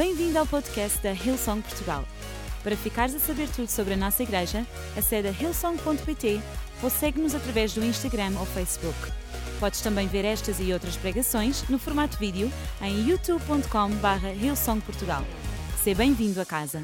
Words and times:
Bem-vindo 0.00 0.38
ao 0.38 0.46
podcast 0.46 0.98
da 1.02 1.12
Hillsong 1.12 1.60
Portugal. 1.60 2.06
Para 2.64 2.74
ficares 2.74 3.14
a 3.14 3.18
saber 3.18 3.46
tudo 3.54 3.68
sobre 3.68 3.92
a 3.92 3.96
nossa 3.98 4.22
igreja, 4.22 4.66
acede 4.96 5.28
a 5.28 5.30
hillsong.pt 5.30 6.40
ou 6.82 6.88
segue-nos 6.88 7.34
através 7.34 7.74
do 7.74 7.84
Instagram 7.84 8.32
ou 8.40 8.46
Facebook. 8.46 8.96
Podes 9.60 9.82
também 9.82 10.08
ver 10.08 10.24
estas 10.24 10.58
e 10.58 10.72
outras 10.72 10.96
pregações 10.96 11.68
no 11.68 11.78
formato 11.78 12.16
vídeo 12.16 12.50
em 12.80 13.10
youtube.com.br 13.10 14.26
hillsongportugal. 14.42 15.22
Seja 15.84 15.98
bem-vindo 15.98 16.40
a 16.40 16.46
casa. 16.46 16.82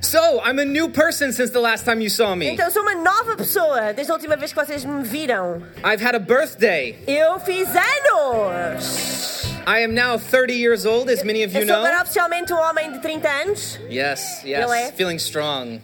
So, 0.00 0.20
I'm 0.46 0.60
a 0.60 0.64
new 0.64 0.90
person 0.90 1.32
since 1.32 1.50
the 1.50 1.58
last 1.58 1.84
time 1.84 2.04
you 2.04 2.10
saw 2.10 2.36
me. 2.36 2.50
Então 2.50 2.66
eu 2.66 2.70
sou 2.70 2.82
uma 2.82 2.94
nova 2.94 3.36
pessoa 3.36 3.92
desde 3.92 4.12
a 4.12 4.14
última 4.14 4.36
vez 4.36 4.52
que 4.52 4.64
vocês 4.64 4.84
me 4.84 5.02
viram. 5.02 5.60
I've 5.78 6.00
had 6.00 6.14
a 6.14 6.20
birthday. 6.20 7.02
Eu 7.04 7.40
fiz 7.40 7.68
anos! 7.68 9.31
I 9.66 9.80
am 9.80 9.94
now 9.94 10.18
30 10.18 10.54
years 10.54 10.84
old, 10.86 11.08
as 11.10 11.22
many 11.24 11.42
of 11.44 11.52
you 11.54 11.60
eu 11.60 11.66
sou 11.66 11.76
agora 11.76 12.02
oficialmente 12.02 12.52
um 12.52 12.56
homem 12.58 12.92
de 12.92 12.98
30 13.00 13.28
anos. 13.28 13.78
Yes, 13.88 14.42
yes, 14.44 14.90
feeling 14.96 15.18
strong. 15.18 15.80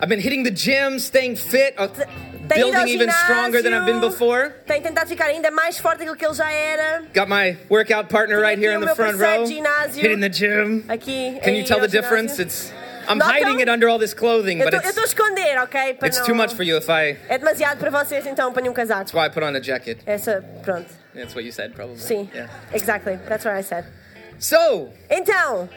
I've 0.00 0.08
been 0.08 0.20
hitting 0.20 0.42
the 0.44 0.50
gym, 0.50 0.98
staying 0.98 1.36
fit, 1.36 1.74
uh, 1.78 1.84
ido 1.84 2.02
ao 2.02 2.72
building 2.72 2.88
even 2.88 3.10
stronger 3.10 3.62
than 3.62 3.72
I've 3.74 3.84
been 3.86 4.00
ginásio, 4.00 4.10
before. 4.10 4.50
Tem 4.66 4.80
tentado 4.82 5.08
ficar 5.08 5.26
ainda 5.26 5.50
mais 5.50 5.78
forte 5.78 6.04
do 6.04 6.16
que 6.16 6.24
ele 6.24 6.34
já 6.34 6.50
era. 6.50 7.02
Got 7.14 7.28
my 7.28 7.56
workout 7.68 8.08
partner 8.08 8.40
right 8.40 8.58
here 8.58 8.72
in 8.74 8.80
the 8.80 8.86
aqui 8.90 8.92
o 8.92 8.96
front 8.96 9.18
row, 9.20 9.44
de 9.44 9.54
ginásio. 9.54 10.02
hitting 10.02 10.20
the 10.20 10.28
gym. 10.30 10.84
Aqui. 10.88 11.38
Can 11.44 11.54
you 11.54 11.64
tell 11.64 11.78
ir 11.78 11.88
the 11.88 11.98
ao 11.98 12.02
difference? 12.02 12.32
ginásio. 12.36 12.46
It's 12.46 12.72
I'm 13.08 13.18
Notam? 13.18 13.30
hiding 13.32 13.60
it 13.60 13.68
under 13.68 13.88
all 13.88 13.98
this 13.98 14.14
clothing, 14.14 14.58
Eu 14.60 14.64
but 14.70 14.74
estou 14.74 14.86
a 14.88 14.90
it's 14.90 15.12
esconder, 15.12 15.58
ok? 15.62 15.94
Para 15.94 16.08
it's 16.08 16.18
não- 16.18 16.26
too 16.26 16.34
much 16.34 16.54
for 16.54 16.62
you 16.62 16.76
if 16.78 16.88
I. 16.88 17.16
É 17.28 17.36
demasiado 17.36 17.78
para 17.78 17.90
vocês, 17.90 18.24
então 18.26 18.52
ponho 18.52 18.70
um 18.70 18.74
casaco. 18.74 19.00
That's 19.10 19.12
why 19.12 19.26
I 19.26 19.28
put 19.28 19.44
on 19.44 19.54
a 19.56 19.60
jacket. 19.60 19.98
Essa, 20.06 20.42
pronto. 20.64 20.86
That's 21.14 21.34
what 21.34 21.44
you 21.44 21.52
said, 21.52 21.74
probably. 21.74 21.98
See, 21.98 22.28
Yeah. 22.34 22.48
Exactly. 22.72 23.16
That's 23.28 23.44
what 23.44 23.54
I 23.54 23.62
said. 23.62 23.84
So, 24.38 24.90
Intel. 25.10 25.68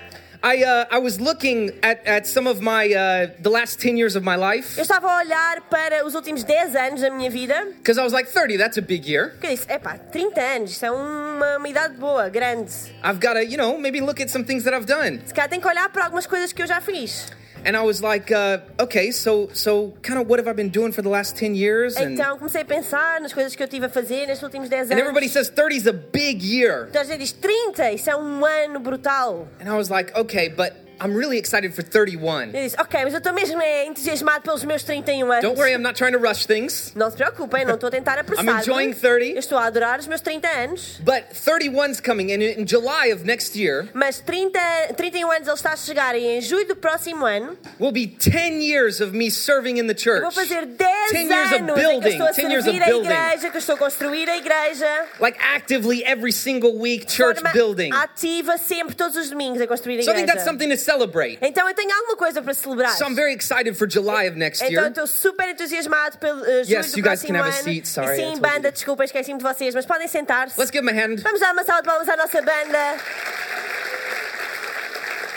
I 0.44 0.64
uh, 0.64 0.86
I 0.92 1.00
was 1.00 1.20
looking 1.20 1.72
at, 1.82 2.06
at 2.06 2.28
some 2.28 2.46
of 2.46 2.62
my 2.62 2.86
uh, 2.94 3.28
the 3.42 3.50
last 3.50 3.80
ten 3.82 3.98
years 3.98 4.16
of 4.16 4.24
my 4.24 4.36
life 4.36 4.78
eu 4.78 4.84
estava 4.84 5.08
a 5.08 5.18
olhar 5.24 5.62
para 5.72 6.06
os 6.06 6.14
últimos 6.14 6.44
10 6.44 6.76
anos 6.76 7.02
da 7.02 7.10
minha 7.10 7.32
vida. 7.32 7.56
because 7.78 7.98
I 7.98 8.04
was 8.04 8.14
like 8.14 8.30
30. 8.30 8.58
That's 8.58 8.78
a 8.78 8.82
big 8.82 9.08
year. 9.10 9.34
Que 9.42 9.48
eu 9.48 9.52
disse, 9.52 9.66
epá, 9.72 9.98
30 9.98 10.42
anos, 10.42 10.72
isso 10.72 10.86
é 10.86 10.92
uma, 10.92 11.58
uma 11.58 11.68
idade 11.68 11.96
boa, 11.96 12.30
grande. 12.30 12.72
I've 13.04 13.20
got 13.20 13.34
to 13.34 13.44
you 13.44 13.58
know 13.58 13.78
maybe 13.80 14.02
look 14.02 14.22
at 14.22 14.30
some 14.30 14.44
things 14.46 14.64
that 14.66 14.76
I've 14.76 14.86
done. 14.86 15.20
Se 15.26 15.34
calhar 15.34 15.50
tenho 15.50 15.62
que 15.62 15.68
olhar 15.68 15.90
para 15.90 16.04
algumas 16.04 16.28
coisas 16.28 16.54
que 16.54 16.62
eu 16.62 16.68
já 16.68 16.80
fiz. 16.80 17.32
And 17.66 17.76
I 17.76 17.82
was 17.82 18.00
like, 18.02 18.32
uh, 18.32 18.60
okay, 18.80 19.10
so 19.12 19.50
so 19.54 19.92
kind 20.04 20.20
of 20.20 20.28
what 20.28 20.38
have 20.40 20.48
I 20.48 20.54
been 20.54 20.70
doing 20.70 20.92
for 20.92 21.02
the 21.02 21.10
last 21.10 21.36
ten 21.36 21.56
years? 21.56 21.98
And 21.98 22.14
Então 22.14 22.38
comecei 22.38 22.62
a 22.62 22.66
pensar 22.66 23.20
nas 23.20 23.34
coisas 23.34 23.56
que 23.56 23.64
eu 23.64 23.68
tive 23.68 23.86
a 23.86 23.90
fazer 23.90 24.28
nestes 24.28 24.44
últimos 24.44 24.70
10 24.70 24.92
and 24.92 24.94
anos. 24.94 25.02
everybody 25.02 25.28
says 25.28 25.50
30 25.50 25.76
is 25.76 25.88
a 25.88 25.94
big 25.94 26.44
year. 26.44 26.88
Então 26.90 27.04
diz 27.18 27.32
30, 27.32 27.92
isso 27.94 28.10
é 28.10 28.16
um 28.16 28.46
ano 28.46 28.80
brutal. 28.80 29.48
And 29.60 29.68
I 29.68 29.76
was 29.76 29.90
like, 29.90 30.14
okay, 30.16 30.48
but 30.48 30.74
I'm 31.02 31.16
really 31.16 31.38
excited 31.38 31.74
for 31.74 31.84
31. 31.84 32.52
Eu 32.54 32.64
disse, 32.64 32.76
ok, 32.80 33.04
mas 33.04 33.14
eu 33.14 33.18
estou 33.20 33.34
mesmo 33.34 33.62
é, 33.62 33.86
entusiasmado 33.86 34.42
pelos 34.44 34.64
meus 34.64 34.84
31 34.84 35.26
um 35.28 35.32
anos. 35.32 35.44
Don't 35.44 35.58
worry, 35.60 35.74
I'm 35.74 35.82
not 35.82 35.96
trying 35.96 36.14
to 36.14 36.20
rush 36.20 36.46
things. 36.46 36.92
Não 36.96 37.10
se 37.10 37.18
preocupem, 37.18 37.66
não 37.66 37.76
estou 37.76 37.88
a 37.88 37.92
tentar 37.92 38.18
apressar. 38.20 38.46
I'm 38.46 38.60
enjoying 38.60 38.94
30. 38.94 39.26
Eu 39.36 39.40
estou 39.40 39.58
a 39.58 39.66
adorar 39.66 40.00
os 40.00 40.08
meus 40.08 40.22
30 40.22 40.48
anos. 40.48 41.00
But 41.04 41.26
31's 41.34 42.00
coming, 42.00 42.32
and 42.32 42.42
in 42.42 42.66
July 42.66 43.12
of 43.14 43.24
next 43.26 43.56
year 43.60 43.88
Mas 43.94 44.20
30, 44.20 44.60
31 44.96 45.28
um 45.28 45.32
anos 45.32 45.48
ele 45.48 45.56
está 45.56 45.74
a 45.74 45.76
chegar 45.76 46.16
e 46.16 46.26
em 46.26 46.42
julho 46.42 46.68
do 46.68 46.76
próximo 46.76 47.26
ano 47.26 47.58
will 47.80 47.92
be 47.92 48.08
10 48.08 48.62
years 48.62 49.02
of 49.02 49.16
me 49.16 49.30
serving 49.30 49.78
in 49.80 49.88
the 49.88 49.96
church. 49.96 50.22
vou 50.22 50.32
fazer 50.32 50.66
10 50.66 51.12
10 51.12 51.28
years 51.30 51.52
of 51.52 51.56
anos 51.56 51.62
em 51.62 51.66
que 51.66 51.72
eu 51.72 51.76
building, 51.76 52.22
a 52.22 52.32
10 52.32 52.50
years 52.50 52.66
of 52.66 52.72
servir 52.72 52.84
a 52.84 52.86
building. 52.86 53.10
igreja, 53.10 53.50
que 53.50 53.58
estou 53.58 53.76
a 53.76 53.78
construir 53.78 54.30
a 54.30 54.38
igreja. 54.38 55.06
Like 55.20 55.38
actively 55.40 56.04
every 56.04 56.32
single 56.32 56.78
week, 56.78 57.06
church 57.12 57.42
building. 57.54 57.92
ativa 57.94 58.58
sempre, 58.58 58.96
todos 58.96 59.16
os 59.16 59.30
domingos 59.30 59.62
a 59.62 59.68
construir 59.68 60.00
a 60.00 60.04
So 60.04 60.12
I 60.12 60.14
think 60.14 60.28
igreja. 60.28 60.34
that's 60.34 60.46
something 60.46 60.70
to 60.70 60.78
celebrate. 60.86 61.40
Então 61.42 61.68
eu 61.68 61.74
tenho 61.74 61.92
alguma 61.94 62.16
coisa 62.16 62.42
para 62.42 62.54
celebrar. 62.54 62.96
So 62.98 63.06
I'm 63.06 63.16
very 63.16 63.34
excited 63.34 63.76
for 63.76 63.88
July 63.90 64.28
of 64.30 64.38
next 64.38 64.62
Então 64.62 64.72
year. 64.72 64.88
estou 64.88 65.08
super 65.08 65.50
entusiasmado 65.50 66.18
pelo 66.20 66.42
uh, 66.42 66.64
julho 66.64 66.70
Yes, 66.78 66.92
do 66.92 67.00
you 67.00 67.04
guys 67.04 67.22
can 67.24 67.36
have 67.36 67.50
a 67.50 67.52
seat. 67.52 67.88
Sorry, 67.88 68.16
sim, 68.18 68.40
banda, 68.40 68.72
desculpa, 68.72 69.04
esqueci-me 69.04 69.38
de 69.40 69.44
vocês, 69.44 69.74
mas 69.74 69.86
podem 69.86 70.08
sentar-se. 70.08 70.60
Let's 70.60 70.72
give 70.72 70.84
him 70.88 70.90
a 70.90 70.94
hand. 70.94 71.18
Vamos 71.22 71.40
dar 71.40 71.54
uma 71.54 71.64
salva 71.64 71.82
de 71.82 71.88
palmas 71.88 72.08
à 72.10 72.16
nossa 72.16 72.42
banda. 72.42 72.98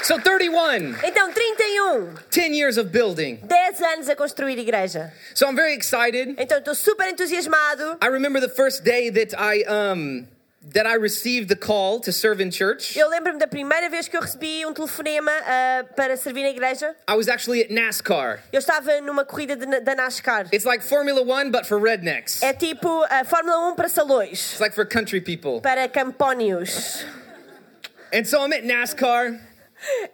So 0.02 0.18
31, 0.20 0.94
Então, 1.04 1.30
31, 1.32 2.14
10 2.30 2.54
years 2.54 2.78
of 2.78 2.88
building. 2.90 3.36
10 3.42 3.82
anos 3.82 4.08
a 4.08 4.16
construir 4.16 4.58
igreja. 4.58 5.12
So 5.34 5.46
I'm 5.46 5.54
very 5.56 5.74
excited. 5.74 6.34
Então 6.38 6.58
estou 6.58 6.74
super 6.74 7.08
entusiasmado. 7.08 7.98
I 8.02 8.08
remember 8.08 8.40
the 8.40 8.48
first 8.48 8.84
day 8.84 9.10
that 9.10 9.34
I 9.36 9.64
um 9.68 10.26
that 10.60 10.86
I 10.86 10.94
received 10.96 11.48
the 11.48 11.56
call 11.56 12.00
to 12.00 12.12
serve 12.12 12.40
in 12.40 12.50
church. 12.50 12.96
Eu 12.98 13.08
lembro-me 13.08 13.38
da 13.38 13.46
primeira 13.46 13.88
vez 13.88 14.08
que 14.08 14.16
eu 14.16 14.20
recebi 14.20 14.66
um 14.66 14.72
telefonema 14.74 15.30
ah, 15.46 15.84
para 15.96 16.16
servir 16.16 16.42
na 16.42 16.50
igreja. 16.50 16.94
I 17.08 17.14
was 17.14 17.28
actually 17.28 17.62
at 17.62 17.70
NASCAR. 17.70 18.40
Eu 18.52 18.58
estava 18.58 19.00
numa 19.00 19.24
corrida 19.24 19.54
de- 19.56 19.80
da 19.80 19.94
NASCAR. 19.94 20.46
It's 20.52 20.64
like 20.64 20.82
Formula 20.84 21.22
1 21.22 21.50
but 21.50 21.64
for 21.66 21.78
rednecks. 21.80 22.42
É 22.42 22.52
tipo 22.52 22.88
a 23.08 23.24
Fórmula 23.24 23.70
1 23.70 23.76
para 23.76 23.88
salões, 23.88 24.52
It's 24.52 24.60
like 24.60 24.74
for 24.74 24.84
country 24.84 25.20
people. 25.20 25.60
para 25.60 25.88
campónios. 25.88 27.04
And 28.12 28.24
so 28.26 28.42
I'm 28.42 28.52
at 28.52 28.64
NASCAR 28.64 29.38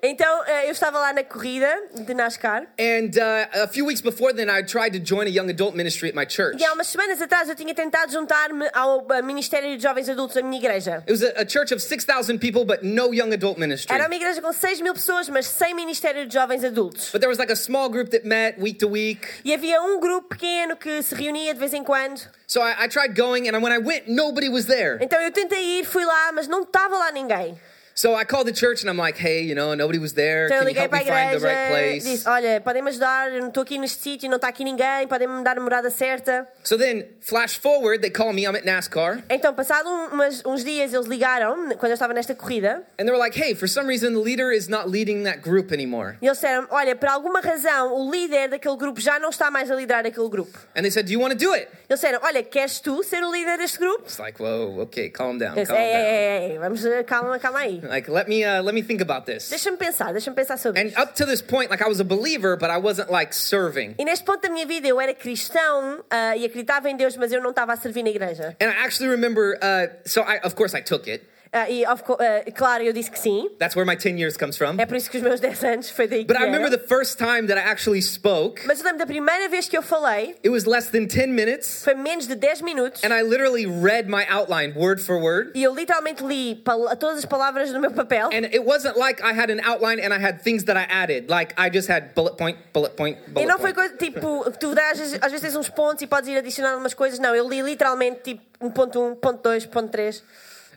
Então 0.02 0.42
ah, 0.46 0.64
eu 0.66 0.72
estava 0.72 0.98
lá 0.98 1.12
na 1.12 1.24
corrida 1.24 1.68
de 1.94 2.14
NASCAR. 2.14 2.66
and 2.78 3.16
uh, 3.16 3.62
a 3.64 3.68
few 3.68 3.86
weeks 3.86 4.00
before 4.00 4.32
then 4.32 4.48
I 4.48 4.62
tried 4.62 4.92
to 4.92 4.98
join 4.98 5.26
a 5.26 5.30
young 5.30 5.48
adult 5.50 5.74
ministry 5.74 6.08
at 6.08 6.14
my 6.14 6.26
church. 6.26 6.60
E 6.60 6.64
há 6.64 6.72
umas 6.72 6.88
semanas 6.88 7.20
atrás 7.20 7.48
eu 7.48 7.54
tinha 7.54 7.74
tentado 7.74 8.12
juntar-me 8.12 8.68
ao 8.72 9.06
ah, 9.10 9.22
Ministério 9.22 9.76
de 9.76 9.82
Jovens 9.82 10.08
Adultos 10.08 10.34
da 10.36 10.42
minha 10.42 10.58
igreja. 10.58 11.02
It 11.06 11.10
was 11.10 11.22
a, 11.22 11.42
a 11.42 11.46
church 11.48 11.72
of 11.72 11.82
6,000 11.82 12.38
people 12.38 12.64
but 12.64 12.82
no 12.82 13.14
young 13.14 13.32
adult 13.32 13.58
ministry. 13.58 13.94
Era 13.94 14.06
uma 14.06 14.14
igreja 14.14 14.40
com 14.40 14.52
6 14.52 14.80
mil 14.80 14.94
pessoas, 14.94 15.28
mas 15.28 15.46
sem 15.46 15.74
Ministério 15.74 16.26
de 16.26 16.34
Jovens 16.34 16.64
Adultos. 16.64 17.10
But 17.10 17.20
there 17.20 17.28
was 17.28 17.38
like 17.38 17.52
a 17.52 17.56
small 17.56 17.88
group 17.88 18.10
that 18.10 18.26
met 18.26 18.60
week 18.60 18.78
to 18.80 18.88
week. 18.88 19.26
E 19.44 19.54
havia 19.54 19.80
um 19.82 19.98
grupo 20.00 20.28
pequeno 20.28 20.76
que 20.76 21.02
se 21.02 21.14
reunia 21.14 21.54
de 21.54 21.60
vez 21.60 21.72
em 21.72 21.82
quando. 21.82 22.20
So 22.46 22.60
I, 22.60 22.84
I 22.84 22.88
tried 22.88 23.14
going 23.14 23.48
and 23.48 23.62
when 23.62 23.72
I 23.72 23.78
went 23.78 24.08
nobody 24.08 24.48
was 24.48 24.66
there. 24.66 24.98
Então 25.00 25.20
eu 25.20 25.30
tentei 25.30 25.80
ir, 25.80 25.84
fui 25.84 26.04
lá, 26.04 26.32
mas 26.32 26.46
não 26.46 26.62
estava 26.62 26.96
lá 26.96 27.10
ninguém. 27.12 27.58
So 27.96 28.16
I 28.16 28.24
called 28.24 28.46
the 28.48 28.52
church 28.52 28.82
and 28.82 28.90
I'm 28.90 28.96
like, 28.98 29.16
hey, 29.16 29.42
you 29.42 29.54
know, 29.54 29.74
nobody 29.76 30.00
was 30.00 30.14
there. 30.14 30.46
Então 30.46 30.56
eu 30.56 30.62
Can 30.64 30.68
you 30.68 30.74
liguei 30.74 30.80
help 30.82 30.92
me 30.92 30.98
a 30.98 31.04
find 31.04 31.40
the 31.40 31.46
right 31.46 31.70
igreja 31.70 31.70
place? 31.70 32.04
disse: 32.04 32.28
Olha, 32.28 32.60
podem-me 32.60 32.88
ajudar, 32.90 33.32
eu 33.32 33.40
não 33.40 33.48
estou 33.48 33.62
aqui 33.62 33.78
neste 33.78 34.02
sítio, 34.02 34.28
não 34.28 34.34
está 34.36 34.48
aqui 34.48 34.64
ninguém, 34.64 35.06
podem-me 35.06 35.44
dar 35.44 35.56
a 35.56 35.60
morada 35.60 35.88
certa. 35.90 36.44
So 36.64 36.76
then, 36.76 37.04
flash 37.20 37.56
forward, 37.56 38.00
they 38.00 38.10
call 38.10 38.32
me. 38.32 38.42
I'm 38.46 38.56
at 38.56 38.64
NASCAR, 38.64 39.22
Então, 39.30 39.54
passado 39.54 39.88
um- 39.88 40.08
umas- 40.14 40.42
uns 40.44 40.64
dias, 40.64 40.92
eles 40.92 41.06
ligaram 41.06 41.54
quando 41.78 41.90
eu 41.90 41.94
estava 41.94 42.12
nesta 42.12 42.34
corrida 42.34 42.82
and 42.98 43.04
they 43.04 43.12
were 43.12 43.18
like, 43.18 43.40
"Hey, 43.40 43.54
for 43.54 43.68
some 43.68 43.86
reason, 43.86 44.10
the 44.12 44.18
leader 44.18 44.50
is 44.52 44.66
not 44.66 44.88
leading 44.90 45.22
that 45.22 45.38
group 45.38 45.70
anymore." 45.72 46.16
e 46.20 46.26
eles 46.26 46.38
disseram: 46.38 46.66
Olha, 46.70 46.96
por 46.96 47.08
alguma 47.08 47.40
razão, 47.40 47.94
o 47.94 48.10
líder 48.10 48.48
daquele 48.48 48.76
grupo 48.76 49.00
já 49.00 49.20
não 49.20 49.30
está 49.30 49.52
mais 49.52 49.70
a 49.70 49.74
liderar 49.76 50.04
aquele 50.04 50.28
grupo. 50.28 50.58
And 50.76 50.82
they 50.82 50.90
said, 50.90 51.06
"Do 51.06 51.12
you 51.12 51.20
want 51.20 51.32
to 51.32 51.38
do 51.38 51.52
it?" 51.54 51.68
Eles 51.88 52.00
disseram: 52.00 52.18
Olha, 52.24 52.42
queres 52.42 52.80
tu 52.80 53.04
ser 53.04 53.22
o 53.22 53.30
líder 53.30 53.56
deste 53.56 53.78
grupo? 53.78 54.02
It's 54.02 54.18
like, 54.18 54.42
whoa, 54.42 54.80
okay, 54.82 55.10
calm 55.10 55.38
down, 55.38 55.50
Eu 55.56 55.62
disse: 55.62 55.68
calm 55.72 55.78
ei, 55.80 55.92
down. 55.92 56.02
ei, 56.02 56.16
ei, 56.48 56.52
ei, 56.54 56.58
vamos, 56.58 56.84
eh, 56.84 57.04
calma, 57.04 57.38
calma 57.38 57.60
aí. 57.60 57.83
Like, 57.88 58.08
let 58.10 58.28
me 58.28 58.44
uh, 58.44 58.62
let 58.62 58.74
me 58.74 58.82
think 58.82 59.00
about 59.00 59.26
this. 59.26 59.48
Deixa-me 59.50 59.76
pensar, 59.76 60.12
deixa-me 60.12 60.34
pensar 60.36 60.56
sobre 60.58 60.80
And 60.80 60.88
isso. 60.90 61.00
up 61.00 61.14
to 61.16 61.26
this 61.26 61.42
point, 61.42 61.70
like 61.70 61.82
I 61.82 61.88
was 61.88 62.00
a 62.00 62.04
believer, 62.04 62.56
but 62.56 62.70
I 62.70 62.78
wasn't 62.78 63.10
like 63.10 63.32
serving. 63.34 63.94
E 63.98 64.04
neste 64.04 64.24
ponto 64.24 64.40
da 64.42 64.48
minha 64.50 64.66
vida 64.66 64.86
eu 64.88 65.00
era 65.00 65.14
cristão 65.14 66.04
ah, 66.10 66.36
e 66.36 66.44
acreditava 66.44 66.88
em 66.90 66.96
Deus, 66.96 67.16
mas 67.16 67.32
eu 67.32 67.40
não 67.42 67.50
estava 67.50 67.72
a 67.72 67.76
servir 67.76 68.02
na 68.02 68.10
igreja. 68.10 68.56
And 68.60 68.68
I 68.70 68.84
actually 68.84 69.10
remember. 69.10 69.58
Uh, 69.62 69.88
so 70.06 70.22
I, 70.22 70.40
of 70.44 70.54
course, 70.54 70.74
I 70.76 70.80
took 70.82 71.08
it. 71.08 71.24
Ah, 71.56 71.70
e, 71.70 71.86
of 71.86 72.02
ah, 72.18 72.50
claro, 72.52 72.82
eu 72.82 72.92
disse 72.92 73.08
que 73.08 73.18
sim. 73.18 73.48
That's 73.60 73.76
where 73.76 73.86
my 73.86 73.96
10 73.96 74.18
years 74.18 74.36
comes 74.36 74.56
from. 74.56 74.76
É 74.76 74.84
por 74.84 74.96
isso 74.96 75.08
que 75.08 75.18
os 75.18 75.22
meus 75.22 75.38
10 75.38 75.62
anos 75.62 75.88
foi 75.90 76.08
daí 76.08 76.24
que 76.24 76.26
But 76.26 76.36
I 76.42 76.46
remember 76.46 76.68
the 76.68 76.84
first 76.84 77.16
time 77.16 77.46
that 77.46 77.56
I 77.56 77.62
actually 77.70 78.02
spoke. 78.02 78.60
Mas 78.66 78.80
eu 78.80 78.84
lembro 78.84 78.98
da 78.98 79.06
primeira 79.06 79.48
vez 79.48 79.68
que 79.68 79.78
eu 79.78 79.82
falei, 79.82 80.34
It 80.42 80.48
was 80.48 80.64
less 80.64 80.90
than 80.90 81.06
10 81.06 81.28
minutes, 81.28 81.84
foi 81.84 81.94
menos 81.94 82.26
de 82.26 82.34
10 82.34 82.60
minutos, 82.62 83.04
and 83.04 83.14
I 83.14 83.22
literally 83.22 83.66
read 83.66 84.08
my 84.08 84.26
outline 84.28 84.74
word 84.74 85.00
for 85.00 85.16
word. 85.16 85.52
e 85.54 85.62
eu 85.62 85.72
literalmente 85.72 86.24
li 86.24 86.60
todas 86.98 87.18
as 87.18 87.24
palavras 87.24 87.70
no 87.70 87.78
meu 87.78 87.92
papel. 87.92 88.30
And 88.32 88.46
it 88.46 88.64
wasn't 88.64 88.98
like 88.98 89.22
I 89.22 89.32
had 89.32 89.48
an 89.48 89.60
outline 89.60 90.00
and 90.04 90.12
I 90.12 90.18
had 90.18 90.42
things 90.42 90.64
that 90.64 90.76
I 90.76 90.86
added. 90.92 91.30
Like 91.30 91.54
I 91.56 91.70
just 91.70 91.88
had 91.88 92.14
bullet 92.16 92.36
point, 92.36 92.58
bullet 92.72 92.96
point, 92.96 93.16
E 93.28 93.30
bullet 93.30 93.46
não 93.46 93.60
foi 93.60 93.72
coisa 93.72 93.94
tipo, 93.96 94.50
tu 94.58 94.74
dás, 94.74 95.00
às 95.20 95.30
vezes 95.30 95.40
tens 95.40 95.54
uns 95.54 95.68
pontos 95.70 96.02
e 96.02 96.08
podes 96.08 96.28
ir 96.28 96.36
adicionando 96.36 96.78
umas 96.78 96.94
coisas. 96.94 97.20
Não, 97.20 97.32
eu 97.32 97.48
li 97.48 97.62
literalmente 97.62 98.34
tipo 98.34 98.42
1.1, 98.60 99.20
ponto 99.20 99.40
2, 99.42 99.66
ponto 99.66 99.90
3. 99.90 100.22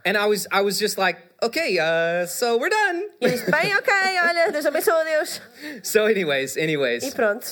And 0.07 0.15
I 0.15 0.25
was 0.25 0.48
I 0.51 0.62
was 0.62 0.80
just 0.80 0.98
like, 0.98 1.18
okay, 1.44 1.77
uh, 1.80 2.25
so 2.27 2.57
we're 2.57 2.69
done. 2.69 3.04
E 3.19 3.25
eu 3.27 3.51
bem, 3.51 3.75
ok, 3.75 3.92
olha, 4.24 4.51
Deus 4.54 4.65
abençoe 4.65 5.04
Deus. 5.04 5.42
So, 5.83 6.06
anyways, 6.06 6.56
anyways. 6.56 7.04
E 7.04 7.12
pronto. 7.12 7.45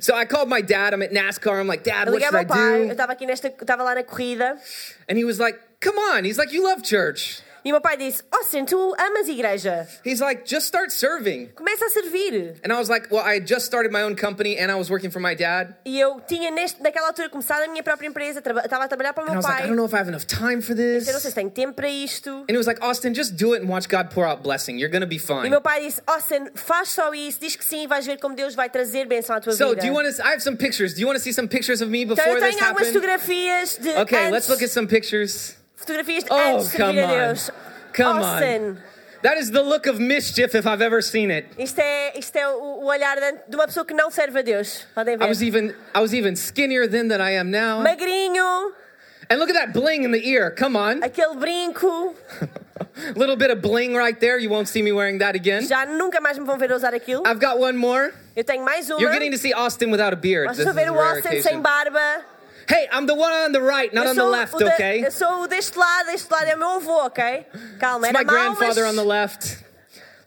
So 0.00 0.14
I 0.14 0.24
called 0.24 0.48
my 0.48 0.60
dad. 0.60 0.92
I'm 0.92 1.02
at 1.02 1.12
NASCAR. 1.12 1.60
I'm 1.60 1.68
like, 1.68 1.84
Dad, 1.84 2.08
Eu 2.08 2.12
what 2.14 2.22
should 2.22 2.34
I 2.34 2.44
pai, 2.44 2.82
eu 2.82 2.86
do? 2.86 2.92
estava 2.92 3.12
aqui 3.12 3.26
nesta, 3.26 3.48
estava 3.48 3.82
lá 3.84 3.94
na 3.94 4.02
corrida. 4.02 4.56
And 5.08 5.16
he 5.18 5.24
was 5.24 5.38
like, 5.38 5.58
Come 5.80 5.98
on. 5.98 6.24
He's 6.24 6.36
like, 6.38 6.52
You 6.52 6.64
love 6.64 6.82
church. 6.82 7.42
E 7.64 7.70
meu 7.72 7.80
pai 7.80 7.96
disse: 7.96 8.22
oh, 8.32 8.36
Austin, 8.38 8.64
tu 8.64 8.94
amas 8.98 9.28
igreja. 9.28 9.86
He's 10.04 10.20
like, 10.20 10.44
just 10.46 10.66
start 10.66 10.90
serving. 10.92 11.48
Começa 11.54 11.84
a 11.86 11.90
servir. 11.90 12.54
And 12.64 12.72
I 12.72 12.78
was 12.78 12.88
like, 12.88 13.08
well, 13.10 13.22
I 13.24 13.34
had 13.36 13.46
just 13.46 13.66
started 13.66 13.92
my 13.92 14.02
own 14.02 14.16
company 14.16 14.56
and 14.58 14.70
I 14.70 14.74
was 14.76 14.90
working 14.90 15.10
for 15.10 15.20
my 15.20 15.34
dad. 15.34 15.74
E 15.84 15.98
eu 16.00 16.20
tinha, 16.26 16.50
neste, 16.50 16.82
naquela 16.82 17.08
altura, 17.08 17.28
começado 17.28 17.62
a 17.64 17.68
minha 17.68 17.82
própria 17.82 18.06
empresa, 18.08 18.38
estava 18.40 18.84
a 18.84 18.88
trabalhar 18.88 19.12
para 19.12 19.24
o 19.24 19.26
And 19.26 19.30
I 19.30 19.32
meu 19.34 19.36
was 19.42 19.44
like. 19.46 19.62
I 19.62 19.66
don't 19.66 19.76
know 19.76 19.84
if 19.86 19.92
I 19.94 19.98
have 19.98 20.08
enough 20.08 20.24
time 20.26 20.62
for 20.62 20.74
this. 20.74 21.06
Eu 21.06 21.12
não 21.12 21.20
sei 21.20 21.30
se 21.30 21.34
tenho 21.34 21.50
tempo 21.50 21.74
para 21.74 21.88
isto. 21.88 22.30
And 22.48 22.52
he 22.52 22.56
was 22.56 22.66
like, 22.66 22.80
Austin, 22.82 23.12
just 23.14 23.36
do 23.36 23.52
it 23.54 23.62
and 23.62 23.68
watch 23.68 23.88
God 23.88 24.10
pour 24.10 24.26
out 24.26 24.42
blessing. 24.42 24.78
You're 24.78 24.90
going 24.90 25.02
to 25.02 25.06
be 25.06 25.16
E 25.16 25.18
fine. 25.18 25.50
meu 25.50 25.60
pai 25.60 25.80
disse: 25.80 26.00
Austin, 26.06 26.48
faz 26.54 26.88
só 26.90 27.12
isso, 27.12 27.38
diz 27.40 27.56
que 27.56 27.64
sim, 27.64 27.84
e 27.84 27.86
vais 27.86 28.06
ver 28.06 28.18
como 28.18 28.34
Deus 28.34 28.54
vai 28.54 28.70
trazer 28.70 29.06
bênção 29.06 29.36
à 29.36 29.40
tua 29.40 29.52
So, 29.52 29.68
vida. 29.70 29.82
do 29.82 29.86
you 29.86 29.92
want 29.94 30.06
to? 30.08 30.22
I 30.22 30.32
have 30.32 30.40
some 30.42 30.56
pictures. 30.56 30.94
Do 30.94 31.00
you 31.00 31.06
want 31.06 31.18
to 31.18 31.22
see 31.22 31.32
some 31.32 31.46
pictures 31.48 31.80
of 31.82 31.90
me 31.90 32.02
Então 32.04 32.16
before 32.16 32.36
eu 32.36 32.40
this 32.40 32.54
tenho 32.56 32.66
algumas 32.68 32.88
happened? 32.88 33.06
fotografias 33.06 33.76
de 33.78 33.90
Okay, 34.00 34.18
antes, 34.18 34.32
let's 34.32 34.48
look 34.48 34.62
at 34.62 34.70
some 34.70 34.86
pictures. 34.88 35.56
De 35.86 36.24
Oh, 36.30 36.68
come 36.76 36.98
on. 36.98 37.36
Come 37.92 38.18
Austin, 38.22 38.62
on. 38.62 38.82
That 39.22 39.36
is 39.36 39.50
the 39.50 39.62
look 39.62 39.86
of 39.86 40.00
mischief 40.00 40.54
if 40.54 40.66
I've 40.66 40.80
ever 40.80 41.02
seen 41.02 41.30
it. 41.30 41.46
isto 41.58 41.80
é, 41.80 42.18
isto 42.18 42.36
é 42.36 42.48
o, 42.48 42.84
olhar 42.84 43.16
de, 43.16 43.54
uma 43.54 43.66
pessoa 43.66 43.84
que 43.84 43.92
não 43.92 44.10
serve 44.10 44.38
a 44.38 44.42
Deus. 44.42 44.86
Podem 44.94 45.16
I 45.20 45.26
was 45.26 45.42
even 45.42 45.74
I 45.94 46.00
was 46.00 46.14
even 46.14 46.36
skinnier 46.36 46.88
then 46.88 47.08
than 47.08 47.20
I 47.20 47.32
am 47.32 47.50
now. 47.50 47.82
Magrinho, 47.82 48.72
And 49.28 49.38
look 49.38 49.48
at 49.48 49.54
that 49.54 49.72
bling 49.72 50.02
in 50.04 50.10
the 50.10 50.26
ear. 50.26 50.50
Come 50.50 50.74
on. 50.74 51.00
aquele 51.04 51.36
brinco. 51.36 52.14
A 53.14 53.18
little 53.18 53.36
bit 53.36 53.50
of 53.50 53.60
bling 53.62 53.94
right 53.94 54.18
there. 54.18 54.38
You 54.38 54.50
won't 54.50 54.68
see 54.68 54.82
me 54.82 54.90
wearing 54.90 55.18
that 55.18 55.36
again. 55.36 55.62
Já 55.62 55.86
nunca 55.86 56.20
mais 56.20 56.38
me 56.38 56.44
vão 56.44 56.58
ver 56.58 56.72
usar 56.72 56.94
aquilo. 56.94 57.22
I've 57.26 57.38
got 57.38 57.58
one 57.58 57.76
more. 57.76 58.12
Eu 58.34 58.42
tenho 58.42 58.64
mais 58.64 58.90
uma. 58.90 59.00
You're 59.00 59.12
getting 59.12 59.30
to 59.32 59.38
see 59.38 59.52
Austin 59.52 59.90
without 59.90 60.12
a 60.12 60.16
beard. 60.16 60.48
Vocês 60.48 60.66
a 60.66 60.72
ver 60.72 60.90
o 60.90 60.98
Austin 60.98 61.42
sem 61.42 61.60
barba. 61.60 62.24
Hey, 62.70 62.86
I'm 62.92 63.06
the 63.06 63.14
one 63.16 63.32
on 63.32 63.50
the 63.52 63.60
right, 63.60 63.92
not 63.92 64.06
on 64.06 64.14
the 64.14 64.24
left, 64.24 64.56
de- 64.56 64.64
okay? 64.72 65.02
eu 65.04 65.10
sou 65.10 65.48
deste 65.48 65.76
lado, 65.76 66.10
este 66.10 66.30
lado 66.30 66.46
é 66.46 66.54
meu 66.56 66.76
avô, 66.78 67.06
ok? 67.06 67.44
Calma, 67.80 68.06
It's 68.08 68.12
my 68.14 68.20
era 68.20 68.24
mau, 68.24 68.50
mas... 68.50 68.58
grandfather 68.58 68.84
on 68.86 68.94
the 68.94 69.02
left. 69.04 69.58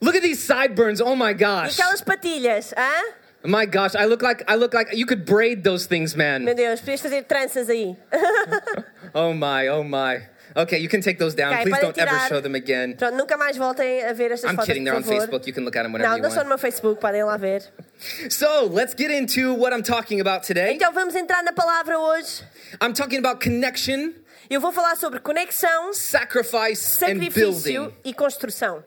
Look 0.02 0.14
at 0.14 0.22
these 0.22 0.42
sideburns. 0.42 1.00
Oh 1.00 1.16
my 1.16 1.30
E 1.30 1.34
gosh. 1.34 1.78
aquelas 1.80 2.02
patilhas, 2.02 2.72
¿eh? 2.72 2.76
hã? 2.76 3.02
My 3.46 3.64
gosh, 3.66 3.94
I 3.94 4.04
look 4.06 4.22
like 4.22 4.42
I 4.48 4.56
look 4.56 4.74
like 4.74 4.92
you 4.94 5.06
could 5.06 5.24
braid 5.24 5.64
those 5.64 5.86
things, 5.86 6.14
Meu 6.14 6.40
man. 6.40 6.54
Deus, 6.56 6.80
podias 6.80 7.00
fazer 7.00 7.22
tranças 7.24 7.68
aí. 7.70 7.96
Oh 9.14 9.32
my, 9.32 9.68
oh 9.68 9.82
my. 9.84 10.22
Okay, 10.56 10.78
you 10.78 10.88
can 10.88 11.00
take 11.00 11.18
those 11.18 11.34
down. 11.34 11.52
Ok, 11.52 11.64
Please 11.64 11.80
don't 11.80 11.98
ever 11.98 12.10
tirar. 12.12 12.28
show 12.28 12.40
them 12.40 12.54
again. 12.54 12.94
Pronto, 12.96 13.16
nunca 13.16 13.36
mais 13.36 13.56
voltem 13.56 14.04
a 14.04 14.12
ver 14.12 14.30
estas 14.30 14.44
I'm 14.50 14.54
fotos, 14.56 14.66
kidding. 14.66 14.84
They're 14.84 14.94
por 14.94 15.00
on 15.00 15.02
favor. 15.04 15.20
Facebook. 15.22 15.46
You 15.48 15.52
can 15.54 15.64
look 15.64 15.76
at 15.76 15.82
them 15.82 15.92
whenever 15.92 16.08
Não, 16.10 16.16
you 16.16 16.22
não 16.22 16.28
estão 16.28 16.44
no 16.44 16.50
want. 16.50 16.60
meu 16.62 16.70
Facebook, 16.70 17.00
podem 17.00 17.24
lá 17.24 17.36
ver. 17.36 17.62
So 18.30 18.68
let's 18.72 18.94
get 18.96 19.10
into 19.10 19.54
what 19.54 19.74
I'm 19.74 19.82
talking 19.82 20.20
about 20.20 20.46
today. 20.46 20.74
Então 20.74 20.92
vamos 20.92 21.14
entrar 21.16 21.42
na 21.42 21.52
palavra 21.52 21.98
hoje. 21.98 22.42
I'm 22.80 22.92
talking 22.92 23.18
about 23.18 23.40
connection, 23.42 24.12
Eu 24.48 24.60
vou 24.60 24.70
falar 24.72 24.94
sobre 24.96 25.18
conexão, 25.20 25.92
sacrifice, 25.92 27.02
and 27.04 27.08
sacrifício 27.18 27.82
building. 27.84 27.94
e 28.04 28.14
construção. 28.14 28.84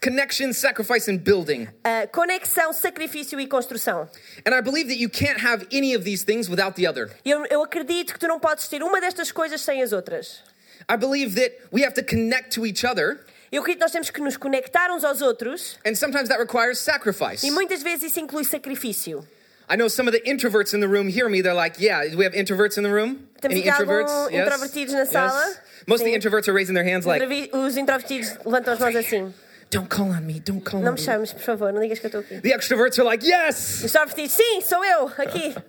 Connection, 0.00 0.52
sacrifice, 0.52 1.10
and 1.10 1.18
building. 1.18 1.68
Ah, 1.82 2.06
conexão, 2.10 2.72
sacrifício 2.72 3.38
e 3.40 3.46
construção. 3.46 4.08
And 4.46 4.54
I 4.56 4.60
believe 4.62 4.88
that 4.88 4.98
you 4.98 5.10
can't 5.10 5.44
have 5.44 5.66
any 5.72 5.94
of 5.96 6.04
these 6.04 6.24
things 6.24 6.48
without 6.48 6.76
the 6.80 6.88
other. 6.88 7.10
Eu, 7.24 7.44
eu 7.50 7.62
acredito 7.62 8.12
que 8.12 8.18
tu 8.18 8.28
não 8.28 8.38
podes 8.38 8.68
ter 8.68 8.82
uma 8.82 9.00
destas 9.00 9.32
coisas 9.32 9.60
sem 9.60 9.82
as 9.82 9.92
outras. 9.92 10.42
I 10.88 10.96
believe 10.96 11.34
that 11.36 11.52
we 11.72 11.82
have 11.82 11.94
to 11.94 12.02
connect 12.02 12.52
to 12.54 12.64
each 12.66 12.84
other, 12.84 13.18
Eu 13.52 13.60
acredito 13.62 13.78
que 13.78 13.84
nós 13.84 13.92
temos 13.92 14.10
que 14.10 14.20
nos 14.20 14.36
conectar 14.36 14.90
uns 14.90 15.04
aos 15.04 15.22
outros 15.22 15.78
and 15.86 15.94
sometimes 15.94 16.28
that 16.28 16.38
requires 16.40 16.78
sacrifice. 16.78 17.46
e 17.46 17.50
muitas 17.50 17.82
vezes 17.82 18.10
isso 18.10 18.20
inclui 18.20 18.44
sacrifício. 18.44 19.26
I 19.70 19.76
know 19.76 19.88
some 19.88 20.06
of 20.08 20.12
the 20.12 20.20
introverts 20.28 20.74
in 20.74 20.80
the 20.80 20.88
room 20.88 21.08
hear 21.08 21.28
me. 21.30 21.40
They're 21.40 21.54
like, 21.54 21.80
"Yeah, 21.80 22.04
do 22.08 22.18
we 22.18 22.24
have 22.26 22.34
introverts 22.34 22.76
in 22.76 22.82
the 22.82 22.90
room? 22.90 23.26
Temos 23.40 23.58
aqui 23.58 23.70
algum 23.70 24.28
introvertidos 24.30 24.92
na 24.92 25.06
sala? 25.06 25.42
Most 25.86 26.02
of 26.02 26.10
the 26.10 26.14
introverts 26.14 26.48
are 26.48 26.52
raising 26.54 26.74
their 26.74 26.84
hands, 26.84 27.06
like, 27.06 27.22
Os 27.52 27.76
introvertidos 27.76 28.36
levantam 28.44 28.74
as 28.74 28.78
mãos 28.78 28.94
assim. 28.96 29.32
"Don't 29.70 29.88
call 29.88 30.10
on 30.10 30.20
me. 30.26 30.38
Don't 30.40 30.60
call 30.62 30.80
Não 30.80 30.90
on 30.92 30.94
me 30.94 31.00
me." 31.00 31.04
chames, 31.06 31.32
por 31.32 31.40
favor, 31.42 31.72
não 31.72 31.80
digas 31.80 31.98
que 31.98 32.06
eu 32.06 32.08
estou 32.08 32.20
aqui. 32.20 32.40
The 32.42 32.52
extroverts 32.54 32.98
are 32.98 33.06
like, 33.08 33.24
"Yes." 33.26 33.78
Os 33.78 33.84
extrovertidos, 33.84 34.32
sim, 34.32 34.60
sou 34.60 34.84
eu, 34.84 35.10
aqui. 35.16 35.54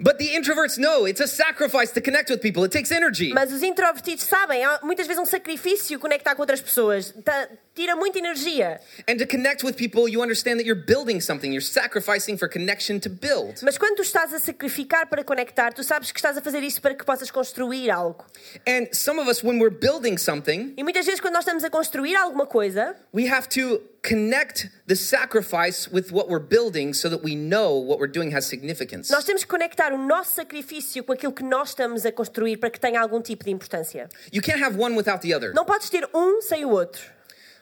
But 0.00 0.18
the 0.18 0.34
introverts 0.36 0.78
know 0.78 1.06
it's 1.06 1.20
a 1.20 1.26
sacrifice 1.26 1.92
to 1.92 2.00
connect 2.00 2.30
with 2.30 2.40
people. 2.40 2.64
It 2.64 2.72
takes 2.72 2.90
energy. 2.90 3.32
Mas 3.32 3.52
os 3.52 3.62
introvertidos 3.62 4.24
sabem, 4.24 4.64
há 4.64 4.80
muitas 4.82 5.06
vezes 5.06 5.20
um 5.20 5.26
sacrifício 5.26 5.98
conectar 5.98 6.34
com 6.34 6.42
outras 6.42 6.60
pessoas. 6.60 7.14
Tá- 7.24 7.48
tira 7.74 7.94
muita 7.94 8.18
energia. 8.18 8.80
And 9.06 9.18
to 9.18 9.26
connect 9.26 9.62
with 9.62 9.74
people, 9.76 10.08
you 10.08 10.22
understand 10.22 10.58
that 10.58 10.66
you're 10.66 10.82
building 10.86 11.20
something. 11.20 11.52
You're 11.52 11.60
sacrificing 11.60 12.38
for 12.38 12.48
connection 12.48 12.98
to 13.00 13.10
build. 13.10 13.62
Mas 13.62 13.76
quando 13.76 13.96
tu 13.96 14.02
estás 14.02 14.32
a 14.32 14.38
sacrificar 14.38 15.08
para 15.08 15.22
conectar, 15.22 15.72
tu 15.74 15.84
sabes 15.84 16.10
que 16.10 16.18
estás 16.18 16.36
a 16.38 16.40
fazer 16.40 16.62
isso 16.62 16.80
para 16.80 16.94
que 16.94 17.04
possas 17.04 17.30
construir 17.30 17.90
algo. 17.90 18.24
And 18.66 18.88
some 18.92 19.20
of 19.20 19.28
us, 19.28 19.42
when 19.44 19.58
we're 19.60 19.70
building 19.76 20.16
something, 20.16 20.72
E 20.76 20.82
muitas 20.82 21.04
vezes, 21.04 21.20
quando 21.20 21.34
nós 21.34 21.44
estamos 21.44 21.64
a 21.64 21.70
construir 21.70 22.16
alguma 22.16 22.46
coisa, 22.46 22.96
we 23.12 23.28
have 23.30 23.46
to 23.48 23.82
connect 24.06 24.68
the 24.86 24.94
sacrifice 24.94 25.90
with 25.90 26.12
what 26.12 26.28
we're 26.28 26.38
building 26.38 26.94
so 26.94 27.08
that 27.08 27.22
we 27.24 27.34
know 27.34 27.74
what 27.74 27.98
we're 27.98 28.12
doing 28.12 28.30
has 28.30 28.46
significance. 28.46 29.10
nós 29.10 29.24
temos 29.24 29.42
que 29.42 29.48
conectar 29.48 29.92
o 29.92 29.98
nosso 29.98 30.34
sacrifício 30.34 31.02
com 31.02 31.12
aquilo 31.12 31.32
que 31.32 31.42
nós 31.42 31.70
estamos 31.70 32.06
a 32.06 32.12
construir 32.12 32.58
para 32.58 32.70
que 32.70 32.78
tenha 32.78 33.00
algum 33.00 33.20
tipo 33.20 33.44
de 33.44 33.50
importância. 33.50 34.08
You 34.32 34.42
can't 34.42 34.62
have 34.62 34.78
one 34.78 34.96
without 34.96 35.26
the 35.26 35.34
other. 35.34 35.52
Não 35.52 35.64
podes 35.64 35.90
ter 35.90 36.08
um 36.14 36.40
sem 36.40 36.64
o 36.64 36.70
outro. 36.70 37.15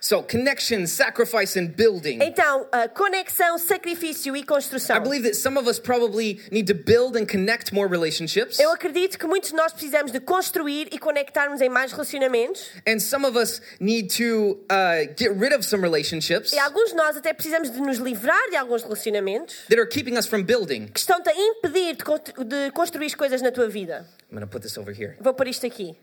So, 0.05 0.23
connection, 0.23 0.87
sacrifice, 0.87 1.56
and 1.59 1.69
building. 1.75 2.19
Então, 2.23 2.67
a 2.71 2.87
conexão, 2.89 3.56
sacrifício 3.56 4.37
e 4.37 4.45
construção. 4.45 4.95
I 4.95 5.01
believe 5.01 5.23
that 5.25 5.35
some 5.35 5.59
of 5.59 5.67
us 5.67 5.79
probably 5.79 6.43
need 6.51 6.67
to 6.67 6.75
build 6.75 7.17
and 7.17 7.25
connect 7.25 7.73
more 7.73 7.89
relationships. 7.89 8.59
Eu 8.59 8.71
acredito 8.71 9.19
que 9.19 9.27
muitos 9.27 9.49
de 9.49 9.56
nós 9.56 9.73
precisamos 9.73 10.12
de 10.12 10.21
construir 10.21 10.89
e 10.93 10.99
conectarmos 10.99 11.62
em 11.62 11.71
mais 11.71 11.91
relacionamentos. 11.91 12.69
And 12.87 13.01
some 13.01 13.25
of 13.27 13.35
us 13.35 13.62
need 13.81 14.15
to 14.19 14.59
uh, 14.71 15.09
get 15.17 15.31
rid 15.41 15.55
of 15.55 15.65
some 15.65 15.83
relationships 15.83 16.53
E 16.53 16.59
alguns 16.59 16.91
de 16.91 16.97
nós 16.97 17.17
até 17.17 17.33
precisamos 17.33 17.71
de 17.71 17.81
nos 17.81 17.97
livrar 17.97 18.51
de 18.51 18.56
alguns 18.56 18.83
relacionamentos 18.83 19.56
that 19.71 19.79
are 19.81 19.89
keeping 19.89 20.19
us 20.19 20.27
from 20.27 20.43
building. 20.43 20.87
que 20.89 21.01
estão-te 21.01 21.31
a 21.31 21.35
impedir 21.35 21.97
de, 21.97 22.05
constru- 22.05 22.45
de 22.45 22.71
construir 22.73 23.06
as 23.06 23.15
coisas 23.15 23.41
na 23.41 23.51
tua 23.51 23.69
vida. 23.69 24.06
I'm 24.31 24.37
going 24.37 24.47
to 24.47 24.53
put 24.53 24.61
this 24.61 24.77
over 24.77 24.93
here. 24.93 25.17
Vou 25.19 25.33
pôr 25.33 25.49
isto 25.49 25.65
aqui. 25.65 25.97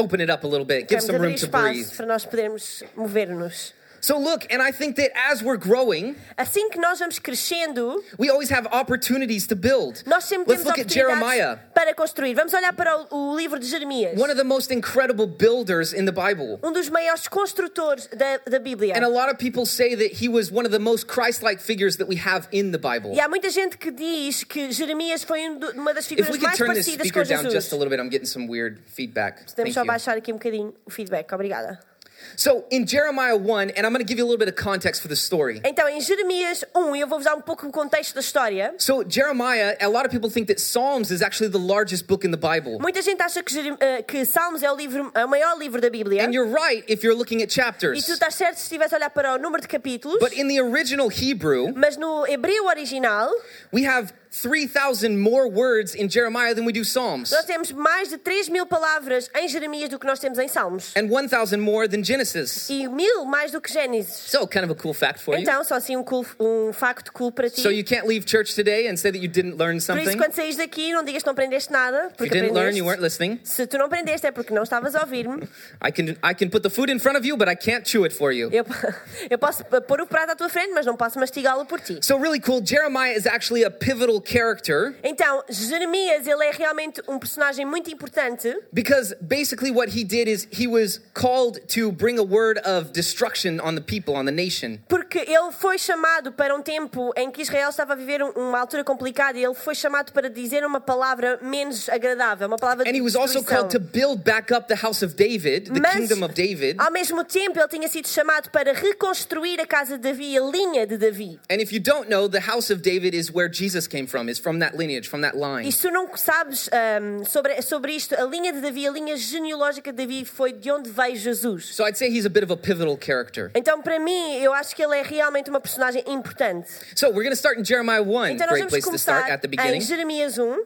Open 0.00 0.20
it 0.20 0.30
up 0.30 0.44
a 0.44 0.48
little 0.48 0.64
bit. 0.66 0.88
Give 0.88 0.98
Vamos 1.00 1.06
some 1.06 1.16
room 1.18 1.32
abrir 1.32 1.38
to 1.40 1.46
espaço 1.46 1.72
breathe. 1.72 1.96
para 1.96 2.06
nós 2.06 2.24
podermos 2.24 2.82
mover-nos. 2.96 3.74
So, 4.00 4.18
look, 4.18 4.46
and 4.50 4.62
I 4.62 4.72
think 4.72 4.96
that 4.96 5.10
as 5.30 5.42
we're 5.42 5.58
growing, 5.58 6.16
Assim 6.36 6.70
que 6.70 6.80
nós 6.80 6.98
vamos 6.98 7.18
crescendo, 7.18 8.02
we 8.18 8.30
always 8.30 8.50
have 8.50 8.66
opportunities 8.72 9.46
to 9.46 9.56
build. 9.56 10.02
nós 10.06 10.24
sempre 10.24 10.52
Let's 10.52 10.62
temos 10.64 10.76
look 10.76 10.78
at 10.78 10.92
Jeremiah, 10.92 11.58
para 11.74 11.94
construir. 11.94 12.34
Vamos 12.34 12.52
olhar 12.54 12.72
para 12.72 12.96
o, 13.10 13.32
o 13.32 13.36
livro 13.36 13.58
de 13.58 13.66
Jeremias. 13.66 14.18
one 14.18 14.30
of 14.30 14.36
the 14.36 14.44
most 14.44 14.70
incredible 14.70 15.26
builders 15.26 15.92
in 15.92 16.04
the 16.06 16.12
Bible. 16.12 16.58
Um 16.62 16.72
dos 16.72 16.88
maiores 16.88 17.28
construtores 17.28 18.08
da, 18.08 18.38
da 18.38 18.58
Bíblia. 18.58 18.96
And 18.96 19.04
a 19.04 19.08
lot 19.08 19.30
of 19.30 19.38
people 19.38 19.66
say 19.66 19.94
that 19.94 20.12
he 20.20 20.28
was 20.28 20.50
one 20.50 20.64
of 20.66 20.72
the 20.72 20.78
most 20.78 21.06
Christ 21.06 21.42
like 21.42 21.60
figures 21.60 21.96
that 21.98 22.08
we 22.08 22.16
have 22.16 22.48
in 22.52 22.72
the 22.72 22.78
Bible. 22.78 23.12
E 23.14 23.20
há 23.20 23.28
muita 23.28 23.50
gente 23.50 23.76
que 23.76 23.90
diz 23.90 24.44
que 24.44 24.72
Jeremias 24.72 25.24
foi 25.24 25.48
um 25.48 25.58
uma 25.76 25.92
das 25.94 26.10
If 26.10 26.30
we 26.30 26.38
could 26.38 26.56
turn 26.56 26.74
this 26.74 26.86
speaker 26.86 27.24
down 27.24 27.44
just 27.50 27.72
a 27.72 27.76
little 27.76 27.90
bit, 27.90 28.00
I'm 28.00 28.10
getting 28.10 28.26
some 28.26 28.46
weird 28.48 28.80
feedback. 28.86 29.44
Podemos 29.46 29.54
Thank 29.54 29.74
só 29.74 29.80
you. 29.82 29.86
baixar 29.86 30.16
aqui 30.16 30.32
um 30.32 30.36
bocadinho 30.36 30.74
o 30.84 30.90
feedback. 30.90 31.32
Obrigada. 31.32 31.89
So 32.36 32.64
in 32.70 32.86
Jeremiah 32.86 33.36
1, 33.36 33.70
and 33.70 33.86
I'm 33.86 33.92
going 33.92 34.04
to 34.04 34.08
give 34.08 34.18
you 34.18 34.24
a 34.24 34.28
little 34.28 34.38
bit 34.38 34.48
of 34.48 34.56
context 34.56 35.02
for 35.02 35.08
the 35.08 35.16
story. 35.16 35.60
Então, 35.64 35.88
em 35.88 36.00
Jeremias 36.00 36.64
1, 36.74 36.96
eu 36.96 37.06
vou-vos 37.06 37.24
dar 37.24 37.34
um 37.34 37.40
pouco 37.40 37.66
o 37.66 37.72
contexto 37.72 38.14
da 38.14 38.20
história. 38.20 38.74
So 38.78 39.04
Jeremiah, 39.08 39.76
a 39.80 39.88
lot 39.88 40.04
of 40.06 40.10
people 40.10 40.30
think 40.30 40.46
that 40.48 40.60
Psalms 40.60 41.10
is 41.10 41.22
actually 41.22 41.50
the 41.50 41.58
largest 41.58 42.06
book 42.06 42.24
in 42.24 42.30
the 42.30 42.36
Bible. 42.38 42.78
Muita 42.80 43.02
gente 43.02 43.20
acha 43.22 43.42
que, 43.42 43.76
eh, 43.80 44.02
que 44.02 44.24
Salmos 44.24 44.62
é 44.62 44.70
o, 44.70 44.76
livro, 44.76 45.10
é 45.14 45.24
o 45.24 45.28
maior 45.28 45.58
livro 45.58 45.80
da 45.80 45.90
Bíblia. 45.90 46.24
And 46.24 46.32
you're 46.32 46.50
right 46.50 46.84
if 46.88 47.02
you're 47.02 47.16
looking 47.16 47.42
at 47.42 47.44
E 47.44 47.46
tu 47.48 47.54
chapters. 47.54 48.08
estás 48.08 48.34
certo 48.34 48.56
se 48.56 48.62
estiveres 48.64 48.92
a 48.92 48.96
olhar 48.96 49.10
para 49.10 49.34
o 49.34 49.38
número 49.38 49.60
de 49.62 49.68
capítulos. 49.68 50.18
But 50.20 50.32
in 50.32 50.48
the 50.48 50.60
original 50.60 51.08
Hebrew, 51.10 51.72
Mas 51.74 51.96
no 51.96 52.26
hebreu 52.26 52.66
original, 52.68 53.30
we 53.72 53.86
have 53.86 54.12
3,000 54.30 55.18
more 55.18 55.48
words 55.48 55.94
in 55.94 56.08
Jeremiah 56.08 56.54
than 56.54 56.64
we 56.64 56.72
do 56.72 56.84
Psalms, 56.84 57.32
nós 57.32 57.44
temos 57.44 57.72
mais 57.72 58.08
de 58.10 58.16
3 58.16 58.48
mil 58.48 58.64
palavras 58.64 59.28
em 59.36 59.48
Jeremias 59.48 59.88
do 59.88 59.98
que 59.98 60.06
nós 60.06 60.20
temos 60.20 60.38
em 60.38 60.46
Salmos. 60.46 60.92
and 60.96 61.08
1,000 61.10 61.60
more 61.60 61.88
than 61.88 62.04
Genesis. 62.04 62.70
E 62.70 62.86
mil 62.86 63.24
mais 63.24 63.50
do 63.50 63.60
que 63.60 63.72
Gênesis. 63.72 64.30
So, 64.30 64.46
kind 64.46 64.64
of 64.64 64.70
a 64.70 64.74
cool 64.76 64.94
fact 64.94 65.20
for 65.20 65.34
you. 65.34 65.42
Então, 65.42 65.64
só 65.64 65.74
assim 65.74 65.96
um, 65.96 66.04
cool- 66.04 66.24
um 66.38 66.72
facto 66.72 67.12
cool 67.12 67.32
para 67.32 67.50
ti. 67.50 67.60
So, 67.60 67.70
you 67.72 67.84
can't 67.84 68.06
leave 68.06 68.24
church 68.24 68.54
today 68.54 68.88
and 68.88 68.96
say 68.96 69.10
that 69.10 69.20
you 69.20 69.28
didn't 69.28 69.56
learn 69.58 69.72
Por 69.72 69.76
isso, 69.78 69.86
something. 69.86 70.16
quando 70.16 70.32
saís 70.32 70.56
daqui, 70.56 70.92
não 70.92 71.02
digas 71.02 71.22
que 71.22 71.26
não 71.26 71.32
aprendeste 71.32 71.72
nada. 71.72 72.10
If 72.14 72.20
you 72.20 72.30
didn't 72.30 72.54
learn, 72.54 72.76
you 72.76 72.84
weren't 72.86 73.02
listening. 73.02 73.40
Se 73.42 73.66
tu 73.66 73.78
não 73.78 73.86
aprendeste 73.86 74.26
é 74.28 74.30
porque 74.30 74.54
não 74.54 74.62
estavas 74.62 74.94
a 74.94 75.00
ouvir-me. 75.00 75.42
I 75.84 75.90
can, 75.90 76.16
I 76.22 76.34
can 76.34 76.48
put 76.50 76.62
the 76.62 76.70
food 76.70 76.90
in 76.92 77.00
front 77.00 77.18
of 77.18 77.26
you, 77.26 77.36
but 77.36 77.48
I 77.48 77.56
can't 77.56 77.84
chew 77.84 78.04
it 78.04 78.14
for 78.14 78.32
you. 78.32 78.48
Eu, 78.52 78.64
eu 79.28 79.38
posso 79.38 79.64
pôr 79.64 80.00
o 80.00 80.06
prato 80.06 80.30
à 80.30 80.36
tua 80.36 80.48
frente, 80.48 80.72
mas 80.72 80.86
não 80.86 80.96
posso 80.96 81.18
mastigá-lo 81.18 81.66
por 81.66 81.80
ti. 81.80 81.98
So, 82.00 82.16
really 82.16 82.40
cool. 82.40 82.62
Jeremiah 82.64 83.16
is 83.16 83.26
actually 83.26 83.64
a 83.64 83.70
pivotal 83.70 84.19
pivotal 84.20 84.40
character 84.40 84.94
Então, 85.02 85.42
Jeremias, 85.48 86.26
ele 86.26 86.44
é 86.44 86.50
realmente 86.52 87.02
um 87.08 87.18
personagem 87.18 87.64
muito 87.64 87.90
importante, 87.90 88.54
because 88.72 89.14
basically 89.20 89.70
what 89.70 89.90
he 89.96 90.04
did 90.04 90.28
is 90.28 90.46
he 90.50 90.66
was 90.66 91.00
called 91.14 91.60
to 91.74 91.92
bring 91.92 92.18
a 92.18 92.22
word 92.22 92.58
of 92.66 92.92
destruction 92.92 93.58
on 93.62 93.74
the 93.74 93.80
people, 93.80 94.14
on 94.14 94.24
the 94.24 94.32
nation. 94.32 94.78
porque 94.88 95.18
ele 95.18 95.52
foi 95.52 95.78
chamado 95.78 96.32
para 96.32 96.54
um 96.54 96.62
tempo 96.62 97.12
em 97.16 97.30
que 97.30 97.42
Israel 97.42 97.70
estava 97.70 97.92
a 97.92 97.96
viver 97.96 98.22
um- 98.22 98.30
uma 98.36 98.58
altura 98.60 98.84
complicada 98.84 99.38
e 99.38 99.44
ele 99.44 99.54
foi 99.54 99.74
chamado 99.74 100.12
para 100.12 100.28
dizer 100.30 100.64
uma 100.64 100.80
palavra 100.80 101.38
menos 101.42 101.88
agradável, 101.88 102.46
uma 102.48 102.56
palavra 102.58 102.84
de 102.84 102.90
And 102.90 102.94
he 102.94 103.00
was 103.02 103.14
also 103.16 103.42
called 103.42 103.70
to 103.70 103.80
build 103.80 104.22
back 104.24 104.52
up 104.52 104.68
the 104.68 104.76
house 104.86 105.02
of 105.02 105.14
David, 105.14 105.70
the 105.72 105.80
Mas, 105.80 105.94
kingdom 105.94 106.24
of 106.24 106.34
David. 106.34 106.76
ao 106.78 106.90
mesmo 106.90 107.24
tempo, 107.24 107.58
ele 107.58 107.68
tinha 107.68 107.88
sido 107.88 108.08
chamado 108.08 108.50
para 108.50 108.72
reconstruir 108.72 109.60
a 109.60 109.66
casa 109.66 109.96
de 109.98 110.10
Davi, 110.10 110.36
a 110.36 110.40
linha 110.42 110.86
de 110.86 110.96
Davi. 110.96 111.38
And 111.50 111.56
if 111.60 111.72
you 111.72 111.80
don't 111.80 112.08
know, 112.08 112.28
the 112.28 112.40
house 112.40 112.70
of 112.72 112.82
David 112.82 113.14
is 113.16 113.30
where 113.32 113.48
Jesus 113.52 113.86
came 113.86 114.06
from, 114.10 114.28
is 114.28 114.38
from 114.38 114.58
that 114.58 114.76
lineage, 114.76 115.08
from 115.08 115.22
that 115.22 115.36
line. 115.36 115.66
E 115.66 115.72
se 115.72 115.82
tu 115.82 115.90
não 115.90 116.08
sabes 116.16 116.68
ahm, 116.72 117.24
sobre, 117.24 117.62
sobre 117.62 117.92
isto, 117.92 118.14
a 118.14 118.24
linha 118.24 118.52
de 118.52 118.60
Davi, 118.60 118.86
a 118.86 118.90
linha 118.90 119.16
genealógica 119.16 119.92
de 119.92 120.04
Davi 120.04 120.24
foi 120.24 120.52
de 120.52 120.70
onde 120.70 120.90
veio 120.90 121.16
Jesus. 121.16 121.74
So 121.74 121.86
I'd 121.86 121.96
say 121.96 122.10
he's 122.10 122.26
a 122.26 122.30
bit 122.30 122.42
of 122.44 122.52
a 122.52 122.56
pivotal 122.56 122.98
character. 123.00 123.50
Então, 123.54 123.80
para 123.80 123.98
mim, 123.98 124.36
eu 124.42 124.52
acho 124.52 124.74
que 124.74 124.82
ele 124.82 124.96
é 124.96 125.02
realmente 125.02 125.48
uma 125.48 125.60
personagem 125.60 126.02
importante. 126.06 126.68
So 126.94 127.08
we're 127.08 127.22
going 127.22 127.30
to 127.30 127.36
start 127.36 127.58
in 127.58 127.64
Jeremiah 127.64 128.02
1, 128.02 128.30
Então, 128.32 128.48
great 128.48 128.68
place 128.68 128.88
to 128.88 128.98
start 128.98 129.30
at 129.30 129.40
the 129.40 129.46
em 129.46 129.50
beginning. 129.50 129.80
Jeremias 129.80 130.38
1. 130.38 130.64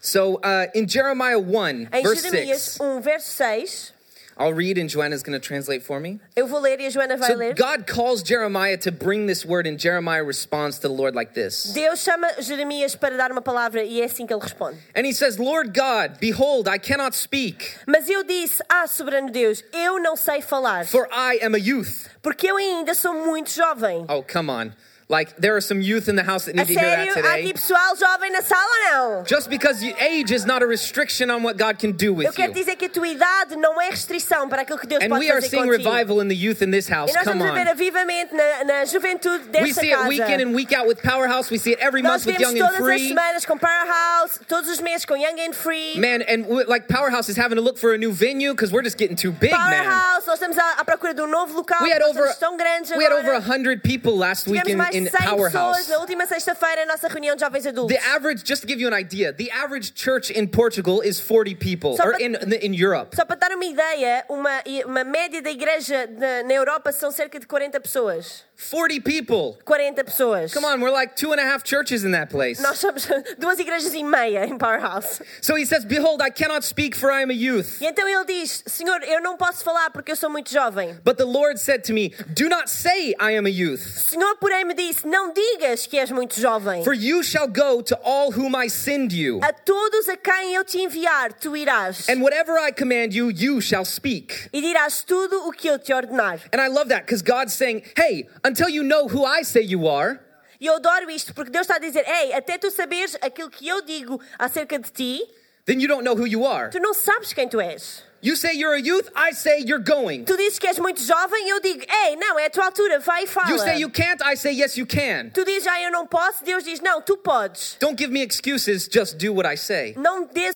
So 0.00 0.34
uh, 0.44 0.66
in 0.74 0.86
Jeremiah 0.86 1.38
1, 1.38 1.88
Em 1.90 2.02
verse 2.02 2.22
Jeremias 2.22 2.60
6, 2.60 2.80
1, 2.80 3.00
verso 3.00 3.28
6. 3.30 3.93
I'll 4.36 4.52
read 4.52 4.78
and 4.78 4.88
Joanna's 4.88 5.22
going 5.22 5.38
to 5.38 5.46
translate 5.46 5.82
for 5.82 6.00
me. 6.00 6.20
Eu 6.34 6.46
vou 6.46 6.60
ler 6.60 6.80
e 6.80 6.86
a 6.86 6.90
Joana 6.90 7.16
vai 7.16 7.30
So 7.30 7.36
ler. 7.36 7.54
God 7.54 7.86
calls 7.86 8.22
Jeremiah 8.22 8.76
to 8.78 8.90
bring 8.90 9.26
this 9.26 9.44
word, 9.44 9.66
and 9.66 9.78
Jeremiah 9.78 10.24
responds 10.24 10.78
to 10.80 10.88
the 10.88 10.94
Lord 10.94 11.14
like 11.14 11.34
this. 11.34 11.72
Deus 11.72 12.00
chama 12.02 12.28
Jeremias 12.42 12.96
para 12.96 13.16
dar 13.16 13.30
uma 13.30 13.40
palavra 13.42 13.84
e 13.84 14.00
é 14.00 14.04
assim 14.04 14.26
que 14.26 14.34
ele 14.34 14.42
responde. 14.42 14.78
And 14.96 15.06
he 15.06 15.12
says, 15.12 15.38
Lord 15.38 15.72
God, 15.72 16.18
behold, 16.20 16.66
I 16.68 16.78
cannot 16.78 17.14
speak, 17.14 17.74
Mas 17.86 18.08
eu 18.08 18.24
disse, 18.24 18.62
ah, 18.68 18.86
soberano 18.86 19.30
Deus, 19.30 19.62
eu 19.72 20.00
não 20.00 20.16
sei 20.16 20.40
falar, 20.42 20.86
for 20.86 21.06
I 21.12 21.38
am 21.44 21.54
a 21.54 21.58
youth. 21.58 22.08
porque 22.22 22.48
eu 22.50 22.56
ainda 22.56 22.94
sou 22.94 23.14
muito 23.14 23.50
jovem. 23.50 24.04
Oh, 24.08 24.22
come 24.22 24.50
on. 24.50 24.72
Like, 25.14 25.36
there 25.38 25.54
are 25.54 25.60
some 25.60 25.80
youth 25.80 26.08
in 26.08 26.16
the 26.16 26.24
house 26.24 26.46
that 26.46 26.56
need 26.56 26.66
to 26.66 26.74
hear 26.74 26.90
that? 26.90 27.08
Há 27.22 27.34
aqui 27.38 27.42
today. 27.42 27.52
pessoal 27.52 27.94
jovem 27.94 28.32
na 28.32 28.42
sala 28.42 28.76
não? 28.90 29.24
Just 29.24 29.48
because 29.48 29.80
you, 29.80 29.94
age 30.00 30.32
is 30.32 30.44
not 30.44 30.60
a 30.60 30.66
restriction 30.66 31.30
on 31.30 31.44
what 31.44 31.56
God 31.56 31.78
can 31.78 31.92
do 31.92 32.12
with 32.12 32.24
you. 32.26 32.30
Eu 32.30 32.34
quero 32.34 32.48
you. 32.52 32.54
dizer 32.58 32.74
que 32.76 32.86
a 32.86 32.88
tua 32.88 33.06
idade 33.06 33.54
não 33.56 33.80
é 33.80 33.90
restrição 33.90 34.48
para 34.48 34.62
aquilo 34.62 34.76
que 34.78 34.88
Deus 34.88 35.02
And 35.04 35.08
pode 35.10 35.20
we 35.20 35.30
are 35.30 35.40
seeing 35.40 35.62
contigo. 35.68 35.84
revival 35.88 36.20
in 36.20 36.26
the 36.26 36.34
youth 36.34 36.62
in 36.62 36.72
this 36.72 36.88
house. 36.88 37.10
E 37.10 37.14
nós 37.14 37.22
Come 37.24 37.38
estamos 37.38 37.46
a 37.46 37.52
ver 37.54 37.68
on. 37.68 37.70
avivamento 37.70 38.34
na, 38.34 38.64
na 38.64 38.84
juventude 38.84 39.44
We 39.46 39.50
desta 39.70 39.80
see 39.82 39.92
it 39.92 40.08
week 40.08 40.28
in 40.28 40.40
and 40.40 40.52
week 40.52 40.72
out 40.72 40.88
with 40.88 41.00
Powerhouse. 41.00 41.48
We 41.50 41.58
see 41.58 41.72
it 41.74 41.78
every 41.78 42.02
Nós 42.02 42.26
month 42.26 42.26
with 42.26 42.36
vemos 42.38 42.40
Young 42.54 42.58
and 42.58 42.66
todas 42.66 42.80
as 42.80 42.84
Free. 42.84 43.08
semanas 43.08 43.44
com 43.46 43.56
Powerhouse, 43.56 44.40
todos 44.48 44.68
os 44.68 44.80
meses 44.80 45.04
com 45.04 45.14
Young 45.16 45.38
and 45.38 45.52
Free. 45.54 45.94
Man, 45.96 46.22
and 46.26 46.46
we- 46.48 46.64
like 46.64 46.88
Powerhouse 46.88 47.28
is 47.28 47.36
having 47.36 47.54
to 47.56 47.62
look 47.62 47.78
for 47.78 47.94
a 47.94 47.98
new 47.98 48.10
venue 48.12 48.52
because 48.52 48.72
we're 48.72 48.82
just 48.82 48.98
getting 48.98 49.14
too 49.16 49.30
big, 49.30 49.52
man. 49.52 49.60
Powerhouse, 49.84 50.26
nós 50.26 50.40
estamos 50.40 50.58
à, 50.58 50.80
à 50.80 50.84
procura 50.84 51.14
de 51.14 51.22
um 51.22 51.28
novo 51.28 51.54
local. 51.54 51.78
We 51.82 51.90
had 51.92 52.00
nós 52.00 52.10
over 52.10 52.34
tão 52.40 52.56
grandes 52.56 52.90
we 52.96 53.04
had 53.04 53.12
over 53.12 53.38
hundred 53.40 53.82
people 53.82 54.16
last 54.16 54.48
week 54.48 54.62
Tivemos 54.64 54.90
in, 54.94 55.03
mais 55.03 55.03
in 55.08 55.12
100 55.12 55.36
pessoas 55.36 55.52
Powerhouse. 55.52 55.88
na 55.90 55.98
última 55.98 56.26
sexta-feira, 56.26 56.86
nossa 56.86 57.08
reunião 57.08 57.34
de 57.36 57.40
jovens 57.40 57.66
adultos. 57.66 57.96
The 57.96 58.02
average, 58.10 58.42
just 58.46 58.62
to 58.62 58.68
give 58.68 58.80
you 58.80 58.88
an 58.92 58.98
idea, 58.98 59.32
the 59.32 59.50
average 59.50 59.92
church 59.94 60.30
in 60.32 60.46
Portugal 60.48 61.00
is 61.02 61.18
40 61.20 61.54
people, 61.56 61.96
Só 61.96 62.04
or 62.04 62.12
pa- 62.12 62.18
in 62.20 62.34
in 62.62 62.74
Europe. 62.74 63.14
Só 63.16 63.24
para 63.24 63.36
dar 63.36 63.52
uma 63.52 63.64
ideia, 63.64 64.24
uma, 64.28 64.62
uma 64.86 65.04
média 65.04 65.40
da 65.42 65.50
igreja 65.50 66.06
na, 66.06 66.42
na 66.44 66.52
Europa 66.54 66.92
são 66.92 67.10
cerca 67.10 67.38
de 67.38 67.46
40 67.46 67.80
pessoas. 67.80 68.44
40 68.56 69.00
people. 69.00 69.58
40 69.64 70.04
pessoas. 70.04 70.52
Come 70.52 70.64
on, 70.64 70.80
we're 70.80 70.90
like 70.92 71.16
two 71.16 71.32
and 71.32 71.40
a 71.40 71.44
half 71.44 71.64
churches 71.64 72.04
in 72.04 72.12
that 72.12 72.30
place. 72.30 72.60
Nós 72.62 72.78
somos 72.78 73.06
duas 73.38 73.58
igrejas 73.58 73.92
e 73.94 74.02
meia 74.04 74.46
em 74.46 74.56
Powerhouse. 74.56 75.20
So 75.40 75.56
he 75.56 75.64
says, 75.64 75.84
Behold, 75.84 76.22
I 76.22 76.30
cannot 76.30 76.64
speak, 76.64 76.96
for 76.96 77.10
I 77.10 77.22
am 77.22 77.30
a 77.30 77.34
youth. 77.34 77.80
E 77.80 77.86
então 77.86 78.08
ele 78.08 78.24
diz: 78.24 78.62
Senhor, 78.66 79.02
eu 79.02 79.20
não 79.20 79.36
posso 79.36 79.64
falar 79.64 79.90
porque 79.90 80.12
eu 80.12 80.16
sou 80.16 80.30
muito 80.30 80.50
jovem. 80.50 80.94
But 81.04 81.16
the 81.16 81.24
Lord 81.24 81.58
said 81.60 81.82
to 81.84 81.92
me, 81.92 82.10
Do 82.32 82.48
not 82.48 82.70
say 82.70 83.14
I 83.20 83.36
am 83.36 83.46
a 83.46 83.50
youth, 83.50 83.80
Senhor, 83.80 84.36
porém, 84.36 84.64
me 84.64 84.74
disse: 84.74 85.06
Não 85.06 85.32
digas 85.32 85.86
que 85.86 85.98
és 85.98 86.10
muito 86.10 86.40
jovem. 86.40 86.84
for 86.84 86.94
you 86.94 87.22
shall 87.22 87.48
go 87.48 87.82
to 87.82 87.96
all 88.04 88.30
whom 88.32 88.54
I 88.56 88.68
send 88.68 89.12
you. 89.12 89.40
A 89.42 89.52
todos 89.52 90.08
a 90.08 90.16
quem 90.16 90.54
eu 90.54 90.64
te 90.64 90.78
enviar, 90.78 91.32
tu 91.32 91.56
irás. 91.56 92.08
And 92.08 92.22
whatever 92.22 92.56
I 92.58 92.70
command 92.72 93.14
you, 93.14 93.30
you 93.30 93.60
shall 93.60 93.84
speak. 93.84 94.48
E 94.52 94.60
dirás 94.60 95.02
tudo 95.02 95.48
o 95.48 95.52
que 95.52 95.68
eu 95.68 95.78
te 95.78 95.92
ordenar. 95.92 96.40
And 96.52 96.60
I 96.60 96.68
love 96.68 96.88
that 96.88 97.02
because 97.04 97.22
God's 97.22 97.52
saying, 97.52 97.82
Hey, 97.96 98.28
until 98.44 98.68
you 98.68 98.82
know 98.82 99.08
who 99.08 99.24
I 99.24 99.42
say 99.44 99.62
you 99.62 99.88
are, 99.88 100.20
E 100.60 100.66
eu 100.66 100.76
adoro 100.76 101.10
isto 101.10 101.34
porque 101.34 101.50
Deus 101.50 101.66
está 101.66 101.76
a 101.76 101.78
dizer: 101.78 102.04
Ei, 102.06 102.32
até 102.32 102.56
tu 102.56 102.70
saberes 102.70 103.16
aquilo 103.20 103.50
que 103.50 103.66
eu 103.66 103.82
digo 103.82 104.20
acerca 104.38 104.78
de 104.78 104.90
ti, 104.90 105.22
then 105.66 105.80
you 105.80 105.88
don't 105.88 106.04
know 106.04 106.14
who 106.14 106.26
you 106.26 106.46
are. 106.46 106.70
tu 106.70 106.78
não 106.78 106.94
sabes 106.94 107.32
quem 107.32 107.48
tu 107.48 107.60
és. 107.60 108.02
You 108.22 108.36
say 108.36 108.54
you're 108.56 108.74
a 108.74 108.80
youth, 108.80 109.10
I 109.14 109.34
say 109.34 109.60
you're 109.60 109.84
going. 109.84 110.24
Tu 110.24 110.34
dizes 110.38 110.58
que 110.58 110.66
és 110.66 110.78
muito 110.78 111.02
jovem 111.02 111.46
eu 111.50 111.60
digo: 111.60 111.84
Ei, 112.06 112.16
não, 112.16 112.38
é 112.38 112.46
a 112.46 112.50
tua 112.50 112.64
altura, 112.66 112.98
vai 113.00 113.24
e 113.24 113.26
fala. 113.26 113.50
You 113.50 113.58
say 113.58 113.78
you 113.78 113.90
can't, 113.90 114.22
I 114.24 114.34
say 114.36 114.52
yes, 114.52 114.78
you 114.78 114.86
can. 114.86 115.28
Tu 115.34 115.44
dizes: 115.44 115.66
Ah, 115.66 115.82
eu 115.82 115.90
não 115.90 116.06
posso. 116.06 116.42
Deus 116.42 116.64
diz: 116.64 116.80
Não, 116.80 117.02
tu 117.02 117.18
podes. 117.18 117.76
Don't 117.80 117.98
give 118.02 118.10
me 118.10 118.22
excuses, 118.24 118.88
just 118.90 119.18
do 119.18 119.34
what 119.34 119.46
I 119.46 119.58
say. 119.58 119.92
Não 119.98 120.24
des 120.32 120.54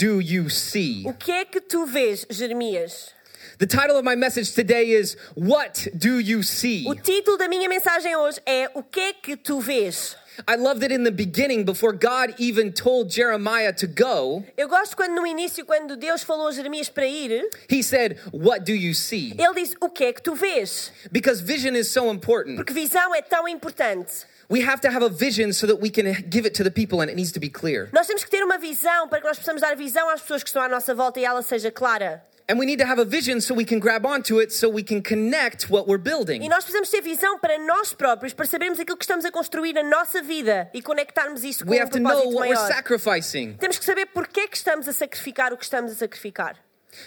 Do 0.00 0.18
you 0.18 0.48
see? 0.48 1.02
O 1.04 1.12
que 1.12 1.30
é 1.30 1.44
que 1.44 1.60
tu 1.60 1.84
vês, 1.84 2.26
Jeremias? 2.30 3.12
The 3.58 3.66
title 3.66 3.98
of 3.98 4.02
my 4.02 4.16
message 4.16 4.54
today 4.54 4.92
is 4.92 5.14
What 5.36 5.90
Do 5.92 6.18
You 6.18 6.42
See? 6.42 6.86
O 6.88 6.94
título 6.94 7.36
da 7.36 7.46
minha 7.46 7.68
mensagem 7.68 8.16
hoje 8.16 8.40
é 8.46 8.70
O 8.72 8.82
que 8.82 9.00
é 9.00 9.12
que 9.12 9.36
tu 9.36 9.60
vês? 9.60 10.16
I 10.48 10.56
love 10.56 10.80
that 10.80 10.92
in 10.92 11.04
the 11.04 11.10
beginning, 11.10 11.64
before 11.64 11.92
God 11.92 12.34
even 12.38 12.72
told 12.72 13.10
Jeremiah 13.10 13.72
to 13.74 13.86
go, 13.86 14.44
Eu 14.56 14.68
gosto 14.68 14.96
quando 14.96 15.14
no 15.14 15.26
início, 15.26 15.64
quando 15.64 15.96
Deus 15.96 16.22
falou 16.22 16.48
a 16.48 16.52
Jeremias 16.52 16.88
para 16.88 17.06
ir, 17.06 17.48
he 17.68 17.82
said, 17.82 18.18
What 18.32 18.64
do 18.64 18.72
you 18.72 18.94
see? 18.94 19.34
ele 19.38 19.54
disse: 19.54 19.76
O 19.80 19.88
que 19.88 20.04
é 20.04 20.12
que 20.12 20.22
tu 20.22 20.34
vês? 20.34 20.90
Because 21.10 21.40
vision 21.42 21.74
is 21.74 21.88
so 21.88 22.10
important. 22.10 22.56
Porque 22.56 22.72
visão 22.72 23.14
é 23.14 23.22
tão 23.22 23.46
importante. 23.48 24.26
We 24.48 24.62
have 24.62 24.80
to 24.80 24.88
have 24.88 25.04
a 25.04 25.08
vision 25.08 25.52
so 25.52 25.64
that 25.68 25.80
we 25.80 25.90
can 25.90 26.12
give 26.28 26.44
it 26.44 26.54
to 26.56 26.64
the 26.64 26.72
people 26.72 27.00
and 27.00 27.08
it 27.08 27.14
needs 27.14 27.30
to 27.32 27.38
be 27.38 27.48
clear. 27.48 27.88
Nós 27.92 28.08
temos 28.08 28.24
que 28.24 28.30
ter 28.30 28.42
uma 28.42 28.58
visão 28.58 29.08
para 29.08 29.20
que 29.20 29.26
nós 29.28 29.38
possamos 29.38 29.60
dar 29.60 29.76
visão 29.76 30.08
às 30.10 30.20
pessoas 30.20 30.42
que 30.42 30.48
estão 30.48 30.60
à 30.62 30.68
nossa 30.68 30.92
volta 30.92 31.20
e 31.20 31.24
ela 31.24 31.40
seja 31.40 31.70
clara. 31.70 32.20
And 32.50 32.58
we 32.58 32.66
need 32.66 32.78
to 32.80 32.84
have 32.86 32.98
a 33.00 33.04
vision 33.04 33.40
so 33.40 33.54
we 33.54 33.64
can 33.64 33.78
grab 33.78 34.04
onto 34.04 34.40
it 34.40 34.52
so 34.52 34.68
we 34.68 34.82
can 34.82 35.00
connect 35.02 35.70
what 35.70 35.86
we're 35.86 36.00
E 36.00 36.02
building. 36.02 36.48
nós 36.48 36.64
precisamos 36.64 36.90
ter 36.90 37.00
visão 37.00 37.38
para 37.38 37.56
nós 37.58 37.92
próprios, 37.92 38.32
para 38.34 38.44
sabermos 38.44 38.80
aquilo 38.80 38.96
que 38.96 39.04
estamos 39.04 39.24
a 39.24 39.30
construir 39.30 39.72
na 39.72 39.84
nossa 39.84 40.20
vida 40.20 40.68
e 40.74 40.82
conectarmos 40.82 41.44
isso 41.44 41.64
com 41.64 41.70
We 41.70 41.78
um 41.78 41.82
have 41.82 41.92
to 41.92 42.00
know 42.00 42.10
what 42.30 42.48
we're 42.48 42.54
maior. 42.54 42.66
sacrificing. 42.66 43.54
Temos 43.58 43.78
que 43.78 43.84
saber 43.84 44.06
porque 44.06 44.40
é 44.40 44.48
que 44.48 44.56
estamos 44.56 44.88
a 44.88 44.92
sacrificar 44.92 45.52
o 45.52 45.56
que 45.56 45.62
estamos 45.62 45.92
a 45.92 45.94
sacrificar. 45.94 46.56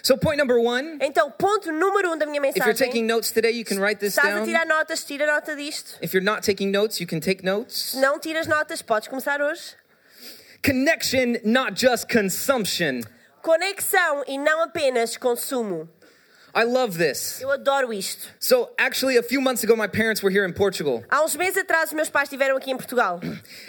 So, 0.02 0.18
point 0.18 0.38
number 0.38 0.58
one 0.58 0.98
Então, 1.02 1.30
ponto 1.32 1.70
número 1.70 2.14
um 2.14 2.18
da 2.18 2.26
minha 2.26 2.40
if 2.40 2.56
you're 2.56 2.66
mensagem. 2.68 2.88
taking 2.88 3.06
notes 3.06 3.32
today, 3.34 3.52
you 3.52 3.66
can 3.66 3.80
write 3.82 4.00
this 4.00 4.16
down. 4.16 4.46
tirar 4.46 4.66
notas, 4.66 5.04
tira 5.04 5.26
nota 5.28 5.58
disto. 5.58 5.98
If 6.02 6.14
you're 6.14 6.24
not 6.24 6.42
taking 6.44 6.72
notes, 6.72 7.02
you 7.02 7.06
can 7.06 7.20
take 7.20 7.44
notes. 7.44 7.94
Não 7.96 8.18
tiras 8.18 8.48
notas, 8.48 8.82
podes 8.82 9.10
começar 9.10 9.42
hoje. 9.42 9.76
Connection, 10.64 11.36
not 11.44 11.74
just 11.76 12.08
consumption. 12.08 13.02
Conexão 13.44 14.24
e 14.26 14.38
não 14.38 14.62
apenas 14.64 15.18
consumo. 15.18 15.90
I 16.56 16.64
love 16.66 16.98
this. 16.98 17.42
Eu 17.42 17.50
adoro 17.52 17.92
isto. 17.92 18.28
So, 18.40 18.70
actually, 18.78 19.18
a 19.18 19.24
few 19.24 19.42
months 19.42 19.64
ago, 19.64 19.76
my 19.76 19.88
parents 19.88 20.22
were 20.22 20.30
here 20.32 20.46
in 20.46 20.54
Portugal, 20.54 21.04
Há 21.10 21.24
uns 21.24 21.36
meses 21.36 21.58
atrás, 21.58 21.86
os 21.90 21.94
meus 21.94 22.10
pais 22.10 22.26
estiveram 22.30 22.56
aqui 22.56 22.70
em 22.72 22.78
Portugal. 22.78 23.20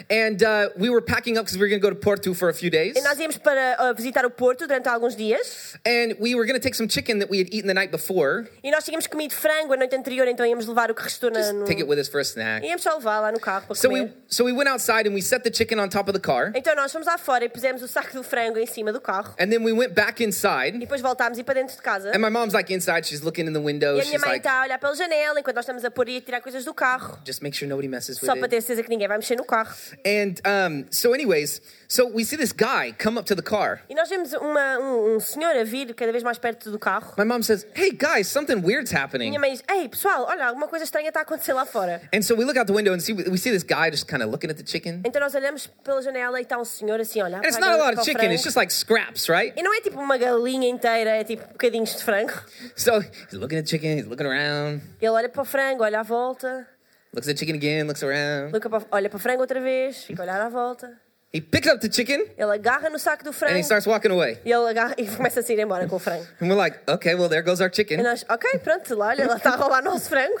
and 0.09 0.43
uh, 0.43 0.69
we 0.77 0.89
were 0.89 1.01
packing 1.01 1.37
up 1.37 1.45
because 1.45 1.57
we 1.57 1.61
were 1.61 1.67
going 1.69 1.81
to 1.81 1.87
go 1.87 1.89
to 1.89 1.95
Porto 1.99 2.33
for 2.35 2.49
a 2.49 2.53
few 2.53 2.69
days. 2.69 2.95
E 2.95 3.01
nós 3.01 3.17
íamos 3.19 3.37
para 3.39 3.77
uh, 3.91 3.95
visitar 3.95 4.23
o 4.25 4.29
Porto 4.29 4.67
durante 4.67 4.87
alguns 4.87 5.15
dias. 5.15 5.75
And 5.85 6.15
we 6.19 6.35
were 6.35 6.45
going 6.45 6.59
to 6.59 6.63
take 6.63 6.75
some 6.75 6.87
chicken 6.87 7.19
that 7.19 7.29
we 7.31 7.39
had 7.39 7.47
eaten 7.51 7.67
the 7.67 7.73
night 7.73 7.91
before, 7.91 8.47
E 8.63 8.69
nós 8.69 8.83
tínhamos 8.85 9.07
comido 9.07 9.33
frango 9.33 9.73
a 9.73 9.77
noite 9.77 9.95
anterior, 9.95 10.27
então 10.27 10.45
íamos 10.45 10.67
levar 10.67 10.91
o 10.91 10.95
que 10.95 11.01
restou 11.03 11.31
na, 11.31 11.51
no... 11.53 11.65
take 11.65 11.81
it 11.81 11.89
with 11.89 11.97
us 11.99 12.07
for 12.07 12.19
a 12.19 12.23
snack. 12.23 12.63
Íamos 12.65 12.83
só 12.83 12.93
levar 12.95 13.19
lá 13.19 13.31
no 13.31 13.39
carro 13.39 13.65
para 13.65 13.75
So 13.75 13.89
comer. 13.89 14.03
we, 14.03 14.13
so 14.27 14.45
we 14.45 14.51
went 14.53 14.69
outside 14.69 15.07
and 15.07 15.13
we 15.15 15.21
set 15.23 15.43
the 15.43 15.51
chicken 15.51 15.79
on 15.79 15.89
top 15.89 16.07
of 16.07 16.13
the 16.13 16.19
car, 16.21 16.51
Então 16.55 16.75
nós 16.75 16.91
fomos 16.91 17.07
lá 17.07 17.17
fora 17.17 17.45
e 17.45 17.49
pusemos 17.49 17.81
o 17.81 17.87
saco 17.87 18.13
do 18.13 18.23
frango 18.23 18.59
em 18.59 18.67
cima 18.67 18.93
do 18.93 19.01
carro. 19.01 19.33
and 19.39 19.49
then 19.49 19.63
we 19.63 19.71
went 19.73 19.93
back 19.95 20.21
E 20.21 20.25
inside. 20.27 20.77
depois 20.77 21.01
voltámos 21.01 21.39
ir 21.39 21.43
para 21.43 21.55
dentro 21.55 21.75
de 21.75 21.81
casa. 21.81 22.11
And 22.15 22.19
my 22.19 22.29
mom's 22.29 22.53
like, 22.53 22.74
inside. 22.75 23.05
She's 23.05 23.21
looking 23.21 23.47
in 23.47 23.53
the 23.53 23.59
window. 23.59 23.97
E 23.97 24.01
a 24.01 24.03
minha 24.03 24.05
She's 24.05 24.21
mãe 24.21 24.29
like, 24.33 24.45
está 24.45 24.59
a 24.59 24.63
olhar 24.63 24.77
pela 24.79 24.95
janela 24.95 25.39
enquanto 25.39 25.55
nós 25.55 25.63
estamos 25.63 25.83
a 25.83 25.89
pôr 25.91 26.09
e 26.09 26.17
a 26.17 26.21
tirar 26.21 26.41
coisas 26.41 26.63
do 26.65 26.73
carro. 26.73 27.17
just 27.25 27.41
make 27.41 27.55
sure 27.55 27.67
nobody 27.67 27.87
messes 27.87 28.21
with 28.21 28.27
Só 28.27 28.33
para 28.33 28.45
it. 28.45 28.49
ter 28.49 28.61
certeza 28.61 28.83
que 28.83 28.89
ninguém 28.89 29.07
vai 29.07 29.17
mexer 29.17 29.35
no 29.37 29.45
carro. 29.45 29.73
And 30.05 30.35
um, 30.45 30.85
so, 30.91 31.13
anyways, 31.13 31.61
so 31.87 32.07
we 32.07 32.23
see 32.23 32.37
this 32.37 32.51
guy 32.51 32.93
come 32.97 33.17
up 33.17 33.27
to 33.27 33.35
the 33.35 33.41
car. 33.41 33.81
E 33.89 33.95
nós 33.95 34.09
vemos 34.09 34.33
uma, 34.33 34.77
um, 34.79 35.15
um 35.15 35.19
senhor 35.19 35.55
a 35.55 35.63
vir 35.63 35.93
cada 35.93 36.11
vez 36.11 36.23
mais 36.23 36.37
perto 36.37 36.69
do 36.69 36.77
carro. 36.77 37.13
My 37.17 37.25
mom 37.25 37.41
says, 37.41 37.65
"Hey 37.73 37.91
guys, 37.91 38.27
something 38.27 38.61
weird's 38.61 38.93
happening." 38.93 39.29
Minha 39.29 39.39
mãe 39.39 39.53
diz: 39.53 39.63
Ei, 39.69 39.87
pessoal, 39.89 40.25
olha, 40.27 40.47
alguma 40.47 40.67
coisa 40.67 40.83
estranha 40.85 41.07
está 41.09 41.21
a 41.21 41.23
acontecer 41.23 41.53
lá 41.53 41.65
fora. 41.65 42.01
And 42.13 42.21
so 42.21 42.35
we 42.35 42.43
look 42.45 42.57
out 42.57 42.67
the 42.67 42.73
window 42.73 42.93
and 42.93 42.99
see 42.99 43.13
we 43.13 43.37
see 43.37 43.51
this 43.51 43.63
guy 43.63 43.89
just 43.89 44.07
kind 44.07 44.21
of 44.21 44.29
looking 44.31 44.49
at 44.49 44.57
the 44.57 44.65
chicken. 44.65 45.01
Então 45.05 45.21
nós 45.21 45.33
olhamos 45.35 45.67
pela 45.83 46.01
janela 46.01 46.39
e 46.39 46.43
está 46.43 46.57
um 46.57 46.65
senhor 46.65 46.99
assim, 46.99 47.21
olha. 47.21 47.37
And 47.37 47.45
it's 47.45 47.59
not 47.59 47.71
a 47.71 47.77
lot 47.77 47.97
of 47.97 48.03
chicken; 48.03 48.31
it's 48.33 48.43
just 48.43 48.57
like 48.57 48.73
scraps, 48.73 49.27
right? 49.29 49.53
E 49.55 49.63
não 49.63 49.73
é 49.73 49.81
tipo 49.81 49.99
uma 49.99 50.17
galinha 50.17 50.69
inteira, 50.69 51.11
é 51.11 51.23
tipo 51.23 51.45
bocadinhos 51.47 51.95
de 51.95 52.03
frango. 52.03 52.33
So 52.75 52.99
he's 53.01 53.33
looking 53.33 53.57
at 53.59 53.65
chicken, 53.67 53.97
he's 53.97 54.07
looking 54.07 54.25
around, 54.27 54.81
Ele 55.01 55.09
olha 55.11 55.29
para 55.29 55.41
o 55.41 55.45
frango, 55.45 55.83
olha 55.83 55.99
à 55.99 56.03
volta, 56.03 56.67
looks 57.13 57.27
at 57.29 57.37
chicken 57.37 57.55
again, 57.55 57.83
looks 57.87 58.03
around. 58.03 58.51
Luca 58.53 58.69
para- 58.69 58.85
olha 58.91 59.09
para 59.09 59.17
o 59.17 59.19
frango 59.19 59.41
outra 59.41 59.59
vez, 59.61 60.03
fica 60.03 60.21
a 60.21 60.25
olhar 60.25 60.41
à 60.41 60.49
volta. 60.49 60.91
He 61.33 61.41
picks 61.41 61.67
up 61.69 61.79
the 61.81 61.91
chicken 61.91 62.21
Ele 62.37 62.51
agarra 62.53 62.89
no 62.89 62.97
saco 62.97 63.21
do 63.23 63.29
and 63.31 63.33
frango 63.33 63.57
he 63.57 63.63
starts 63.63 63.85
walking 63.85 64.09
away. 64.11 64.39
e 64.45 64.51
ele 64.53 64.69
agarra 64.69 64.95
e 64.97 65.05
começa 65.17 65.41
a 65.41 65.51
ir 65.53 65.59
embora 65.59 65.85
com 65.87 65.97
o 65.97 65.99
frango. 65.99 66.25
And 66.41 66.47
we're 66.47 66.55
like, 66.55 66.79
okay, 66.89 67.13
well 67.15 67.27
there 67.27 67.41
goes 67.43 67.59
our 67.59 67.69
E 67.69 67.75
chicken. 67.75 67.97
nós, 68.01 68.23
ok, 68.29 68.59
pronto, 68.59 68.95
lá, 68.95 69.07
olha, 69.07 69.23
ele 69.23 69.33
está 69.33 69.49
a 69.53 69.55
roubar 69.57 69.83
nosso 69.83 70.07
frango. 70.09 70.39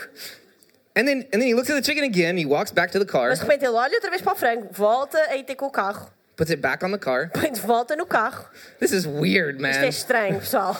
And 0.97 1.03
then 1.05 1.27
and 1.33 1.39
then 1.39 1.47
he 1.49 1.53
looks 1.53 1.69
at 1.69 1.75
the 1.75 1.83
chicken 1.83 2.05
again. 2.05 2.37
He 2.37 2.45
walks 2.45 2.71
back 2.71 2.93
to 2.93 2.99
the 2.99 3.05
car, 3.05 3.27
Mas 3.27 3.39
de 3.39 3.43
repente 3.45 3.65
ele 3.65 3.75
olha 3.75 3.93
outra 3.95 4.09
vez 4.09 4.21
para 4.21 4.31
o 4.31 4.35
frango, 4.37 4.69
volta 4.71 5.17
a 5.29 5.35
ir 5.35 5.43
ter 5.43 5.55
com 5.55 5.65
o 5.65 5.69
carro, 5.71 6.09
puts 6.35 6.51
it 6.51 6.61
back 6.61 6.83
on 6.83 6.91
the 6.91 6.97
car. 6.97 7.29
põe 7.33 7.51
de 7.51 7.61
volta 7.61 7.95
no 7.95 8.05
carro. 8.05 8.45
This 8.79 8.91
is 8.91 9.07
weird, 9.07 9.55
Isto 9.57 9.65
é 9.65 9.81
man. 9.81 9.87
estranho, 9.87 10.39
pessoal. 10.39 10.77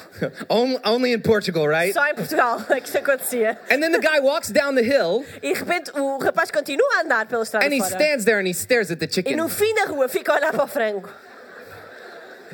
only, 0.49 0.77
only 0.83 1.13
in 1.13 1.21
Portugal, 1.21 1.67
right? 1.67 1.93
Só 1.93 2.05
em 2.07 2.15
Portugal 2.15 2.59
é 2.69 2.79
que 2.81 2.87
isto 2.87 2.97
acontecia. 2.97 3.57
And 3.71 3.81
then 3.81 3.91
the 3.91 3.99
guy 3.99 4.19
walks 4.19 4.49
down 4.51 4.75
the 4.75 4.83
hill 4.83 5.23
E 5.41 5.53
de 5.53 5.59
repente 5.59 5.91
o 5.97 6.17
rapaz 6.19 6.51
continua 6.51 6.97
a 6.97 7.01
andar 7.03 7.25
pela 7.27 7.43
estrada 7.43 7.65
and 7.65 7.73
he 7.73 7.79
fora. 7.79 7.91
stands 7.91 8.25
there 8.25 8.39
and 8.39 8.47
he 8.47 8.53
stares 8.53 8.91
at 8.91 8.99
the 8.99 9.05
E 9.05 9.09
chicken. 9.09 9.35
no 9.37 9.47
fim 9.49 9.73
da 9.75 9.85
rua 9.85 10.07
fica 10.09 10.33
a 10.33 10.35
olhar 10.35 10.51
para 10.51 10.63
o 10.63 10.67
frango. 10.67 11.09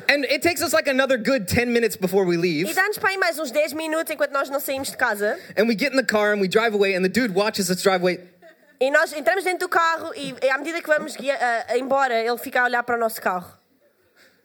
And 0.08 0.24
it 0.24 0.42
takes 0.42 0.60
us 0.62 0.72
like 0.74 0.88
another 0.88 1.16
good 1.16 1.46
10 1.46 1.72
minutes 1.72 1.96
before 1.96 2.24
we 2.26 2.34
E 2.34 2.38
leave. 2.64 2.74
dá-nos 2.74 2.98
para 2.98 3.10
aí 3.10 3.16
mais 3.18 3.38
uns 3.38 3.50
10 3.50 3.72
minutos 3.72 4.10
enquanto 4.12 4.32
nós 4.32 4.50
não 4.50 4.58
saímos 4.60 4.90
de 4.90 4.96
casa. 4.96 5.38
And 5.56 5.66
we 5.68 5.74
get 5.78 5.92
in 5.92 5.96
the 5.96 6.04
car 6.04 6.32
and 6.32 6.40
we 6.40 6.48
drive 6.48 6.74
away 6.74 6.94
and 6.94 7.02
the 7.04 7.08
dude 7.08 7.34
watches 7.34 7.70
us 7.70 7.80
drive 7.82 8.02
away. 8.02 8.18
E 8.82 8.90
nós 8.90 9.12
entramos 9.12 9.44
dentro 9.44 9.60
do 9.60 9.68
carro 9.68 10.10
e, 10.16 10.34
e 10.42 10.50
à 10.50 10.58
medida 10.58 10.80
que 10.82 10.88
vamos 10.88 11.14
guia- 11.14 11.38
a- 11.68 11.78
embora, 11.78 12.14
ele 12.18 12.36
fica 12.38 12.60
a 12.60 12.64
olhar 12.64 12.82
para 12.82 12.96
o 12.96 12.98
nosso 12.98 13.20
carro. 13.20 13.46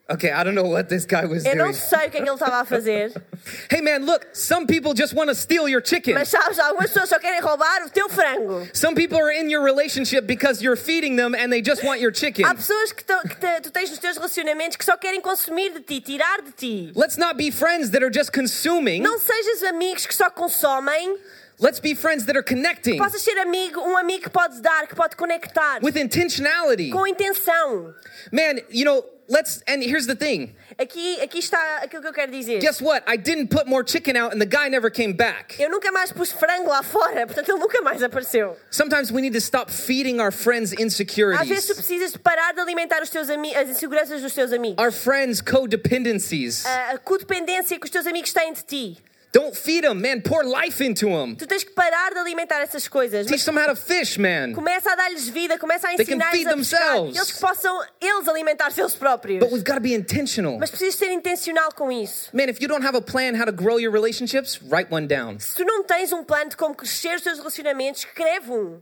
Okay, 0.09 0.29
I 0.29 0.41
don't 0.45 0.53
know 0.55 0.63
what 0.71 0.87
this 0.87 1.05
guy 1.05 1.25
was 1.25 1.43
Eu 1.43 1.53
não 1.57 1.65
doing. 1.65 1.73
sei 1.73 1.97
o 2.07 2.11
que 2.11 2.17
é 2.17 2.21
que 2.21 2.29
ele 2.29 2.29
estava 2.29 2.61
a 2.61 2.65
fazer, 2.65 3.11
Hey 3.69 3.81
man, 3.81 4.05
look, 4.05 4.25
some 4.31 4.65
people 4.65 4.93
just 4.95 5.13
want 5.13 5.27
to 5.27 5.35
steal 5.35 5.67
your 5.67 5.81
chicken. 5.83 6.13
mas 6.13 6.29
sabes, 6.29 6.57
algumas 6.59 6.91
pessoas 6.91 7.09
só 7.09 7.19
querem 7.19 7.41
roubar 7.41 7.83
o 7.85 7.89
teu 7.89 8.07
frango. 8.07 8.65
Some 8.73 8.95
people 8.95 9.17
are 9.21 9.33
in 9.35 9.49
your 9.49 9.61
relationship 9.65 10.21
because 10.25 10.63
you're 10.63 10.77
feeding 10.81 11.17
them 11.17 11.33
and 11.35 11.49
they 11.51 11.61
just 11.61 11.83
want 11.83 11.99
your 11.99 12.13
chicken. 12.13 12.45
Há 12.45 12.55
pessoas 12.55 12.93
que, 12.93 13.03
que 13.03 13.35
te- 13.35 13.61
tu 13.63 13.69
tens 13.71 13.89
nos 13.89 13.99
teus 13.99 14.15
relacionamentos 14.15 14.77
que 14.77 14.85
só 14.85 14.95
querem 14.95 15.19
consumir 15.19 15.73
de 15.73 15.81
ti, 15.81 15.99
tirar 15.99 16.41
de 16.41 16.51
ti. 16.53 16.91
Let's 16.95 17.17
not 17.17 17.35
be 17.35 17.51
friends 17.51 17.89
that 17.89 18.01
are 18.01 18.09
just 18.13 18.31
consuming. 18.31 19.01
Não 19.01 19.19
sejas 19.19 19.63
amigos 19.63 20.05
que 20.05 20.15
só 20.15 20.29
consomem, 20.29 21.17
Let's 21.59 21.79
be 21.79 21.95
friends 21.95 22.25
that 22.25 22.37
are 22.37 22.43
connecting 22.43 22.99
possas 22.99 23.23
ser 23.23 23.35
amigo, 23.39 23.81
um 23.81 23.97
amigo 23.97 24.25
que 24.25 24.29
pode 24.29 24.61
dar, 24.61 24.87
que 24.87 24.95
pode 24.95 25.15
conectar, 25.15 25.79
with 25.81 25.97
intentionality. 25.97 26.91
com 26.91 27.07
intenção. 27.07 27.95
Man, 28.31 28.61
you 28.69 28.85
know, 28.85 29.03
let's, 29.27 29.63
and 29.67 29.81
here's 29.81 30.05
the 30.05 30.15
thing. 30.15 30.55
Aqui, 30.77 31.19
aqui 31.19 31.39
está 31.39 31.57
aquilo 31.81 32.03
que 32.03 32.09
eu 32.09 32.13
quero 32.13 32.31
dizer. 32.31 32.59
Guess 32.59 32.79
what? 32.79 33.03
I 33.07 33.17
didn't 33.17 33.47
put 33.47 33.65
more 33.65 33.83
chicken 33.83 34.15
out 34.15 34.33
and 34.33 34.39
the 34.39 34.45
guy 34.45 34.69
never 34.69 34.91
came 34.91 35.13
back. 35.13 35.55
Eu 35.59 35.71
nunca 35.71 35.91
mais 35.91 36.11
pus 36.11 36.31
frango 36.31 36.69
lá 36.69 36.83
fora, 36.83 37.25
portanto 37.25 37.49
ele 37.49 37.57
nunca 37.57 37.81
mais 37.81 38.03
apareceu. 38.03 38.55
Sometimes 38.69 39.11
we 39.11 39.21
need 39.21 39.33
to 39.33 39.41
stop 39.41 39.71
feeding 39.71 40.19
our 40.19 40.31
friends 40.31 40.73
insecurities. 40.73 41.41
Às 41.41 41.47
vezes 41.47 41.65
tu 41.65 41.73
precisas 41.73 42.15
parar 42.17 42.53
de 42.53 42.59
alimentar 42.59 43.01
os 43.01 43.09
teus 43.09 43.27
as 43.31 43.69
inseguranças 43.69 44.21
dos 44.21 44.31
teus 44.31 44.53
amigos. 44.53 44.77
our 44.77 44.91
friends' 44.91 45.41
codependencies. 45.41 46.67
A, 46.67 46.91
a 46.91 46.97
codependência 46.99 47.79
que 47.79 47.85
os 47.85 47.89
teus 47.89 48.05
amigos 48.05 48.31
têm 48.31 48.53
de 48.53 48.63
ti. 48.63 49.06
Don't 49.33 49.55
feed 49.55 49.83
them, 49.83 50.01
man. 50.01 50.21
Pour 50.21 50.43
life 50.43 50.81
into 50.83 51.07
them. 51.07 51.35
Tu 51.35 51.45
tens 51.45 51.63
que 51.63 51.71
parar 51.71 52.11
de 52.13 52.19
alimentar 52.19 52.61
essas 52.61 52.87
coisas. 52.87 53.27
Teach 53.27 53.45
them 53.45 53.57
how 53.57 53.67
to 53.67 53.75
fish, 53.75 54.17
man. 54.17 54.53
começa 54.53 54.91
a 54.91 54.95
dar-lhes 54.95 55.27
vida, 55.29 55.57
começa 55.59 55.89
a 55.89 55.93
ensinar-lhes 55.93 56.47
a 56.47 56.55
pescar. 56.55 56.55
themselves. 56.55 57.15
Eles 57.15 57.31
que 57.31 57.39
possam 57.39 57.79
eles 58.01 58.27
alimentar-se 58.27 58.81
eles 58.81 58.95
próprios. 58.95 59.39
But 59.39 59.51
we've 59.51 59.65
got 59.65 59.75
to 59.75 59.81
be 59.81 59.93
intentional. 59.93 60.57
Mas 60.57 60.69
precisas 60.69 60.95
ser 60.95 61.11
intencional 61.11 61.71
com 61.73 61.91
isso. 61.91 62.29
Man, 62.33 62.49
if 62.49 62.61
you 62.61 62.67
don't 62.67 62.85
have 62.85 62.95
a 62.97 63.01
plan 63.01 63.35
how 63.35 63.45
to 63.45 63.51
grow 63.51 63.77
your 63.77 63.91
relationships, 63.91 64.59
write 64.63 64.91
one 64.91 65.07
down. 65.07 65.39
Se 65.39 65.55
tu 65.55 65.65
não 65.65 65.83
tens 65.83 66.11
um 66.13 66.23
plano 66.23 66.49
de 66.49 66.57
como 66.57 66.73
crescer 66.73 67.15
os 67.15 67.21
teus 67.21 67.37
relacionamentos, 67.37 68.05
escreve 68.05 68.51
um. 68.51 68.81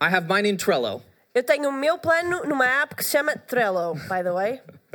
I 0.00 0.08
have 0.14 0.28
mine 0.28 0.46
in 0.48 0.56
Trello. 0.56 1.02
Eu 1.34 1.42
tenho 1.42 1.68
o 1.68 1.72
meu 1.72 1.98
plano 1.98 2.44
numa 2.44 2.66
app 2.66 2.94
que 2.94 3.04
se 3.04 3.10
chama 3.10 3.34
Trello, 3.36 3.94
by 4.08 4.22
the 4.22 4.32
way. 4.32 4.60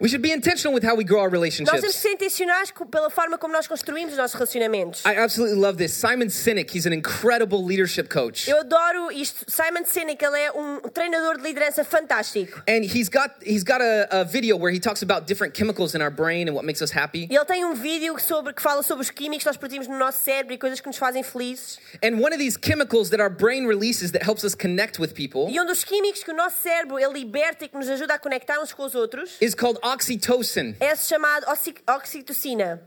We 0.00 0.08
should 0.08 0.22
be 0.22 0.30
intentional 0.30 0.72
with 0.72 0.84
how 0.84 0.94
we 0.94 1.02
grow 1.02 1.20
our 1.20 1.28
Nós 1.28 1.32
relationships. 1.32 1.96
ser 1.96 2.10
intencionais 2.12 2.72
pela 2.88 3.10
forma 3.10 3.36
como 3.36 3.52
nós 3.52 3.66
construímos 3.66 4.12
os 4.12 4.18
nossos 4.18 4.34
relacionamentos. 4.34 5.04
I 5.04 5.16
absolutely 5.16 5.58
love 5.58 5.76
this. 5.76 5.92
Simon 5.92 6.28
Sinek, 6.28 6.70
he's 6.70 6.86
an 6.86 6.92
incredible 6.92 7.64
leadership 7.64 8.08
coach. 8.08 8.48
Eu 8.48 8.60
adoro 8.60 9.10
isto. 9.10 9.44
Simon 9.48 9.84
Sinek, 9.84 10.22
ele 10.24 10.38
é 10.38 10.52
um 10.52 10.80
treinador 10.94 11.38
de 11.38 11.42
liderança 11.42 11.82
fantástico. 11.84 12.62
And 12.68 12.84
he's 12.84 13.08
got 13.08 13.32
he's 13.44 13.64
got 13.64 13.80
a, 13.80 14.06
a 14.20 14.24
video 14.24 14.56
where 14.56 14.72
he 14.72 14.78
talks 14.78 15.02
about 15.02 15.26
different 15.26 15.52
chemicals 15.56 15.96
in 15.96 16.00
our 16.00 16.12
brain 16.12 16.48
and 16.48 16.54
what 16.54 16.64
makes 16.64 16.80
us 16.80 16.92
happy. 16.92 17.26
E 17.28 17.34
ele 17.34 17.44
tem 17.44 17.64
um 17.64 17.74
vídeo 17.74 18.16
sobre, 18.20 18.54
que 18.54 18.62
fala 18.62 18.84
sobre 18.84 19.02
os 19.02 19.10
químicos 19.10 19.42
que 19.42 19.48
nós 19.50 19.56
produzimos 19.56 19.88
no 19.88 19.98
nosso 19.98 20.22
cérebro 20.22 20.54
e 20.54 20.58
coisas 20.58 20.80
que 20.80 20.86
nos 20.86 20.96
fazem 20.96 21.24
felizes. 21.24 21.80
And 22.04 22.20
one 22.20 22.32
of 22.32 22.38
these 22.38 22.56
chemicals 22.56 23.10
that 23.10 23.20
our 23.20 23.30
brain 23.30 23.66
releases 23.66 24.12
that 24.12 24.24
helps 24.24 24.44
us 24.44 24.54
connect 24.54 25.00
with 25.00 25.12
people 25.12 25.48
E 25.50 25.58
um 25.60 25.66
dos 25.66 25.82
químicos 25.82 26.22
que 26.22 26.30
o 26.30 26.36
nosso 26.36 26.60
cérebro 26.62 27.00
ele 27.00 27.14
liberta 27.14 27.64
e 27.64 27.68
que 27.68 27.76
nos 27.76 27.88
ajuda 27.88 28.14
a 28.14 28.18
conectar 28.18 28.60
uns 28.60 28.72
com 28.72 28.84
os 28.84 28.94
outros 28.94 29.36
is 29.40 29.56
called 29.56 29.76
oxytocin. 29.94 30.76
é 30.80 30.94
chamado 30.96 31.46
oxi- 31.50 31.74
oxitocina. 31.88 32.80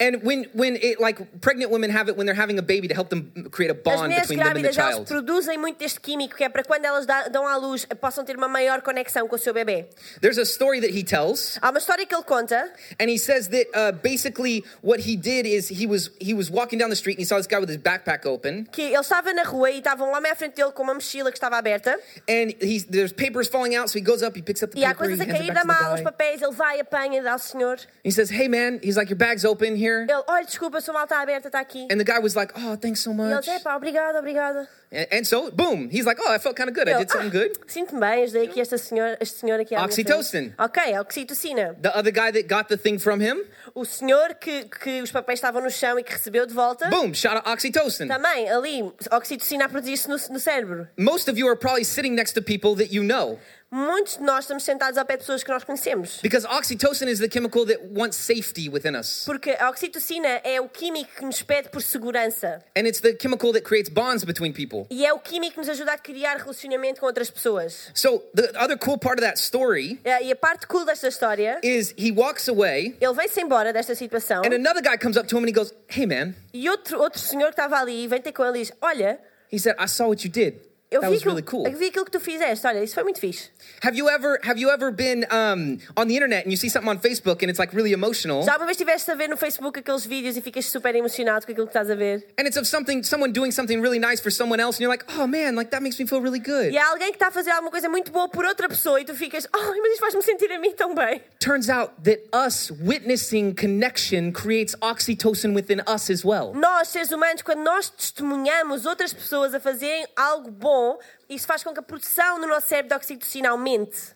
And 0.00 0.22
when 0.22 0.46
when 0.54 0.76
it 0.76 1.00
like 1.00 1.20
pregnant 1.40 1.70
women 1.70 1.90
have 1.90 2.08
it 2.08 2.16
when 2.16 2.26
they're 2.26 2.38
having 2.38 2.58
a 2.58 2.62
baby 2.62 2.88
to 2.88 2.94
help 2.94 3.08
them 3.10 3.30
create 3.50 3.70
a 3.70 3.74
As 3.74 3.82
bond 3.82 4.14
between 4.14 4.38
them 4.38 4.56
and 4.56 4.64
the 4.64 4.68
elas 4.68 4.76
child. 4.76 5.06
produzem 5.06 5.58
muito 5.58 5.78
deste 5.78 6.00
químico 6.00 6.36
que 6.36 6.44
é 6.44 6.48
para 6.48 6.64
quando 6.64 6.84
elas 6.84 7.06
dão 7.30 7.46
à 7.46 7.56
luz 7.56 7.86
possam 8.00 8.24
ter 8.24 8.36
uma 8.36 8.48
maior 8.48 8.82
conexão 8.82 9.26
com 9.28 9.36
o 9.36 9.38
seu 9.38 9.52
bebê. 9.54 9.86
There's 10.20 10.38
a 10.38 10.44
story 10.44 10.80
that 10.80 10.92
he 10.96 11.02
tells 11.02 11.58
Há 11.60 11.70
uma 11.70 11.78
história 11.78 12.06
que 12.06 12.14
ele 12.14 12.24
conta 12.24 12.72
and 13.00 13.08
he 13.08 13.18
says 13.18 13.48
that 13.48 13.66
uh, 13.74 13.92
basically 14.02 14.64
what 14.82 15.00
he 15.00 15.16
did 15.16 15.46
is 15.46 15.68
he 15.68 15.86
was 15.86 16.10
he 16.20 16.34
was 16.34 16.50
walking 16.50 16.78
down 16.78 16.90
the 16.90 16.96
street 16.96 17.16
and 17.16 17.22
he 17.22 17.26
saw 17.26 17.36
this 17.36 17.46
guy 17.46 17.58
with 17.58 17.68
his 17.68 17.78
backpack 17.78 18.26
open 18.26 18.64
que 18.70 18.82
ele 18.82 19.00
estava 19.00 19.32
na 19.32 19.42
rua 19.44 19.70
e 19.70 19.78
estava 19.78 20.04
um 20.04 20.14
homem 20.14 20.30
à 20.30 20.34
frente 20.34 20.54
dele 20.56 20.72
com 20.72 20.82
uma 20.82 20.94
mochila 20.94 21.30
que 21.30 21.36
estava 21.36 21.56
aberta 21.56 21.98
and 22.28 22.54
he's 22.60 22.84
there's 22.84 23.12
papers 23.12 23.48
falling 23.48 23.74
out 23.76 23.90
so 23.90 23.98
he 23.98 24.04
goes 24.04 24.22
up 24.22 24.36
he 24.36 24.42
picks 24.42 24.62
up 24.62 24.72
the 24.72 24.80
e 24.80 24.84
há 24.84 24.94
coisas 24.94 25.20
a 25.20 25.26
cair 25.26 25.52
da 25.52 25.64
mala, 25.64 25.94
os 25.94 26.00
papéis, 26.00 26.42
ele 26.42 26.52
vai, 26.52 26.80
apanha, 26.80 27.22
dá 27.22 27.32
ao 27.32 27.38
senhor. 27.38 27.78
He 28.04 28.10
says, 28.10 28.30
"Hey 28.30 28.48
man," 28.48 28.78
he's 28.82 28.96
like, 28.96 29.10
"Your 29.10 29.18
bag's 29.18 29.44
open 29.44 29.76
here." 29.76 29.91
Ele, 30.02 30.22
olha, 30.26 30.44
desculpa, 30.44 30.80
sua 30.80 30.94
mala 30.94 31.04
está 31.04 31.20
aberta, 31.20 31.48
está 31.48 31.60
aqui. 31.60 31.86
And 31.90 31.98
the 31.98 32.04
guy 32.04 32.18
was 32.20 32.34
like, 32.34 32.52
"Oh, 32.56 32.76
thanks 32.76 33.00
so 33.00 33.10
E 33.10 33.14
ele 33.14 33.34
much." 33.36 33.48
epá, 33.48 33.76
obrigada, 33.76 34.18
obrigada. 34.18 34.68
And, 34.92 35.06
and 35.20 35.24
so, 35.24 35.50
boom, 35.50 35.88
he's 35.90 36.04
like, 36.04 36.20
"Oh, 36.22 36.30
I 36.30 36.38
felt 36.38 36.54
kind 36.56 36.68
of 36.68 36.74
good. 36.74 36.86
I 36.88 36.92
Ele, 36.92 36.98
did 37.00 37.10
something 37.10 37.28
"Ah, 37.28 37.38
good." 37.48 37.58
Sinto-me 37.66 38.00
bem, 38.00 38.22
ajudei 38.24 38.46
aqui 38.46 38.60
esta 38.60 38.76
senhora, 38.76 39.16
este 39.20 39.38
senhor 39.38 39.58
aqui 39.60 39.74
à 39.74 39.78
minha 39.78 39.86
Oxytocin. 39.86 40.52
frente." 40.52 40.54
Ok, 40.58 40.98
oxitocina. 40.98 41.74
The 41.80 41.90
other 41.98 42.12
guy 42.12 42.30
that 42.32 42.42
got 42.48 42.68
the 42.68 42.76
thing 42.76 42.98
from 42.98 43.20
him, 43.20 43.42
O 43.74 43.84
senhor 43.86 44.34
que, 44.34 44.64
que 44.64 45.00
os 45.00 45.10
papéis 45.10 45.38
estavam 45.38 45.62
no 45.62 45.70
chão 45.70 45.98
e 45.98 46.02
que 46.04 46.12
recebeu 46.12 46.44
de 46.46 46.52
volta, 46.52 46.88
boom, 46.90 47.14
shot 47.14 47.36
of 47.36 47.48
oxytocin. 47.48 48.06
também 48.08 48.50
ali, 48.50 48.82
oxitocina 49.10 49.64
a 49.64 49.68
produzir-se 49.68 50.08
no, 50.08 50.16
no 50.30 50.38
cérebro. 50.40 50.86
Most 50.98 51.30
of 51.30 51.38
you 51.38 51.46
are 51.48 51.56
probably 51.56 51.84
sitting 51.84 52.12
next 52.14 52.32
to 52.34 52.42
people 52.42 52.74
that 52.76 52.92
you 52.94 53.02
know 53.02 53.38
Muitos 53.74 54.18
de 54.18 54.22
nós 54.22 54.44
estamos 54.44 54.64
sentados 54.64 54.98
ao 54.98 55.04
pé 55.06 55.14
de 55.14 55.20
pessoas 55.20 55.42
que 55.42 55.50
nós 55.50 55.64
conhecemos. 55.64 56.20
because 56.22 56.46
oxytocin 56.46 57.08
is 57.08 57.18
the 57.20 57.28
chemical 57.28 57.64
that 57.64 57.80
wants 57.90 58.18
safety 58.18 58.68
within 58.68 58.94
us. 58.94 59.24
Porque 59.24 59.56
a 59.58 59.70
oxitocina 59.70 60.28
é 60.44 60.60
o 60.60 60.68
químico 60.68 61.10
que 61.16 61.24
nos 61.24 61.40
pede 61.42 61.70
por 61.70 61.80
segurança. 61.82 62.62
And 62.76 62.82
it's 62.86 63.00
the 63.00 63.16
chemical 63.18 63.50
that 63.54 63.62
creates 63.64 63.88
bonds 63.90 64.24
between 64.24 64.52
people. 64.52 64.86
E 64.90 65.06
é 65.06 65.12
o 65.14 65.18
químico 65.18 65.54
que 65.54 65.60
nos 65.60 65.70
ajuda 65.70 65.92
a 65.94 65.96
criar 65.98 66.36
relacionamento 66.36 67.00
com 67.00 67.06
outras 67.06 67.30
pessoas. 67.30 67.90
So, 67.94 68.22
the 68.34 68.52
other 68.62 68.76
cool 68.76 68.98
part 68.98 69.18
of 69.18 69.26
that 69.26 69.38
story 69.40 69.98
Eh, 70.04 70.24
E 70.24 70.32
a 70.32 70.36
parte 70.36 70.66
cool 70.66 70.84
desta 70.84 71.08
história, 71.08 71.58
is 71.62 71.94
he 71.96 72.12
walks 72.12 72.48
away 72.50 72.94
ele 73.00 73.14
vem-se 73.14 73.40
embora 73.40 73.72
desta 73.72 73.94
situação 73.94 74.42
and 74.44 74.52
another 74.54 74.82
guy 74.82 74.98
comes 74.98 75.16
up 75.16 75.26
to 75.26 75.38
him 75.38 75.44
and 75.44 75.48
he 75.48 75.52
goes, 75.52 75.72
"Hey 75.88 76.04
man." 76.06 76.34
e 76.52 76.68
outro, 76.68 77.00
outro 77.00 77.18
senhor 77.18 77.46
que 77.46 77.52
estava 77.52 77.78
ali 77.78 78.06
vem 78.06 78.20
ter 78.20 78.32
com 78.32 78.44
ele 78.44 78.58
e 78.58 78.62
diz: 78.64 78.72
Olha, 78.82 79.18
He 79.50 79.58
said, 79.58 79.76
"I 79.78 79.88
saw 79.88 80.08
what 80.08 80.22
you 80.26 80.30
did. 80.30 80.60
Eu 80.92 81.00
That 81.00 81.08
vi, 81.08 81.14
was 81.14 81.20
aquilo, 81.22 81.34
really 81.34 81.42
cool. 81.42 81.66
eu 81.66 81.76
vi 81.76 81.86
aquilo 81.86 82.04
que 82.04 82.10
tu 82.10 82.20
fizeste. 82.20 82.66
Olha, 82.66 82.82
isso 82.84 82.94
foi 82.94 83.02
muito 83.02 83.18
fixe. 83.18 83.50
Have 83.82 83.96
you 83.98 84.08
ever 84.08 84.38
have 84.44 84.60
you 84.60 84.70
ever 84.70 84.92
been 84.92 85.24
um, 85.32 85.78
on 85.96 86.06
the 86.06 86.14
internet 86.14 86.44
and 86.46 86.50
you 86.50 86.56
see 86.56 86.68
something 86.68 86.88
on 86.90 86.98
Facebook 86.98 87.42
and 87.42 87.50
it's 87.50 87.58
like 87.58 87.74
really 87.74 87.92
emotional 87.92 88.42
Já 88.44 88.56
uma 88.56 88.66
vez 88.66 88.72
estiveste 88.76 89.10
a 89.10 89.14
ver 89.14 89.28
no 89.28 89.36
Facebook 89.36 89.78
aqueles 89.80 90.04
vídeos 90.06 90.36
e 90.36 90.40
ficas 90.40 90.66
super 90.66 90.94
emocionado 90.94 91.46
com 91.46 91.52
aquilo 91.52 91.66
que 91.66 91.70
estás 91.70 91.90
a 91.90 91.94
ver? 91.94 92.24
and 92.38 92.46
it's 92.46 92.56
of 92.56 92.66
something 92.66 93.02
someone 93.02 93.32
doing 93.32 93.50
something 93.50 93.80
really 93.80 93.98
nice 93.98 94.20
for 94.22 94.30
someone 94.30 94.60
else 94.62 94.76
and 94.76 94.82
you're 94.82 94.92
like, 94.92 95.04
"Oh 95.18 95.26
man, 95.26 95.54
like 95.56 95.70
that 95.70 95.82
makes 95.82 95.98
me 95.98 96.06
feel 96.06 96.20
really 96.20 96.38
good." 96.40 96.70
E 96.72 96.78
há 96.78 96.88
alguém 96.90 97.08
que 97.08 97.16
está 97.16 97.28
a 97.28 97.30
fazer 97.32 97.50
alguma 97.50 97.70
coisa 97.70 97.88
muito 97.88 98.12
boa 98.12 98.28
por 98.28 98.44
outra 98.44 98.68
pessoa 98.68 99.00
e 99.00 99.04
tu 99.04 99.14
ficas, 99.14 99.46
oh, 99.54 99.58
mas 99.80 99.92
isto 99.92 100.00
faz-me 100.00 100.22
sentir 100.22 100.50
a 100.52 100.58
mim 100.58 100.72
tão 100.72 100.94
bem. 100.94 101.22
Turns 101.40 101.68
out 101.68 101.92
that 102.04 102.20
us 102.34 102.70
witnessing 102.82 103.54
connection 103.54 104.32
creates 104.32 104.74
oxytocin 104.80 105.54
within 105.54 105.80
us 105.88 106.10
as 106.10 106.24
well. 106.24 106.52
Nós, 106.54 106.88
seres 106.88 107.10
humanos, 107.10 107.42
quando 107.42 107.60
nós 107.62 107.88
testemunhamos 107.90 108.86
outras 108.86 109.12
pessoas 109.12 109.54
a 109.54 109.60
fazerem 109.60 110.06
algo 110.16 110.50
bom, 110.50 110.81
isso 111.28 111.46
faz 111.46 111.62
com 111.62 111.72
que 111.72 111.80
a 111.80 111.82
produção 111.82 112.38
no 112.38 112.46
nosso 112.46 112.68
cérebro 112.68 112.90
de 112.90 112.94
oxitocina 112.96 113.50
aumente. 113.50 114.14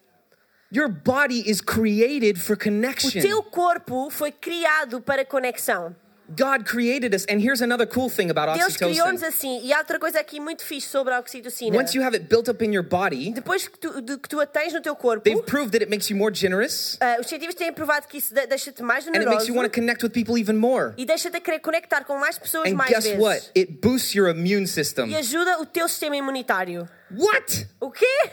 Your 0.75 0.89
body 0.89 1.49
is 1.49 1.61
created 1.61 2.39
for 2.41 2.55
O 2.55 2.59
connection. 2.59 3.21
teu 3.23 3.43
corpo 3.43 4.11
foi 4.11 4.33
criado 4.33 5.01
para 5.01 5.25
conexão. 5.25 5.95
God 6.29 6.65
created 6.65 7.15
us 7.15 7.25
and 7.29 7.41
here's 7.41 7.61
another 7.63 7.87
cool 7.87 8.09
thing 8.11 8.31
about 8.31 8.53
Deus 8.59 8.77
criou-nos 8.77 9.23
oxytocin. 9.23 9.59
assim. 9.59 9.67
E 9.67 9.73
há 9.73 9.79
outra 9.79 9.99
coisa 9.99 10.19
aqui 10.21 10.41
muito 10.41 10.65
fixe 10.65 10.89
sobre 10.89 11.13
a 11.15 11.19
oxitocina. 11.21 11.77
Once 11.79 11.97
you 11.97 12.03
have 12.05 12.17
it 12.17 12.27
built 12.29 12.49
up 12.49 12.65
in 12.65 12.73
your 12.75 12.83
body, 12.83 13.33
Depois 13.33 13.69
que 13.69 13.79
tu, 13.79 14.01
de 14.03 14.17
que 14.19 14.29
tu 14.29 14.41
a 14.41 14.47
tens 14.47 14.73
no 14.73 14.81
teu 14.81 14.97
corpo, 14.97 15.23
they've 15.23 15.45
proved 15.45 15.71
that 15.73 15.83
it 15.83 15.91
makes 15.91 16.09
you 16.11 16.17
more 16.17 16.35
generous 16.35 16.97
ah, 17.01 17.17
os 17.21 17.27
cientistas 17.29 17.55
têm 17.55 17.73
provado 17.73 18.07
que 18.09 18.19
isso 18.19 18.35
de- 18.35 18.47
deixa-te 18.47 18.83
mais 18.83 19.07
and 19.07 19.13
it 19.15 19.25
makes 19.27 19.47
you 19.47 19.55
want 19.55 19.71
to 19.71 19.73
connect 19.73 20.03
with 20.03 20.11
people 20.11 20.37
even 20.41 20.57
more. 20.57 20.93
e 20.97 21.05
deixa-te 21.05 21.37
a 21.37 21.41
querer 21.41 21.61
conectar 21.61 22.05
com 22.05 22.19
mais 22.19 22.39
pessoas 22.39 22.71
And 22.71 22.75
mais 22.75 22.91
guess 22.91 23.05
vezes. 23.05 23.21
what? 23.21 23.51
It 23.57 23.81
boosts 23.81 24.15
your 24.15 24.29
immune 24.29 24.67
system. 24.67 25.11
E 25.11 25.17
ajuda 25.17 25.61
o 25.61 25.67
teu 25.67 25.89
sistema 25.89 26.17
imunitário. 26.17 26.89
What? 27.11 27.69
O 27.81 27.91
quê? 27.91 28.31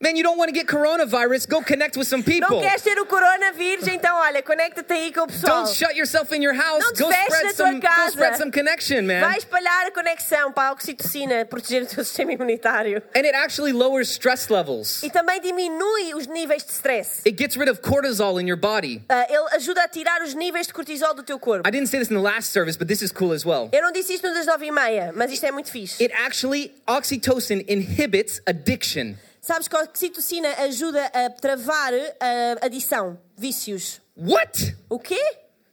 Man, 0.00 0.14
you 0.14 0.22
don't 0.22 0.38
want 0.38 0.48
to 0.48 0.54
get 0.54 0.68
coronavirus. 0.68 1.48
Go 1.48 1.60
connect 1.60 1.96
with 1.96 2.06
some 2.06 2.20
Não 2.20 2.24
people. 2.24 2.60
queres 2.60 2.82
ter 2.82 3.00
o 3.00 3.04
coronavírus? 3.04 3.88
Então, 3.88 4.16
olha, 4.16 4.40
conecta-te 4.44 4.92
aí 4.92 5.12
com 5.12 5.22
o 5.22 5.26
pessoal. 5.26 5.64
Don't 5.64 5.74
shut 5.74 5.96
yourself 5.96 6.32
in 6.32 6.40
your 6.40 6.54
house. 6.54 6.84
Não 6.84 6.92
te 6.92 7.02
Go 7.02 7.10
spread 7.10 7.46
na 7.46 7.52
tua 7.52 7.66
some. 7.66 7.80
Go 7.80 8.08
spread 8.10 8.38
some 8.38 8.52
connection, 8.52 9.02
man. 9.02 9.22
Vai 9.22 9.38
espalhar 9.38 9.88
a 9.88 9.90
conexão 9.90 10.52
para 10.52 10.68
a 10.68 10.72
oxitocina, 10.72 11.44
proteger 11.46 11.82
o 11.82 11.86
teu 11.86 12.04
sistema 12.04 12.32
imunitário. 12.32 13.02
And 13.12 13.26
it 13.26 13.34
actually 13.34 13.72
lowers 13.72 14.08
stress 14.08 14.48
levels. 14.52 15.02
E 15.02 15.10
também 15.10 15.40
diminui 15.40 16.14
os 16.14 16.28
níveis 16.28 16.62
de 16.62 16.70
stress. 16.70 17.22
It 17.26 17.36
gets 17.36 17.56
rid 17.56 17.68
of 17.68 17.80
cortisol 17.80 18.40
in 18.40 18.46
your 18.46 18.56
body. 18.56 19.02
Ah, 19.08 19.26
ele 19.28 19.48
ajuda 19.56 19.82
a 19.82 19.88
tirar 19.88 20.22
os 20.22 20.32
níveis 20.32 20.68
de 20.68 20.74
cortisol 20.74 21.12
do 21.12 21.24
teu 21.24 21.40
corpo. 21.40 21.66
I 21.66 21.72
didn't 21.72 21.88
say 21.88 21.98
this 21.98 22.08
in 22.08 22.14
the 22.14 22.22
last 22.22 22.52
service, 22.52 22.78
but 22.78 22.86
this 22.86 23.02
is 23.02 23.10
cool 23.10 23.32
as 23.32 23.44
well. 23.44 23.68
Eu 23.72 23.82
não 23.82 23.90
disse 23.90 24.14
isto 24.14 24.28
no 24.28 24.32
das 24.32 24.46
nove 24.46 24.64
e 24.64 24.70
meia, 24.70 25.12
mas 25.16 25.32
isto 25.32 25.44
é 25.44 25.50
muito 25.50 25.72
fixe. 25.72 26.00
It 26.00 26.14
actually, 26.14 26.72
oxytocin 26.86 27.64
inhibits 27.66 28.40
addiction. 28.46 29.16
Sabes 29.40 29.68
que 29.68 29.76
a 29.76 29.82
oxitocina 29.82 30.48
ajuda 30.64 31.04
a 31.06 31.30
travar 31.30 31.92
a 32.20 32.66
adição, 32.66 33.18
vícios. 33.36 34.00
What? 34.16 34.76
O 34.88 34.98
quê? 34.98 35.20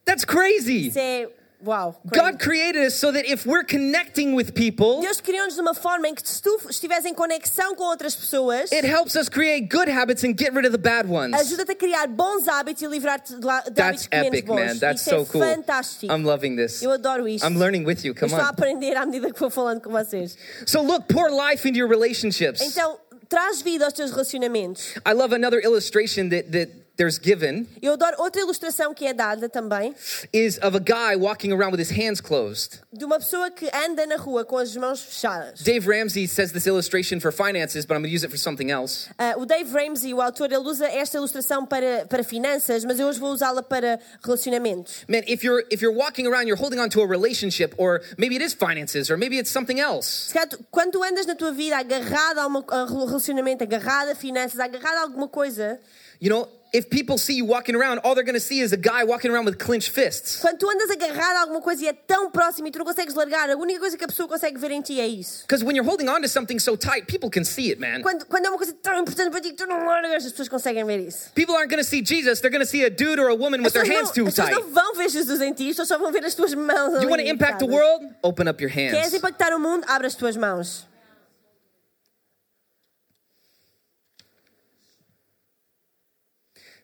That's 0.05 0.23
crazy. 0.25 0.87
Isso 0.87 0.99
é... 0.99 1.27
Uau. 1.65 1.99
God 2.05 2.37
created 2.37 2.85
us 2.85 2.93
so 2.93 3.11
that 3.11 3.25
if 3.25 3.47
we're 3.47 3.63
connecting 3.63 4.35
with 4.35 4.51
people, 4.53 5.01
Deus 5.01 5.19
criou-nos 5.19 5.55
de 5.55 5.61
uma 5.61 5.73
forma 5.73 6.07
em 6.07 6.13
que 6.13 6.21
se 6.29 6.39
tu 6.39 6.59
estiveres 6.69 7.05
em 7.05 7.13
conexão 7.13 7.73
com 7.73 7.85
outras 7.85 8.13
pessoas, 8.13 8.71
it 8.71 8.85
helps 8.85 9.15
us 9.15 9.27
create 9.29 9.67
good 9.67 9.89
habits 9.89 10.23
and 10.23 10.35
get 10.37 10.53
rid 10.53 10.67
of 10.67 10.71
the 10.71 10.77
bad 10.77 11.09
ones. 11.09 11.33
ajuda-te 11.33 11.71
a 11.71 11.75
criar 11.75 12.07
bons 12.07 12.47
hábitos 12.47 12.83
e 12.83 12.87
livrar-te 12.87 13.33
de, 13.33 13.39
de 13.39 13.45
That's 13.73 13.73
hábitos 13.73 14.09
menos 14.11 14.27
epic, 14.27 14.45
bons. 14.45 14.55
man. 14.59 14.77
That's 14.77 15.01
Isso 15.01 15.09
so 15.09 15.21
é 15.21 15.25
cool. 15.25 15.41
fantástico. 15.41 16.13
I'm 16.13 16.23
loving 16.23 16.55
this. 16.55 16.83
Eu 16.83 16.91
adoro 16.91 17.27
isto. 17.27 17.47
I'm 17.47 17.57
learning 17.57 17.83
with 17.83 18.03
you. 18.03 18.11
Eu 18.11 18.15
Come 18.15 18.31
estou 18.33 18.41
a 18.41 18.47
on. 18.47 18.49
aprender 18.49 18.95
à 18.95 19.05
medida 19.05 19.33
que 19.33 19.39
vou 19.39 19.49
falando 19.49 19.81
com 19.81 19.89
vocês. 19.89 20.37
So 20.67 20.83
look, 20.83 21.07
pour 21.11 21.31
life 21.31 21.67
into 21.67 21.79
your 21.79 21.89
relationships. 21.89 22.61
Então, 22.61 22.99
traz 23.35 23.61
vida 23.61 23.83
aos 23.83 23.93
teus 23.93 24.11
relacionamentos. 24.11 24.95
I 25.05 25.11
love 25.11 25.35
another 25.35 25.59
illustration 25.59 26.29
that, 26.29 26.53
that 26.53 26.69
there's 26.97 27.19
given 27.19 27.67
Eu 27.81 27.93
adoro 27.93 28.15
outra 28.19 28.41
ilustração 28.41 28.93
que 28.93 29.05
é 29.05 29.13
dada 29.13 29.49
também 29.49 29.93
is 30.33 30.57
of 30.63 30.75
a 30.75 30.79
guy 30.79 31.15
walking 31.15 31.51
around 31.51 31.71
with 31.75 31.79
his 31.81 31.91
hands 31.91 32.21
closed. 32.21 32.79
de 32.93 33.03
uma 33.05 33.19
pessoa 33.19 33.51
que 33.51 33.69
anda 33.73 34.05
na 34.05 34.15
rua 34.15 34.45
com 34.45 34.57
as 34.57 34.75
mãos 34.75 35.01
fechadas. 35.01 35.61
Dave 35.61 35.85
Ramsey 35.87 36.27
says 36.27 36.51
this 36.51 36.65
illustration 36.65 37.19
for 37.19 37.31
finances, 37.31 37.85
but 37.85 37.95
I'm 37.95 38.01
going 38.01 38.09
to 38.09 38.15
use 38.15 38.23
it 38.25 38.29
for 38.31 38.37
something 38.37 38.71
else. 38.71 39.09
Ah, 39.19 39.33
o 39.37 39.45
Dave 39.45 39.69
Ramsey, 39.71 40.13
o 40.13 40.21
autor, 40.21 40.51
ele 40.51 40.63
usa 40.67 40.85
esta 40.87 41.17
ilustração 41.17 41.65
para, 41.65 42.05
para 42.07 42.23
finanças, 42.23 42.85
mas 42.85 42.99
eu 42.99 43.07
hoje 43.07 43.19
vou 43.19 43.31
usá-la 43.33 43.61
para 43.61 43.99
relacionamentos. 44.23 45.03
Man, 45.07 45.21
if 45.27 45.43
you're 45.43 45.63
if 45.71 45.81
you're 45.81 45.95
walking 45.95 46.27
around, 46.27 46.47
you're 46.47 46.55
holding 46.61 46.79
on 46.79 46.89
to 46.89 47.01
a 47.01 47.07
relationship, 47.07 47.73
or 47.77 48.01
maybe 48.17 48.35
it 48.35 48.43
is 48.43 48.53
finances, 48.53 49.09
or 49.09 49.17
maybe 49.17 49.37
it's 49.37 49.49
something 49.51 49.79
else. 49.79 50.29
Se 50.29 50.33
calhar 50.33 50.47
tu- 50.49 50.59
Quando 50.71 51.03
andas 51.03 51.25
na 51.25 51.35
tua 51.35 51.51
vida 51.51 51.77
agarrado 51.77 52.39
a, 52.39 52.47
uma, 52.47 52.63
a 52.69 52.83
um 52.85 53.05
relacionamento, 53.05 53.63
agarrado 53.63 54.09
a 54.11 54.15
finanças, 54.15 54.59
agarrado 54.59 54.97
a 54.97 55.01
alguma 55.01 55.27
coisa, 55.27 55.79
You 56.21 56.29
know, 56.29 56.47
if 56.75 56.89
people 56.89 57.17
see 57.17 57.35
you 57.35 57.45
walking 57.45 57.75
around, 57.75 57.99
all 57.99 58.13
they're 58.13 58.23
going 58.23 58.35
to 58.35 58.39
see 58.39 58.59
is 58.59 58.73
a 58.73 58.77
guy 58.77 59.03
walking 59.03 59.31
around 59.31 59.45
with 59.45 59.57
clenched 59.57 59.89
fists. 59.89 60.41
quando 60.41 60.57
tu 60.59 60.69
andas 60.69 60.89
agarrado 60.91 61.37
a 61.37 61.41
alguma 61.41 61.61
coisa 61.61 61.85
e 61.85 61.87
é 61.87 61.93
tão 61.93 62.29
próximo 62.29 62.67
e 62.67 62.71
tu 62.71 62.79
não 62.79 62.85
consegues 62.85 63.13
largar, 63.15 63.49
a 63.49 63.55
única 63.55 63.79
coisa 63.79 63.97
que 63.97 64.03
a 64.03 64.07
pessoa 64.07 64.27
consegue 64.27 64.57
ver 64.59 64.71
em 64.71 64.81
ti 64.81 64.99
é 64.99 65.07
isso. 65.07 65.43
Because 65.43 65.63
when 65.63 65.75
you're 65.75 65.89
holding 65.89 66.09
on 66.09 66.21
to 66.21 66.27
something 66.27 66.59
so 66.59 66.75
tight, 66.75 67.07
people 67.07 67.29
can 67.29 67.43
see 67.43 67.69
it, 67.69 67.79
man. 67.79 68.01
Quando, 68.01 68.25
quando 68.25 68.45
é 68.45 68.49
uma 68.49 68.57
coisa 68.57 68.73
tão 68.81 68.99
importante 68.99 69.31
para 69.31 69.39
ti 69.39 69.49
que 69.49 69.55
tu 69.55 69.65
não 69.65 69.85
largas, 69.85 70.25
as 70.25 70.31
pessoas 70.31 70.49
conseguem 70.49 70.83
ver 70.85 70.99
isso. 70.99 71.31
People 71.33 71.55
aren't 71.55 71.69
going 71.69 71.81
to 71.81 71.87
see 71.87 72.03
Jesus; 72.03 72.41
they're 72.41 72.51
going 72.51 72.65
to 72.65 72.69
see 72.69 72.83
a 72.83 72.89
dude 72.89 73.19
or 73.19 73.29
a 73.29 73.35
woman 73.35 73.63
with 73.63 73.71
their 73.71 73.85
hands 73.85 74.09
não, 74.09 74.13
too 74.13 74.27
as 74.27 74.35
tight. 74.35 74.51
não 74.51 74.63
vão 74.69 74.95
ver 74.95 75.09
Jesus 75.09 75.41
em 75.41 75.53
ti, 75.53 75.69
as 75.69 75.77
pessoas 75.77 75.87
só 75.87 75.97
vão 75.97 76.11
ver 76.11 76.25
as 76.25 76.35
tuas 76.35 76.53
mãos. 76.53 77.01
You 77.01 77.09
want 77.09 77.21
to 77.21 77.27
impact 77.27 77.59
the 77.59 77.67
world? 77.67 78.05
Open 78.21 78.49
up 78.49 78.61
your 78.61 78.71
Queres 78.71 79.13
impactar 79.13 79.53
o 79.55 79.59
mundo? 79.59 79.85
Abre 79.87 80.07
as 80.07 80.15
tuas 80.15 80.35
mãos. 80.35 80.85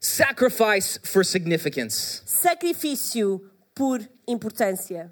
Sacrifice 0.04 1.00
for 1.04 1.24
significance. 1.24 2.24
Sacrifício 2.26 3.40
por 3.76 4.00
importância. 4.28 5.12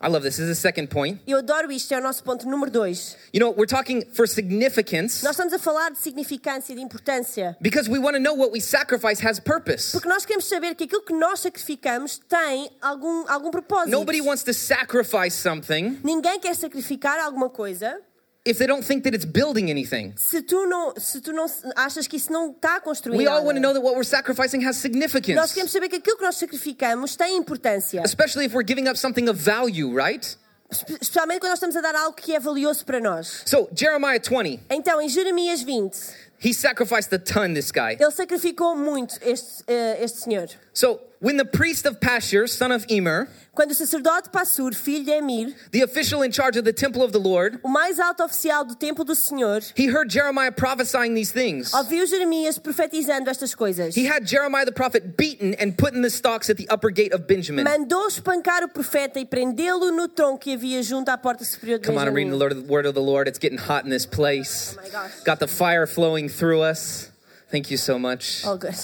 I 0.00 0.06
love 0.08 0.22
this. 0.22 0.36
This 0.36 0.48
is 0.48 0.48
the 0.50 0.54
second 0.54 0.90
point. 0.90 1.20
Eu 1.26 1.38
adoro 1.38 1.72
isto, 1.72 1.92
é 1.92 1.98
o 1.98 2.00
nosso 2.00 2.22
ponto 2.22 2.46
número 2.48 2.70
dois. 2.70 3.16
You 3.34 3.40
know, 3.40 3.50
we're 3.50 3.66
talking 3.66 4.04
for 4.12 4.28
significance 4.28 5.24
Nós 5.24 5.32
estamos 5.32 5.52
a 5.52 5.58
falar 5.58 5.90
de 5.90 5.98
significância, 5.98 6.72
de 6.72 6.80
importância. 6.80 7.56
because 7.60 7.90
we 7.90 7.98
want 7.98 8.14
to 8.14 8.20
know 8.20 8.32
what 8.32 8.52
we 8.52 8.60
sacrifice 8.60 9.20
has 9.26 9.40
purpose. 9.40 9.90
Porque 9.90 10.08
nós 10.08 10.24
queremos 10.24 10.44
saber 10.44 10.76
que 10.76 10.84
aquilo 10.84 11.02
que 11.02 11.14
nós 11.14 11.40
sacrificamos 11.40 12.20
tem 12.28 12.70
algum, 12.80 13.28
algum 13.28 13.50
propósito. 13.50 13.90
Nobody 13.90 14.20
wants 14.20 14.44
to 14.44 14.54
sacrifice 14.54 15.34
something 15.36 15.98
Ninguém 16.04 16.38
quer 16.38 16.54
sacrificar 16.54 17.18
alguma 17.18 17.50
coisa 17.50 18.00
if 18.48 18.58
they 18.58 18.66
don't 18.66 18.84
think 18.84 19.02
that 19.04 19.14
it's 19.14 19.24
building 19.24 19.70
anything. 19.70 20.12
se 20.16 20.42
tu 20.42 20.66
não, 20.66 20.94
se 20.96 21.20
tu 21.20 21.32
não 21.32 21.46
achas 21.76 22.06
que 22.06 22.16
isso 22.16 22.32
não 22.32 22.50
está 22.50 22.76
a 22.76 22.80
construir 22.80 23.16
We 23.18 23.26
all 23.26 23.44
want 23.44 23.56
to 23.56 23.60
know 23.60 23.72
that 23.72 23.82
what 23.82 23.94
we're 23.94 24.04
sacrificing 24.04 24.64
has 24.66 24.76
significance. 24.76 25.34
Nós 25.34 25.52
queremos 25.52 25.70
saber 25.72 25.88
que 25.88 25.96
aquilo 25.96 26.16
que 26.16 26.24
nós 26.24 26.36
sacrificamos 26.36 27.16
tem 27.16 27.36
importância. 27.36 28.02
especially 28.04 28.46
if 28.46 28.54
we're 28.54 28.66
giving 28.66 28.88
up 28.88 28.96
something 28.98 29.28
of 29.28 29.38
value, 29.38 29.94
right? 29.94 30.36
Especialmente 30.70 31.40
quando 31.40 31.50
nós 31.50 31.58
estamos 31.58 31.76
a 31.76 31.80
dar 31.80 31.94
algo 31.94 32.14
que 32.14 32.34
é 32.34 32.38
valioso 32.40 32.84
para 32.84 33.00
nós. 33.00 33.42
So, 33.46 33.68
Jeremiah 33.74 34.20
20, 34.20 34.60
Então, 34.70 35.00
em 35.00 35.08
Jeremias 35.08 35.62
20, 35.62 35.96
he 36.40 36.52
sacrificed 36.52 37.12
a 37.14 37.18
ton, 37.18 37.54
this 37.54 37.70
guy. 37.70 37.96
ele 37.98 38.10
sacrificou 38.10 38.76
muito 38.76 39.18
este, 39.22 39.64
eh, 39.66 39.98
este 40.04 40.20
senhor. 40.20 40.48
So, 40.74 41.00
when 41.20 41.36
the 41.36 41.44
priest 41.44 41.86
of 41.86 42.00
Pashur, 42.00 42.48
son 42.48 42.72
of 42.72 42.84
Immer, 42.88 43.28
Quando 43.54 43.72
o 43.72 43.74
sacerdote 43.74 44.30
Passur, 44.30 44.72
filho 44.72 45.04
de 45.04 45.18
Emir, 45.18 45.52
the 45.72 45.82
official 45.82 46.22
in 46.22 46.30
charge 46.30 46.56
of 46.56 46.64
the 46.64 46.72
temple 46.72 47.02
of 47.02 47.10
the 47.10 47.18
Lord, 47.18 47.58
o 47.64 47.68
mais 47.68 47.98
alto 47.98 48.24
oficial 48.24 48.64
do 48.64 48.76
templo 48.76 49.04
do 49.04 49.16
Senhor, 49.16 49.60
he 49.74 49.86
heard 49.86 50.08
Jeremiah 50.08 50.52
prophesying 50.52 51.14
these 51.14 51.32
things. 51.32 51.72
ouviu 51.72 52.06
Jeremias 52.06 52.56
profetizando 52.58 53.28
estas 53.28 53.56
coisas. 53.56 53.96
He 53.96 54.04
had 54.04 54.24
Jeremiah 54.24 54.64
the 54.64 54.70
prophet 54.70 55.16
beaten 55.16 55.54
and 55.54 55.76
put 55.76 55.92
in 55.92 56.02
the 56.02 56.10
stocks 56.10 56.48
at 56.48 56.56
the 56.56 56.68
upper 56.68 56.90
gate 56.90 57.12
of 57.12 57.26
Benjamin. 57.26 57.64
Mandou 57.64 58.06
espancar 58.06 58.62
o 58.62 58.68
profeta 58.68 59.18
e 59.18 59.24
prendê-lo 59.24 59.90
no 59.90 60.06
tronco 60.08 60.38
que 60.38 60.52
havia 60.54 60.80
junto 60.82 61.10
à 61.10 61.20
porta 61.20 61.44
superior 61.44 61.78
de 61.78 61.84
Come 61.86 61.98
on, 61.98 62.06
I'm 62.06 62.14
reading 62.14 62.30
the 62.30 62.36
Lord, 62.36 62.56
word 62.68 62.86
of 62.86 62.94
the 62.94 63.02
Lord. 63.02 63.26
It's 63.26 63.40
getting 63.40 63.58
hot 63.58 63.82
in 63.82 63.90
this 63.90 64.06
place. 64.06 64.76
Oh. 64.94 65.10
Got 65.24 65.40
the 65.40 65.48
fire 65.48 65.86
flowing 65.88 66.28
through 66.28 66.60
us. 66.60 67.10
Thank 67.50 67.72
you 67.72 67.76
so 67.76 67.98
much. 67.98 68.44
Oh, 68.46 68.56
good. 68.56 68.76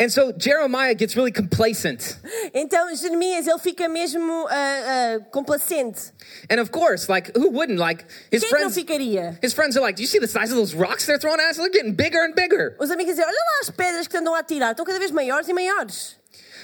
And 0.00 0.10
so 0.10 0.32
Jeremiah 0.32 0.94
gets 0.94 1.16
really 1.16 1.32
complacent. 1.32 2.18
Então, 2.54 2.94
Jeremias, 2.94 3.46
ele 3.46 3.58
fica 3.58 3.88
mesmo 3.88 4.46
ah, 4.48 4.54
ah, 4.54 5.20
complacente. 5.30 6.12
And 6.50 6.60
of 6.60 6.70
course, 6.70 7.08
like, 7.08 7.32
who 7.36 7.48
wouldn't? 7.50 7.78
Like, 7.78 8.04
his 8.30 8.42
Quem 8.42 8.48
é 8.48 8.52
não 8.52 8.70
friends, 8.70 8.74
ficaria? 8.74 9.38
his 9.42 9.52
friends 9.54 9.76
are 9.76 9.80
like, 9.80 9.96
Do 9.96 10.02
you 10.02 10.08
see 10.08 10.18
the 10.18 10.26
size 10.28 10.50
of 10.52 10.56
those 10.56 10.74
rocks 10.74 11.06
they're 11.06 11.18
throwing 11.18 11.40
at 11.40 11.50
us? 11.50 11.56
They're 11.56 11.70
getting 11.70 11.94
bigger 11.94 12.22
and 12.24 12.34
bigger. 12.34 12.76
Os 12.78 12.90
amigos 12.90 13.14
dizem, 13.14 13.24
olha 13.24 13.32
lá 13.32 13.60
as 13.62 13.70
pedras 13.70 14.06
que 14.06 14.16
andam 14.16 14.34
a 14.34 14.42
tirar, 14.42 14.72
estão 14.72 14.84
cada 14.84 14.98
vez 14.98 15.10
maiores 15.10 15.48
e 15.48 15.52
maiores. 15.52 16.16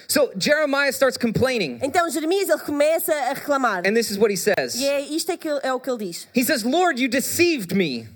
So 0.06 0.30
Jeremiah 0.36 0.92
starts 0.92 1.16
complaining. 1.16 1.78
Então, 1.82 2.08
Jeremias, 2.10 2.48
ele 2.48 2.58
começa 2.58 3.12
a 3.12 3.32
reclamar. 3.32 3.86
And 3.86 3.94
this 3.94 4.10
is 4.10 4.18
what 4.18 4.30
he 4.30 4.36
says 4.36 4.74
E 4.74 4.86
é, 4.86 5.00
isto 5.00 5.32
é, 5.32 5.36
que, 5.36 5.48
é 5.48 5.72
o 5.72 5.80
que 5.80 5.88
ele 5.90 6.06
diz. 6.06 6.28
He 6.34 6.42
says, 6.44 6.62
Lord, 6.62 7.00
you 7.00 7.08
deceived 7.08 7.74
me. 7.74 8.06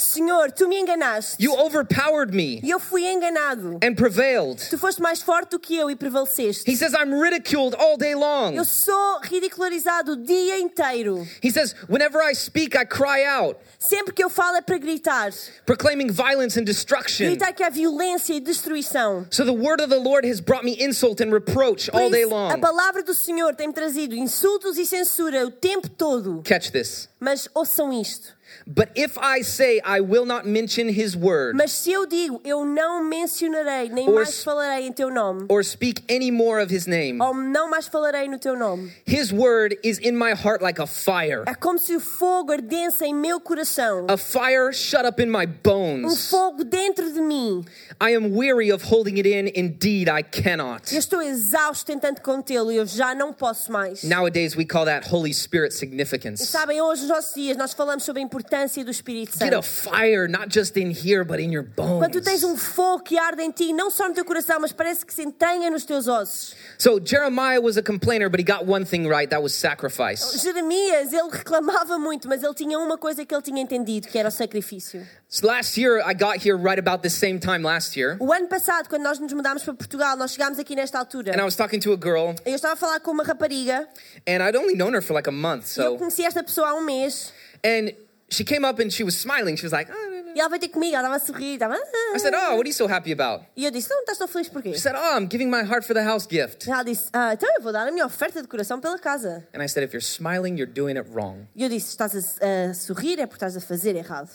Senhor, 0.00 0.50
tu 0.52 0.68
me 0.68 0.76
enganaste. 0.80 1.36
You 1.38 1.52
overpowered 1.54 2.34
me 2.34 2.60
E 2.62 2.70
eu 2.70 2.78
fui 2.80 3.06
enganado. 3.06 3.78
and 3.82 3.94
prevailed. 3.94 4.58
Tu 4.70 4.78
foste 4.78 5.00
mais 5.00 5.20
forte 5.22 5.50
do 5.50 5.58
que 5.60 5.76
eu 5.76 5.90
e 5.90 5.96
prevaleceste. 5.96 6.70
He 6.70 6.76
says, 6.76 6.92
I'm 6.94 7.14
ridiculed 7.14 7.74
all 7.76 7.96
day 7.96 8.14
long. 8.14 8.54
Eu 8.54 8.64
sou 8.64 9.20
ridicularizado 9.22 10.12
o 10.12 10.16
dia 10.16 10.58
inteiro. 10.58 11.26
He 11.42 11.50
says, 11.50 11.74
Whenever 11.88 12.20
I 12.22 12.34
speak, 12.34 12.76
I 12.76 12.84
cry 12.84 13.24
out, 13.26 13.58
Sempre 13.78 14.12
que 14.14 14.22
eu 14.24 14.30
falo 14.30 14.56
é 14.56 14.60
para 14.60 14.78
gritar. 14.78 15.30
proclaiming 15.66 16.10
violence 16.10 16.58
and 16.58 16.64
destruction. 16.64 17.26
Gritar 17.26 17.52
que 17.52 17.62
há 17.62 17.68
violência 17.70 18.32
e 18.34 18.40
destruição. 18.40 19.26
So 19.30 19.44
the 19.44 19.52
word 19.52 19.82
of 19.82 19.88
the 19.90 19.98
Lord 19.98 20.26
has 20.28 20.40
brought 20.40 20.64
me 20.64 20.76
insult 20.82 21.20
and 21.22 21.30
reproach 21.32 21.90
Por 21.90 22.00
all 22.00 22.10
day 22.10 22.22
isso, 22.24 22.34
a 22.34 22.54
long. 22.54 22.60
palavra 22.60 23.02
do 23.02 23.14
Senhor 23.14 23.54
tem-me 23.54 23.72
trazido 23.74 24.14
insultos 24.14 24.78
e 24.78 24.86
censura 24.86 25.46
o 25.46 25.50
tempo 25.50 25.88
todo. 25.88 26.42
Catch 26.44 26.70
this. 26.70 27.08
Mas 27.18 27.48
ouçam 27.54 27.92
isto. 27.92 28.38
But 28.66 28.90
if 28.94 29.16
I 29.18 29.42
say 29.42 29.80
I 29.84 30.00
will 30.00 30.24
not 30.24 30.46
mention 30.46 30.88
his 30.88 31.16
word 31.16 31.56
Mas 31.56 31.72
se 31.72 31.92
eu 31.92 32.06
digo, 32.06 32.40
eu 32.44 32.64
não 32.64 33.02
mencionarei, 33.04 33.88
nem 33.88 34.08
Or 34.08 34.14
mais 34.16 34.42
falarei 34.42 34.86
em 34.86 34.92
teu 34.92 35.10
nome, 35.10 35.46
or 35.48 35.64
speak 35.64 36.02
any 36.08 36.30
more 36.30 36.62
of 36.62 36.74
his 36.74 36.86
name, 36.86 37.20
ou 37.20 37.34
não 37.34 37.68
mais 37.70 37.86
falarei 37.86 38.28
no 38.28 38.38
teu 38.38 38.56
nome, 38.56 38.92
his 39.06 39.32
word 39.32 39.78
is 39.82 39.98
in 39.98 40.12
my 40.12 40.32
heart 40.32 40.62
like 40.62 40.80
a 40.80 40.86
fire, 40.86 41.44
é 41.46 41.54
como 41.54 41.78
se 41.78 41.94
o 41.96 42.00
fogo 42.00 42.52
ardesse 42.52 43.04
em 43.04 43.14
meu 43.14 43.40
coração. 43.40 44.06
a 44.08 44.16
fire 44.16 44.72
shut 44.72 45.06
up 45.06 45.20
in 45.22 45.26
my 45.26 45.46
bones. 45.46 46.04
Um 46.04 46.08
bones. 46.08 46.30
fogo 46.30 46.64
dentro 46.64 47.12
de 47.12 47.20
mim. 47.20 47.64
I 48.00 48.14
am 48.14 48.34
weary 48.34 48.72
of 48.72 48.82
holding 48.84 49.18
it 49.18 49.26
in. 49.28 49.48
Indeed, 49.54 50.08
I 50.08 50.22
cannot. 50.22 50.92
Eu 50.92 50.98
estou 50.98 51.20
exausto 51.20 51.84
tentando 51.86 52.20
contê-lo 52.20 52.72
e 52.72 52.76
eu 52.76 52.86
já 52.86 53.14
não 53.14 53.32
posso 53.32 53.70
mais. 53.70 54.02
Nowadays, 54.02 54.56
we 54.56 54.64
call 54.64 54.84
that 54.86 55.06
Holy 55.12 55.32
Spirit 55.34 55.74
E 55.74 55.76
significance. 55.76 56.46
sabem, 56.46 56.80
hoje, 56.80 57.02
nos 57.02 57.10
nossos 57.10 57.34
dias, 57.34 57.56
nós 57.56 57.72
falamos 57.74 58.02
sobre 58.04 58.20
a 58.20 58.24
importância 58.24 58.39
do 58.84 58.90
Espírito 58.90 59.32
Get 59.38 59.52
a 59.54 59.62
Santo. 59.62 59.90
fire, 59.90 60.28
not 60.28 60.48
just 60.48 60.76
in 60.76 60.90
here, 60.90 61.24
but 61.24 61.40
in 61.40 61.50
your 61.52 61.64
Quando 61.76 62.12
tu 62.12 62.20
tens 62.20 62.40
bones. 62.42 62.44
um 62.44 62.56
fogo 62.56 63.02
que 63.04 63.18
arde 63.18 63.42
em 63.42 63.50
ti, 63.50 63.72
não 63.72 63.90
só 63.90 64.08
no 64.08 64.14
teu 64.14 64.24
coração, 64.24 64.58
mas 64.60 64.72
parece 64.72 65.04
que 65.04 65.12
se 65.12 65.22
entranha 65.22 65.70
nos 65.70 65.84
teus 65.84 66.06
ossos. 66.08 66.54
So 66.78 66.98
Jeremiah 67.04 67.60
was 67.60 67.76
a 67.76 67.82
complainer, 67.82 68.28
but 68.30 68.40
he 68.40 68.44
got 68.44 68.66
one 68.66 68.84
thing 68.84 69.06
right 69.06 69.28
that 69.30 69.42
was 69.42 69.52
sacrifice. 69.54 70.38
Jeremias, 70.42 71.12
ele 71.12 71.30
reclamava 71.30 71.98
muito, 71.98 72.28
mas 72.28 72.42
ele 72.42 72.54
tinha 72.54 72.78
uma 72.78 72.96
coisa 72.98 73.24
que 73.24 73.34
ele 73.34 73.42
tinha 73.42 73.60
entendido, 73.62 74.08
que 74.08 74.18
era 74.18 74.28
o 74.28 74.32
sacrifício. 74.32 75.06
So 75.32 75.46
last 75.46 75.80
year, 75.80 76.00
I 76.04 76.12
got 76.12 76.44
here 76.44 76.56
right 76.56 76.78
about 76.78 77.02
the 77.02 77.08
same 77.08 77.38
time 77.38 77.58
last 77.62 77.96
year, 77.96 78.16
O 78.18 78.32
ano 78.32 78.48
passado, 78.48 78.88
quando 78.88 79.02
nós 79.04 79.18
nos 79.20 79.32
mudámos 79.32 79.62
para 79.62 79.74
Portugal, 79.74 80.16
nós 80.16 80.32
chegámos 80.32 80.58
aqui 80.58 80.74
nesta 80.74 80.98
altura. 80.98 81.32
and 81.32 81.40
I 81.40 81.44
was 81.44 81.54
talking 81.54 81.78
to 81.80 81.92
a 81.92 81.96
girl, 81.96 82.34
Eu 82.44 82.56
estava 82.56 82.74
a 82.74 82.76
falar 82.76 82.98
com 83.00 83.12
uma 83.12 83.22
rapariga, 83.22 83.86
and 84.26 84.42
I'd 84.42 84.56
only 84.56 84.74
known 84.74 84.92
her 84.94 85.00
for 85.02 85.14
like 85.14 85.28
a 85.28 85.32
month. 85.32 85.76
e 85.76 85.80
eu 85.80 85.92
So, 85.92 85.98
conheci 85.98 86.24
esta 86.24 86.42
pessoa 86.42 86.70
há 86.70 86.74
um 86.74 86.82
mês, 86.84 87.32
and 87.64 87.92
she 88.30 88.44
came 88.44 88.64
up 88.64 88.80
and 88.80 88.90
she 88.92 89.02
was 89.04 89.16
smiling. 89.16 89.56
She 89.56 89.64
was 89.64 89.72
like, 89.72 89.90
"Ah, 89.90 89.94
nah, 89.94 90.22
nah." 90.22 90.32
e 90.34 90.40
ela 90.40 90.48
veio 90.48 90.60
ter 90.60 90.68
comigo, 90.68 90.94
ela 90.94 91.08
estava 91.08 91.16
a 91.16 91.18
sorrir, 91.18 91.54
estava... 91.54 91.76
I 92.14 92.18
said, 92.18 92.34
"Oh, 92.34 92.56
what 92.56 92.60
are 92.60 92.68
you 92.68 92.72
so 92.72 92.86
happy 92.86 93.12
about?" 93.12 93.44
E 93.56 93.64
eu 93.64 93.70
disse, 93.70 93.90
não, 93.90 94.00
estás 94.00 94.18
tão 94.18 94.28
feliz 94.28 94.48
porquê? 94.48 94.72
She 94.72 94.80
said, 94.80 94.94
"Oh, 94.96 95.18
I'm 95.18 95.28
giving 95.30 95.50
my 95.50 95.62
heart 95.62 95.84
for 95.84 95.94
the 95.94 96.04
house 96.04 96.26
gift." 96.30 96.68
Ela 96.70 96.82
disse, 96.84 97.10
ah, 97.12 97.34
então 97.34 97.48
eu 97.56 97.62
vou 97.62 97.72
dar 97.72 97.88
a 97.88 97.90
minha 97.90 98.06
oferta 98.06 98.40
de 98.40 98.48
coração 98.48 98.80
pela 98.80 98.98
casa. 98.98 99.46
And 99.52 99.62
I 99.62 99.68
said, 99.68 99.84
"If 99.84 99.92
you're 99.92 100.04
smiling, 100.04 100.56
you're 100.56 100.72
doing 100.72 100.96
it 100.96 101.10
wrong." 101.10 101.48
E 101.54 101.62
eu 101.62 101.68
disse, 101.68 101.88
estás 101.88 102.14
a, 102.14 102.70
a 102.70 102.74
sorrir 102.74 103.18
é 103.18 103.26
porque 103.26 103.44
estás 103.44 103.56
a 103.56 103.60
fazer 103.60 103.96
errado. 103.96 104.30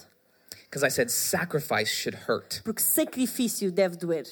Because 0.69 0.85
I 0.85 0.89
said 0.89 1.09
sacrifice 1.09 1.89
should 1.89 2.17
hurt. 2.27 2.61
Porque 2.63 2.81
sacrifício 2.81 3.71
deve 3.71 3.95
doer. 3.95 4.25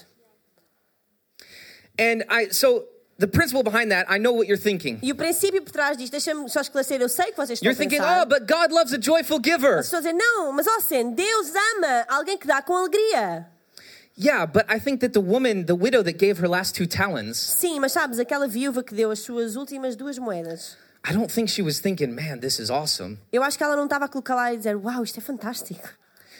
And 1.97 2.25
I 2.29 2.49
so 2.51 2.85
the 3.19 3.27
principle 3.27 3.63
behind 3.63 3.91
that, 3.91 4.05
I 4.09 4.17
know 4.17 4.33
what 4.33 4.47
you're 4.47 4.61
thinking. 4.61 4.99
E 5.01 5.11
o 5.11 5.15
princípio 5.15 5.61
por 5.61 5.71
trás 5.71 5.97
disto, 5.97 6.11
deixa-me 6.11 6.49
só 6.49 6.61
esclarecer, 6.61 7.01
eu 7.01 7.09
sei 7.09 7.27
que 7.31 7.37
vocês 7.37 7.59
estão 7.61 7.65
You're 7.71 7.77
thinking. 7.77 8.01
"Oh, 8.01 8.25
but 8.25 8.47
God 8.47 8.71
loves 8.71 8.93
a 8.93 8.99
joyful 8.99 9.39
giver." 9.43 9.79
As 9.79 9.85
pessoas 9.87 10.03
dizem, 10.03 10.17
não, 10.17 10.51
mas 10.51 10.67
ó 10.67 10.79
Sen, 10.79 11.11
Deus 11.13 11.51
ama 11.75 12.05
alguém 12.07 12.37
que 12.37 12.47
dá 12.47 12.61
com 12.61 12.75
alegria. 12.75 13.47
Yeah, 14.15 14.45
but 14.45 14.65
I 14.69 14.79
think 14.79 14.99
that 14.99 15.13
the 15.13 15.19
woman, 15.25 15.63
the 15.65 15.73
widow 15.73 16.03
that 16.03 16.19
gave 16.19 16.39
her 16.39 16.47
last 16.47 16.75
two 16.75 16.85
talents, 16.85 17.37
Sim, 17.39 17.79
mas 17.79 17.91
sabes, 17.93 18.19
aquela 18.19 18.47
viúva 18.47 18.83
que 18.83 18.93
deu 18.93 19.09
as 19.09 19.19
suas 19.19 19.55
últimas 19.55 19.95
duas 19.95 20.19
moedas, 20.19 20.77
I 21.07 21.13
don't 21.13 21.33
think 21.33 21.49
she 21.49 21.61
was 21.63 21.79
thinking, 21.79 22.07
"Man, 22.13 22.37
this 22.39 22.59
is 22.59 22.69
awesome." 22.69 23.17
eu 23.31 23.41
acho 23.43 23.57
que 23.57 23.63
ela 23.63 23.75
não 23.75 23.85
estava 23.85 24.05
a 24.05 24.07
colocar 24.07 24.35
lá 24.35 24.53
e 24.53 24.57
dizer, 24.57 24.75
uau, 24.75 25.03
isto 25.03 25.17
é 25.17 25.21
fantástico. 25.21 25.89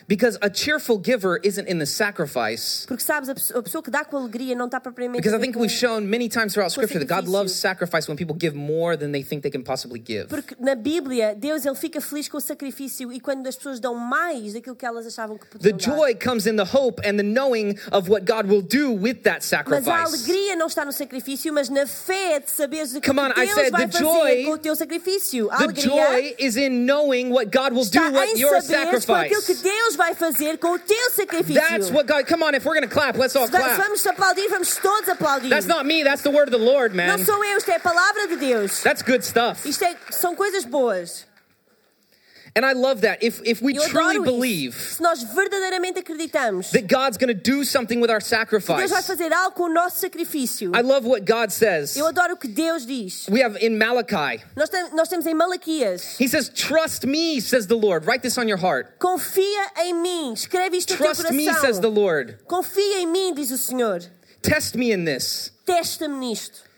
Because 0.08 0.38
a 0.42 0.50
cheerful 0.50 0.98
giver 1.02 1.40
isn't 1.44 1.68
in 1.70 1.80
the 1.80 1.86
sacrifice. 1.86 2.86
Porque 2.88 3.04
sabes, 3.04 3.30
a 3.30 3.36
pessoa, 3.62 3.82
que 3.84 3.90
dá 3.90 4.04
com 4.04 4.18
alegria 4.18 4.56
não 4.56 4.66
está 4.66 4.80
propriamente. 4.80 5.22
Because 5.22 5.36
I 5.36 5.40
think 5.40 5.58
we've 5.58 5.72
shown 5.72 6.02
many 6.10 6.28
times 6.28 6.54
throughout 6.54 6.72
Scripture 6.72 7.00
that 7.00 7.08
God 7.08 7.28
loves 7.28 7.54
sacrifice 7.54 8.08
when 8.08 8.18
people 8.18 8.36
give 8.38 8.56
more 8.56 8.98
than 8.98 9.12
they 9.12 9.24
think 9.24 9.44
they 9.44 9.52
can 9.52 9.64
possibly 9.64 10.00
give. 10.00 10.28
Porque 10.28 10.56
na 10.60 10.76
Bíblia, 10.76 11.36
Deus 11.36 11.66
ele 11.66 11.76
fica 11.76 12.02
feliz 12.02 12.28
com 12.28 12.38
o 12.38 12.42
sacrifício 12.42 13.12
e 13.14 13.20
quando 13.20 13.48
as 13.48 13.56
pessoas 13.56 13.80
dão 13.80 13.96
mais 13.96 14.54
daquilo 14.54 14.76
que 14.76 14.86
elas 14.86 15.06
achavam 15.06 15.38
que 15.38 15.46
The 15.58 15.72
podiam 15.72 15.96
joy 15.98 16.16
comes 16.16 16.46
in 16.46 16.56
the 16.56 16.66
hope 16.66 17.02
and 17.08 17.18
the 17.18 17.24
knowing 17.24 17.78
of 17.92 18.10
what 18.10 18.26
God 18.26 18.48
will 18.50 18.62
do 18.62 18.92
with 18.92 19.24
that 19.24 19.40
Mas 19.44 19.54
a 19.54 19.58
sacrifice. 19.58 19.90
alegria 20.14 20.56
não 20.56 20.68
está 20.68 20.84
no 20.86 20.92
sacrifício, 20.92 21.54
mas 21.54 21.70
na 21.70 21.88
fé 21.88 22.40
de 22.40 22.52
saberes 22.52 22.94
o 22.94 23.02
que 23.02 23.08
Come 23.08 23.20
on, 23.22 23.32
I 23.38 23.48
said 23.48 23.72
vai 23.72 23.88
the 23.88 23.98
joy- 24.00 24.44
com 24.46 24.52
o 24.52 24.58
teu 24.58 24.76
sacrifício. 24.76 25.50
A 25.52 25.58
The 25.68 25.82
joy 25.82 26.36
is 26.40 26.58
in 26.58 26.86
knowing 26.86 27.30
what 27.32 27.52
God 27.52 27.74
will 27.74 27.86
do 27.86 28.00
with 28.12 28.38
your 28.38 28.62
saberes 28.62 29.06
com 29.06 29.14
aquilo 29.14 29.42
que 29.42 29.54
sacrifice. 29.56 29.93
Deus 29.94 29.96
vai 29.96 30.14
fazer 30.14 30.58
com 30.58 30.74
o 30.74 30.80
teu 30.80 31.12
sacrifício. 31.12 31.62
That's 31.62 31.92
what 31.92 32.08
God, 32.08 32.28
come 32.28 32.44
on, 32.44 32.56
if 32.56 32.66
we're 32.66 32.76
going 32.76 32.88
to 32.88 32.94
clap, 32.94 33.18
let's 33.18 33.36
all 33.36 33.48
clap. 33.48 33.78
vamos 33.78 34.06
aplaudir, 34.06 34.50
vamos 34.50 34.76
todos 34.78 35.08
aplaudir. 35.10 35.50
That's 35.50 35.68
not 35.68 35.86
me, 35.86 36.04
that's 36.04 36.22
the 36.24 36.32
word 36.32 36.48
of 36.48 36.52
the 36.52 36.64
Lord, 36.64 36.96
Não 36.96 37.18
man. 37.18 37.26
sou 37.26 37.44
eu, 37.44 37.58
isto 37.58 37.70
é 37.70 37.76
a 37.76 37.80
palavra 37.80 38.28
de 38.28 38.36
Deus. 38.38 38.82
That's 38.82 39.02
good 39.02 39.24
stuff. 39.24 39.68
Isto 39.68 39.84
é, 39.86 39.96
são 40.12 40.36
coisas 40.36 40.66
boas. 40.66 41.26
And 42.56 42.64
I 42.64 42.74
love 42.74 43.02
that. 43.02 43.24
If, 43.24 43.42
if 43.46 43.64
we 43.64 43.76
Eu 43.76 43.88
truly 43.90 44.20
believe. 44.20 44.76
Se 44.76 45.02
nós 45.02 45.24
verdadeiramente 45.24 46.00
acreditamos 46.00 46.70
that 46.72 46.88
God's 46.88 47.18
going 47.18 47.34
to 47.34 47.34
do 47.34 47.64
something 47.64 48.00
with 48.00 48.12
our 48.12 48.22
sacrifice, 48.22 48.78
Deus 48.78 48.92
vai 48.92 49.02
fazer 49.02 49.34
algo 49.34 49.56
com 49.56 49.64
o 49.64 49.74
nosso 49.74 50.00
sacrifício. 50.00 50.72
I 50.76 50.82
love 50.82 51.08
what 51.08 51.26
God 51.26 51.52
says. 51.52 51.96
Eu 51.96 52.06
adoro 52.06 52.34
o 52.34 52.38
que 52.38 52.48
Deus 52.48 52.86
diz. 52.86 53.28
We 53.30 53.42
have 53.42 53.58
in 53.60 53.78
Malachi, 53.78 54.44
Nós, 54.56 54.70
tem- 54.70 54.94
nós 54.94 55.08
temos 55.08 55.26
em 55.26 55.34
Malaquias. 55.34 56.20
He 56.20 56.28
says, 56.28 56.50
Trust 56.50 57.08
me, 57.08 57.42
says 57.42 57.66
the 57.66 57.76
Lord. 57.76 58.06
Write 58.06 58.22
this 58.22 58.38
on 58.38 58.48
your 58.48 58.60
heart. 58.60 59.00
Confia 59.00 59.72
em 59.80 59.94
mim. 59.94 60.34
Escreve 60.34 60.78
isto 60.78 60.92
no 60.94 60.98
teu 60.98 61.14
Trust 61.14 61.32
me, 61.32 61.52
says 61.54 61.80
the. 61.80 61.90
Lord. 61.90 62.38
Confia 62.48 63.00
em 63.00 63.08
mim, 63.08 63.34
diz 63.34 63.52
o 63.52 63.58
Senhor. 63.58 64.02
Test 64.42 64.76
me 64.76 64.92
in 64.92 65.06
this. 65.06 65.52
Testa-me 65.66 66.18
nisto. 66.18 66.73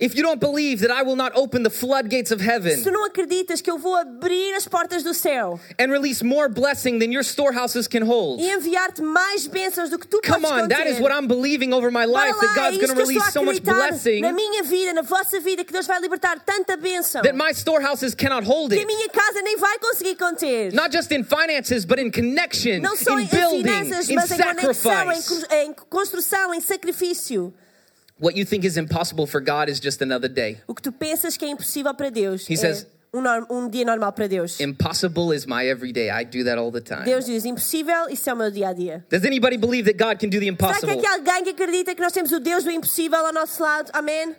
If 0.00 0.14
you 0.16 0.22
don't 0.22 0.40
believe 0.40 0.80
that 0.80 0.90
I 0.90 1.02
will 1.02 1.14
not 1.14 1.32
open 1.36 1.62
the 1.62 1.68
floodgates 1.68 2.32
of 2.32 2.40
heaven. 2.40 2.74
Se 2.82 2.90
não 2.90 3.04
acreditas 3.04 3.60
que 3.60 3.70
eu 3.70 3.76
vou 3.76 3.94
abrir 3.94 4.54
as 4.54 4.66
portas 4.66 5.02
do 5.02 5.12
céu 5.12 5.60
and 5.78 5.92
release 5.92 6.24
more 6.24 6.48
blessing 6.48 6.98
than 6.98 7.12
your 7.12 7.22
storehouses 7.22 7.86
can 7.86 8.06
hold, 8.06 8.40
e 8.40 8.48
enviar-te 8.50 9.02
mais 9.02 9.46
bênçãos 9.46 9.90
do 9.90 9.98
que 9.98 10.08
tu 10.08 10.22
come 10.22 10.46
on, 10.46 10.68
that 10.68 10.88
is 10.88 10.98
what 11.00 11.12
I'm 11.12 11.26
believing 11.26 11.74
over 11.74 11.90
my 11.90 12.06
life 12.06 12.34
that 12.40 12.46
lá, 12.46 12.52
é 12.52 12.70
God's 12.70 12.78
going 12.78 12.96
to 12.96 13.06
release 13.06 13.30
so 13.30 13.42
much 13.44 13.60
blessing 13.60 14.22
na 14.22 14.32
minha 14.32 14.62
vida, 14.62 14.94
na 14.94 15.02
vossa 15.02 15.38
vida, 15.38 15.64
que 15.64 15.72
Deus 15.72 15.86
vai 15.86 16.00
libertar 16.00 16.40
tanta 16.40 16.78
bênção 16.78 17.20
that 17.20 17.36
my 17.36 17.52
storehouses 17.52 18.14
cannot 18.14 18.46
hold 18.46 18.70
que 18.72 18.78
a 18.78 18.80
it. 18.80 18.86
minha 18.86 19.08
casa 19.10 19.42
nem 19.42 19.58
vai 19.58 19.78
conseguir 19.80 20.16
conter. 20.16 20.72
Not 20.72 20.96
just 20.96 21.12
in 21.12 21.24
finances, 21.24 21.84
but 21.84 21.98
in 21.98 22.10
connection, 22.10 22.80
Não 22.80 22.96
só 22.96 23.18
in 23.18 23.24
em 23.24 23.26
building, 23.26 23.62
finanças, 23.64 24.08
in 24.08 24.14
mas 24.14 24.30
em 24.30 24.36
conexão, 24.38 25.12
em, 25.12 25.20
sacrifice. 25.20 25.46
em 25.50 25.74
construção, 25.90 26.54
em 26.54 26.60
sacrifício. 26.62 27.52
What 28.20 28.36
you 28.36 28.44
think 28.44 28.64
is 28.66 28.76
impossible 28.76 29.26
for 29.26 29.40
God 29.40 29.68
is 29.70 29.80
just 29.80 30.02
another 30.02 30.28
day. 30.28 30.58
O 30.66 30.74
que 30.74 30.82
tu 30.82 30.92
pensas 30.92 31.36
que 31.36 31.44
é 31.44 31.48
impossível 31.48 31.94
para 31.94 32.10
Deus 32.10 32.48
He 32.48 32.54
é 32.54 32.56
says- 32.56 32.86
um, 33.12 33.22
um 33.50 33.68
dia 33.68 33.84
normal 33.84 34.12
para 34.12 34.28
Deus. 34.28 34.60
Impossible 34.60 35.34
is 35.34 35.46
my 35.46 35.66
everyday. 35.66 36.10
I 36.10 36.24
do 36.24 36.44
that 36.44 36.58
all 36.58 36.70
the 36.70 36.80
time. 36.82 37.04
Deus 37.04 37.24
diz 37.24 37.44
impossível, 37.44 38.08
isso 38.10 38.28
é 38.28 38.32
o 38.32 38.36
meu 38.36 38.50
dia 38.50 38.68
a 38.68 38.72
dia. 38.72 39.04
Does 39.10 39.24
anybody 39.24 39.56
believe 39.56 39.84
that 39.90 39.98
God 39.98 40.18
can 40.20 40.28
do 40.28 40.38
the 40.38 40.46
Será 40.46 40.56
que 40.78 40.86
impossible? 40.86 40.90
aqui 40.98 41.06
há 41.06 41.14
alguém 41.14 41.44
que 41.44 41.50
acredita 41.50 41.94
que 41.94 42.00
nós 42.02 42.12
temos 42.12 42.30
o 42.30 42.38
Deus 42.38 42.62
do 42.62 42.70
impossível 42.70 43.24
ao 43.26 43.32
nosso 43.32 43.62
lado? 43.62 43.90
Amém? 43.94 44.36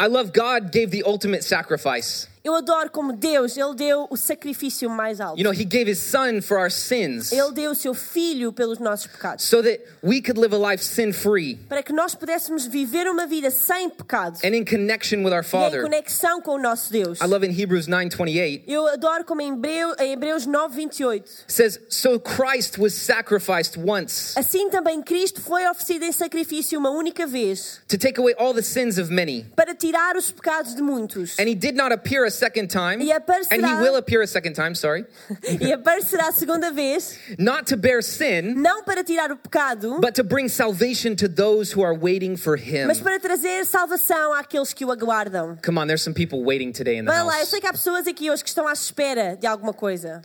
I 0.00 0.06
love 0.08 0.30
God 0.32 0.70
gave 0.72 0.88
the 0.90 1.02
ultimate 1.06 1.42
sacrifice. 1.44 2.28
Eu 2.46 2.54
adoro 2.54 2.88
como 2.92 3.12
Deus, 3.12 3.56
Ele 3.56 3.74
deu 3.74 4.06
o 4.08 4.16
sacrifício 4.16 4.88
mais 4.88 5.20
alto. 5.20 5.36
You 5.36 5.42
know, 5.42 5.52
He 5.52 5.64
gave 5.64 5.90
His 5.90 5.98
Son 5.98 6.40
for 6.40 6.56
our 6.58 6.70
sins 6.70 7.32
Ele 7.32 7.50
deu 7.50 7.72
o 7.72 7.74
seu 7.74 7.92
filho 7.92 8.52
pelos 8.52 8.78
nossos 8.78 9.08
pecados. 9.08 9.44
so 9.44 9.60
that 9.64 9.80
we 10.00 10.20
could 10.22 10.38
live 10.38 10.54
a 10.54 10.70
life 10.70 10.80
sin 10.84 11.12
free 11.12 11.56
Para 11.68 11.82
que 11.82 11.92
nós 11.92 12.14
pudéssemos 12.14 12.64
viver 12.64 13.08
uma 13.08 13.26
vida 13.26 13.50
sem 13.50 13.90
pecado 13.90 14.38
and 14.44 14.54
in 14.54 14.64
connection 14.64 15.24
with 15.24 15.32
our 15.32 15.42
e 15.42 15.46
em 15.46 15.50
Father. 15.50 15.82
conexão 15.82 16.40
com 16.40 16.52
o 16.52 16.58
nosso 16.58 16.92
Deus. 16.92 17.20
I 17.20 17.24
love 17.26 17.44
in 17.44 17.50
Hebrews 17.50 17.88
9:28 17.88 18.62
Eu 18.68 18.86
adoro 18.86 19.24
como 19.24 19.40
em, 19.40 19.52
Hebreu, 19.52 19.96
em 19.98 20.12
Hebreus 20.12 20.46
9, 20.46 20.76
28. 20.76 21.28
says, 21.48 21.80
"So 21.88 22.20
Christ 22.20 22.78
was 22.78 22.94
sacrificed 22.94 23.76
once 23.76 24.38
Assim 24.38 24.70
também 24.70 25.02
Cristo 25.02 25.40
foi 25.40 25.66
oferecido 25.68 26.04
em 26.04 26.12
sacrifício 26.12 26.78
uma 26.78 26.90
única 26.90 27.26
vez 27.26 27.80
to 27.88 27.98
take 27.98 28.20
away 28.20 28.36
all 28.38 28.54
the 28.54 28.62
sins 28.62 28.98
of 28.98 29.12
many, 29.12 29.44
para 29.56 29.74
tirar 29.74 30.16
os 30.16 30.30
pecados 30.30 30.76
de 30.76 30.80
muitos. 30.82 31.36
and 31.40 31.48
He 31.48 31.54
did 31.56 31.74
not 31.74 31.92
appear 31.92 32.24
a 32.24 32.35
second 32.36 32.68
time, 32.68 33.02
E 33.02 33.10
aparecerá- 33.12 33.56
and 33.56 33.66
He 33.66 33.82
will 33.82 33.96
appear 33.96 34.22
a 34.22 34.26
second 34.26 34.54
time. 34.54 34.74
Sorry, 34.74 35.04
E 35.60 35.72
aparecerá 35.72 36.28
a 36.28 36.32
segunda 36.32 36.70
vez, 36.70 37.18
not 37.38 37.64
to 37.66 37.76
bear 37.76 38.02
sin." 38.02 38.54
não 38.56 38.84
para 38.84 39.02
tirar 39.02 39.32
o 39.32 39.36
pecado, 39.36 39.98
But 40.00 40.14
to 40.14 40.22
bring 40.24 40.48
salvation 40.48 41.14
to 41.16 41.28
those 41.28 41.72
who 41.76 41.82
are 41.84 41.96
waiting 41.98 42.36
for 42.36 42.56
him. 42.56 42.86
mas 42.86 43.00
para 43.00 43.18
trazer 43.18 43.64
salvação 43.66 44.32
àqueles 44.34 44.72
que 44.72 44.84
o 44.84 44.90
aguardam. 44.92 45.56
Come 45.64 45.78
on, 45.78 45.86
there's 45.86 46.02
some 46.02 46.14
people 46.14 46.42
waiting 46.44 46.72
today 46.72 46.98
in 46.98 47.04
the 47.04 47.10
Vai 47.12 47.22
lá, 47.22 47.34
eu 47.34 47.40
house. 47.40 47.48
sei 47.48 47.60
que 47.60 47.66
há 47.66 47.72
pessoas 47.72 48.06
aqui 48.06 48.30
hoje 48.30 48.42
que 48.42 48.48
estão 48.48 48.66
à 48.68 48.72
espera 48.72 49.36
de 49.36 49.46
alguma 49.46 49.72
coisa. 49.72 50.22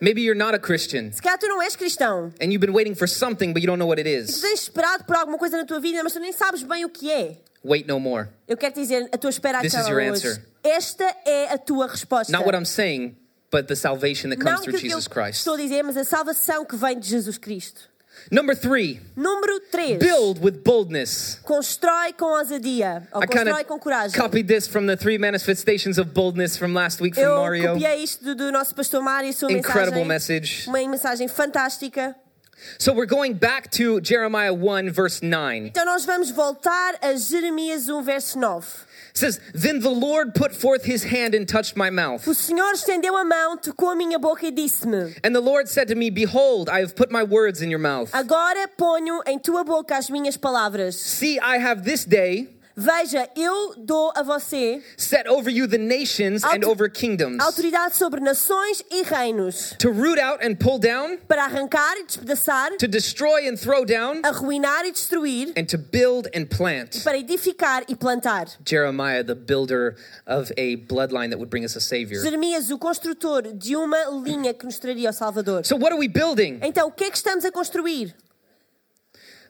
Maybe 0.00 0.20
you're 0.22 0.38
not 0.38 0.54
a 0.54 0.58
Christian 0.58 1.10
Se 1.10 1.22
calhar 1.22 1.38
tu 1.38 1.46
não 1.48 1.62
és 1.62 1.74
cristão. 1.74 2.30
and 2.40 2.52
you've 2.52 2.60
been 2.60 2.74
waiting 2.74 2.94
for 2.94 3.08
something, 3.08 3.52
but 3.54 3.62
you 3.62 3.66
don't 3.66 3.78
know 3.78 3.88
what 3.88 3.98
it 3.98 4.04
Tu 4.26 4.40
tens 4.42 4.60
esperado 4.62 5.04
por 5.04 5.16
alguma 5.16 5.38
coisa 5.38 5.56
na 5.56 5.64
tua 5.64 5.80
vida, 5.80 6.02
mas 6.02 6.12
tu 6.12 6.20
nem 6.20 6.32
sabes 6.32 6.62
bem 6.62 6.84
o 6.84 6.90
que 6.90 7.10
é. 7.10 7.38
Wait 7.66 7.86
no 7.88 7.98
more. 7.98 8.28
Eu 8.46 8.56
quero 8.56 8.74
dizer, 8.74 9.08
a 9.12 9.18
tua 9.18 9.30
espera 9.30 9.60
This 9.60 9.74
acaba 9.74 9.88
is 9.88 9.90
your 9.90 10.12
hoje. 10.12 10.26
answer. 10.28 10.42
Esta 10.62 11.04
é 11.24 11.52
a 11.52 11.58
tua 11.58 11.86
resposta. 11.88 12.30
Not 12.32 12.44
what 12.46 12.56
I'm 12.56 12.64
saying, 12.64 13.16
but 13.50 13.66
the 13.66 13.74
salvation 13.76 14.30
that 14.30 14.36
comes 14.40 14.56
não 14.58 14.62
through 14.62 14.78
que 14.78 14.86
eu 14.86 14.90
Jesus 14.90 15.08
Christ. 15.08 15.38
estou 15.38 15.54
a 15.54 15.56
dizer, 15.56 15.82
mas 15.82 15.96
a 15.96 16.04
salvação 16.04 16.64
que 16.64 16.76
vem 16.76 16.98
de 16.98 17.08
Jesus 17.08 17.38
Cristo. 17.38 17.80
Number 18.30 18.56
three, 18.56 18.98
Número 19.14 19.60
3. 19.70 19.98
build 19.98 20.40
with 20.42 20.62
boldness. 20.64 21.38
Constrói 21.42 22.14
com 22.14 22.24
ousadia. 22.38 23.06
Ou 23.12 23.22
I 23.22 23.26
kind 23.26 23.44
constrói 23.44 23.64
com 23.64 23.74
of 23.74 23.82
coragem. 23.82 24.18
copied 24.20 24.46
this 24.48 24.66
from 24.66 24.86
the 24.86 24.96
three 24.96 25.18
manifestations 25.18 25.98
of 25.98 26.12
boldness 26.12 26.56
from 26.56 26.72
last 26.72 27.02
week 27.02 27.14
from 27.14 27.24
Eu 27.24 27.36
Mario. 27.40 27.72
copiei 27.74 28.02
isto 28.02 28.24
do, 28.24 28.34
do 28.34 28.50
nosso 28.50 28.74
pastor 28.74 29.02
Mário, 29.02 29.28
a 29.28 29.32
sua 29.34 29.52
Incredible 29.52 30.02
mensagem. 30.04 30.40
message. 30.40 30.66
Uma 30.68 30.78
mensagem 30.88 31.28
fantástica. 31.28 32.16
So 32.78 32.92
we're 32.92 33.06
going 33.06 33.34
back 33.34 33.70
to 33.72 34.00
Jeremiah 34.00 34.52
1, 34.52 34.90
verse 34.90 35.22
9. 35.22 35.68
Então 35.68 35.84
nós 35.84 36.04
vamos 36.04 36.30
voltar 36.30 36.96
a 37.02 37.14
Jeremias 37.16 37.88
1, 37.88 38.02
verso 38.02 38.38
9. 38.38 38.86
It 39.10 39.18
says, 39.18 39.40
Then 39.54 39.80
the 39.80 39.90
Lord 39.90 40.34
put 40.34 40.54
forth 40.54 40.84
his 40.84 41.04
hand 41.04 41.34
and 41.34 41.48
touched 41.48 41.74
my 41.74 41.88
mouth. 41.90 42.26
O 42.26 42.34
Senhor 42.34 42.72
estendeu 42.74 43.16
a 43.16 43.24
mão, 43.24 43.56
tocou 43.56 43.90
a 43.90 43.96
minha 43.96 44.18
boca 44.18 44.46
e 44.46 44.50
disse-me: 44.50 45.14
And 45.24 45.34
the 45.34 45.40
Lord 45.40 45.68
said 45.68 45.88
to 45.88 45.94
me, 45.94 46.10
Behold, 46.10 46.68
I 46.68 46.80
have 46.80 46.94
put 46.94 47.10
my 47.10 47.22
words 47.22 47.62
in 47.62 47.70
your 47.70 47.80
mouth. 47.80 48.10
Agora 48.12 48.68
ponho 48.76 49.22
em 49.26 49.38
tua 49.38 49.64
boca 49.64 49.96
as 49.96 50.10
minhas 50.10 50.36
palavras. 50.36 50.96
See, 50.96 51.38
I 51.40 51.58
have 51.58 51.82
this 51.82 52.04
day 52.04 52.55
Veja, 52.78 53.26
eu 53.34 53.74
dou 53.78 54.12
a 54.14 54.22
você 54.22 54.82
set 54.98 55.26
over 55.26 55.50
you 55.50 55.66
the 55.66 55.78
nations 55.78 56.44
and 56.44 56.62
over 56.66 56.90
kingdoms, 56.90 57.42
autoridade 57.42 57.96
sobre 57.96 58.20
nações 58.20 58.84
e 58.90 59.02
reinos, 59.02 59.74
to 59.78 59.90
root 59.90 60.20
out 60.20 60.46
and 60.46 60.56
pull 60.56 60.78
down, 60.78 61.16
para 61.26 61.44
arrancar 61.44 61.96
e 61.96 62.04
despedaçar, 62.04 62.76
to 62.76 62.86
destroy 62.86 63.48
and 63.48 63.56
throw 63.56 63.82
down, 63.86 64.20
arruinar 64.22 64.84
e 64.84 64.92
destruir, 64.92 65.54
and 65.56 65.64
to 65.64 65.78
build 65.78 66.28
and 66.36 66.44
plant. 66.54 67.02
para 67.02 67.16
edificar 67.16 67.82
e 67.88 67.96
plantar. 67.96 68.46
Jeremiah, 68.62 69.24
the 69.24 69.34
builder 69.34 69.96
of 70.26 70.52
a 70.58 70.76
bloodline 70.86 71.30
that 71.30 71.38
would 71.38 71.48
bring 71.48 71.64
us 71.64 71.76
a 71.76 71.80
Savior. 71.80 72.22
Jeremias, 72.22 72.70
o 72.70 72.76
construtor 72.76 73.54
de 73.54 73.74
uma 73.74 74.04
linha 74.22 74.52
que 74.52 74.66
nos 74.66 74.78
traria 74.78 75.08
ao 75.08 75.14
Salvador. 75.14 75.64
So, 75.64 75.76
what 75.76 75.94
are 75.94 75.98
we 75.98 76.08
building? 76.08 76.60
Então, 76.62 76.88
o 76.88 76.92
que 76.92 77.04
é 77.04 77.10
que 77.10 77.16
estamos 77.16 77.46
a 77.46 77.50
construir? 77.50 78.14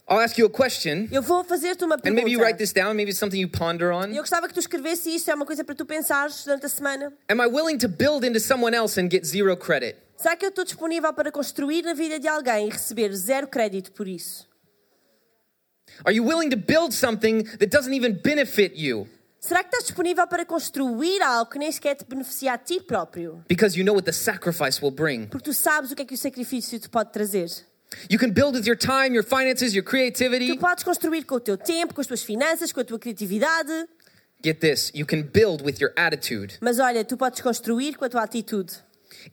I'll 0.09 0.21
ask 0.21 0.39
you 0.39 0.47
a 0.47 0.51
question, 0.51 1.09
Eu 1.11 1.21
vou 1.21 1.43
fazer-te 1.43 1.85
uma 1.85 1.97
and 1.97 2.13
maybe 2.13 2.31
you 2.31 2.41
write 2.41 2.59
this 2.59 2.73
down, 2.73 2.95
maybe 2.95 3.11
it's 3.11 3.19
something 3.19 3.41
you 3.41 3.49
ponder 3.49 3.91
on. 3.91 4.13
Eu 4.13 4.23
gostava 4.23 4.47
que 4.47 4.55
tu 4.55 4.61
escrevesse 4.61 5.13
isto, 5.13 5.29
é 5.31 5.35
uma 5.35 5.45
coisa 5.45 5.65
para 5.65 5.75
tu 5.75 5.85
pensares 5.85 6.45
durante 6.45 6.65
a 6.65 6.69
semana. 6.69 7.13
Am 7.29 7.41
I 7.41 7.47
willing 7.47 7.77
to 7.79 7.89
build 7.89 8.25
into 8.25 8.39
someone 8.39 8.77
else 8.77 9.01
and 9.01 9.11
get 9.11 9.25
zero 9.25 9.57
credit? 9.57 9.97
Será 10.17 10.37
que 10.37 10.47
eu 10.47 10.51
estou 10.51 10.65
disponível 10.65 11.13
para 11.13 11.33
construir 11.33 11.83
na 11.83 11.93
vida 11.93 12.21
de 12.21 12.29
alguém 12.29 12.69
e 12.69 12.71
receber 12.71 13.13
zero 13.15 13.49
crédito 13.49 13.91
por 13.91 14.07
isso? 14.07 14.49
Are 16.05 16.15
you 16.15 16.25
willing 16.25 16.51
to 16.51 16.57
build 16.57 16.95
something 16.95 17.43
that 17.59 17.67
doesn't 17.67 17.93
even 17.93 18.13
benefit 18.13 18.75
you 18.77 19.09
Será 19.41 19.63
que 19.63 19.71
estás 19.71 19.85
disponível 19.85 20.27
para 20.27 20.45
construir 20.45 21.21
algo 21.23 21.51
que 21.51 21.59
nem 21.59 21.71
sequer 21.71 21.97
te 21.97 22.05
beneficia 22.05 22.53
a 22.53 22.59
ti 22.59 22.81
próprio? 22.81 23.45
because 23.49 23.77
you 23.77 23.85
know 23.85 23.95
what 23.95 24.05
the 24.05 24.13
sacrifice 24.13 24.81
will 24.81 24.95
bring? 24.95 25.27
Porque 25.27 25.45
tu 25.45 25.53
sabes 25.53 25.91
o 25.91 25.97
que 25.97 26.03
é 26.03 26.05
que 26.05 26.15
o 26.15 26.19
sacrifício 26.19 26.79
te 26.79 26.89
pode 26.89 27.11
trazer. 27.13 27.51
You 28.11 28.19
can 28.19 28.31
build 28.33 28.57
with 28.57 28.67
your 28.67 28.77
time, 28.77 29.15
your 29.15 29.25
finances, 29.25 29.73
your 29.75 29.85
Tu 29.85 29.91
creativity. 29.91 30.59
podes 30.59 30.83
construir 30.85 31.25
com 31.25 31.37
o 31.37 31.41
teu 31.41 31.57
tempo, 31.57 31.95
com 31.95 32.01
as 32.01 32.07
tuas 32.07 32.23
finanças, 32.23 32.73
com 32.73 32.81
a 32.81 32.85
tua 32.85 32.99
criatividade. 32.99 33.71
Get 34.45 34.61
this, 34.61 34.91
you 34.95 35.07
can 35.07 35.23
build 35.23 35.63
with 35.65 35.77
your 35.81 35.93
attitude. 35.97 36.59
Mas 36.61 36.79
olha, 36.79 37.05
tu 37.05 37.17
podes 37.17 37.41
construir 37.41 37.95
com 37.97 38.05
a 38.05 38.09
tua 38.09 38.23
atitude. 38.23 38.73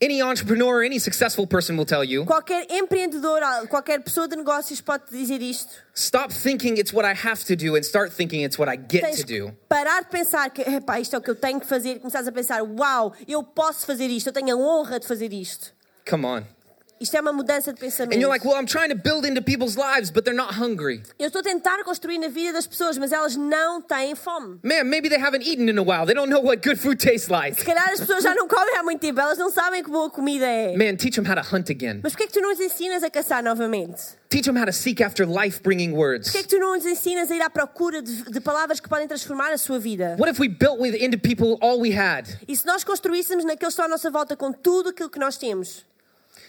Any 0.02 0.22
entrepreneur, 0.22 0.84
any 0.84 1.00
successful 1.00 1.46
person 1.46 1.76
will 1.76 1.86
tell 1.86 2.04
you 2.04 2.26
Qualquer 2.26 2.66
empreendedor, 2.72 3.42
qualquer 3.70 4.00
pessoa 4.02 4.28
de 4.28 4.36
negócios 4.36 4.82
pode 4.82 5.04
dizer 5.12 5.42
isto. 5.42 5.72
stop 5.94 6.34
thinking 6.34 6.78
it's 6.78 6.94
what 6.94 7.06
I 7.06 7.14
have 7.14 7.44
to 7.46 7.56
do 7.56 7.76
and 7.76 7.82
start 7.84 8.12
thinking 8.12 8.44
it's 8.44 8.58
what 8.58 8.72
I 8.72 8.78
get 8.78 9.02
Tens 9.04 9.18
to 9.20 9.26
do. 9.26 9.52
parar 9.68 10.04
de 10.04 10.10
pensar 10.10 10.50
que 10.52 10.62
Epá, 10.62 11.00
isto 11.00 11.16
é 11.16 11.20
o 11.20 11.22
que 11.22 11.30
eu 11.30 11.36
tenho 11.36 11.60
que 11.60 11.68
fazer 11.68 12.00
começares 12.00 12.28
a 12.28 12.32
pensar: 12.32 12.64
uau, 12.64 13.14
eu 13.28 13.44
posso 13.44 13.86
fazer 13.86 14.08
isto, 14.08 14.28
eu 14.30 14.34
tenho 14.34 14.56
a 14.56 14.58
honra 14.58 15.00
de 15.00 15.06
fazer 15.08 15.32
isto. 15.34 15.72
Come 16.10 16.26
on. 16.26 16.44
Isto 17.04 17.18
é 17.18 17.20
uma 17.20 17.34
mudança 17.34 17.74
de 17.74 17.80
pensamento. 17.82 18.16
And 18.16 18.22
you're 18.22 18.32
like, 18.32 18.48
well, 18.48 18.58
I'm 18.58 18.66
trying 18.66 18.88
to 18.88 18.96
build 18.96 19.28
into 19.28 19.42
people's 19.42 19.76
lives, 19.76 20.10
but 20.10 20.24
they're 20.24 20.34
not 20.34 20.54
hungry. 20.58 21.04
Eu 21.20 21.28
estou 21.28 21.42
a 21.42 21.44
tentar 21.44 21.84
construir 21.84 22.18
na 22.18 22.30
vida 22.30 22.54
das 22.54 22.66
pessoas, 22.66 22.98
mas 22.98 23.12
elas 23.12 23.36
não 23.36 23.82
têm 23.82 24.16
fome. 24.16 24.58
Man, 24.64 24.86
maybe 24.86 25.10
they 25.10 25.20
haven't 25.20 25.46
eaten 25.46 25.68
in 25.68 25.78
a 25.78 25.84
while. 25.84 26.06
They 26.06 26.16
don't 26.16 26.30
know 26.30 26.42
what 26.42 26.66
good 26.66 26.80
food 26.80 27.04
tastes 27.04 27.28
like. 27.28 27.60
Se 27.60 27.66
calhar 27.66 27.90
as 27.92 28.00
pessoas 28.00 28.24
já 28.24 28.34
não 28.34 28.48
comem 28.48 28.78
há 28.78 28.84
muito 28.84 29.02
tempo, 29.02 29.20
elas 29.20 29.38
não 29.38 29.52
sabem 29.52 29.84
que 29.84 29.90
boa 29.92 30.10
comida 30.10 30.46
é. 30.46 30.78
Man, 30.78 30.96
teach 30.96 31.22
them 31.22 31.30
how 31.30 31.36
to 31.36 31.42
hunt 31.42 31.70
again. 31.70 32.00
Mas 32.02 32.14
porquê 32.14 32.24
é 32.24 32.28
que 32.28 32.34
tu 32.34 32.42
não 32.42 32.54
os 32.54 32.60
ensinas 32.62 33.04
a 33.04 33.10
caçar 33.10 33.44
novamente? 33.44 34.02
Teach 34.30 34.46
them 34.46 34.58
how 34.58 34.66
to 34.66 34.72
seek 34.72 35.04
after 35.04 35.28
life 35.28 35.62
bringing 35.62 35.92
words. 35.92 36.28
Porquê 36.32 36.38
é 36.38 36.44
que 36.44 36.50
tu 36.50 36.58
não 36.58 36.78
os 36.78 36.86
ensinas 36.86 37.30
a 37.30 37.36
ir 37.36 37.42
à 37.42 37.50
procura 37.50 38.02
de, 38.02 38.24
de 38.32 38.40
palavras 38.40 38.80
que 38.80 38.88
podem 38.88 39.10
transformar 39.10 39.52
a 39.52 39.58
sua 39.58 39.78
vida? 39.78 40.16
What 40.18 40.32
if 40.32 40.40
we 40.40 40.48
built 40.48 40.80
with 40.80 40.96
into 40.96 41.18
people 41.18 41.58
all 41.62 41.82
we 41.82 41.92
had? 41.92 42.30
E 42.48 42.56
se 42.56 42.66
nós 42.66 42.86
construíssemos 42.86 43.44
naqueles 43.44 43.60
que 43.60 43.82
estão 43.82 43.86
à 43.86 43.90
nossa 43.90 44.10
volta 44.10 44.38
com 44.38 44.54
tudo 44.54 44.90
aquilo 44.90 45.10
que 45.10 45.20
nós 45.20 45.38
temos? 45.38 45.86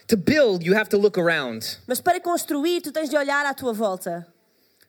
To 0.09 0.17
build, 0.17 0.65
you 0.65 0.75
have 0.77 0.89
to 0.91 0.99
look 0.99 1.19
around. 1.19 1.79
Mas 1.87 2.01
para 2.01 2.21
construir, 2.21 2.81
tu 2.83 2.93
tens 2.93 3.09
de 3.09 3.17
olhar 3.17 3.47
à 3.47 3.55
tua 3.55 3.73
volta. 3.73 4.27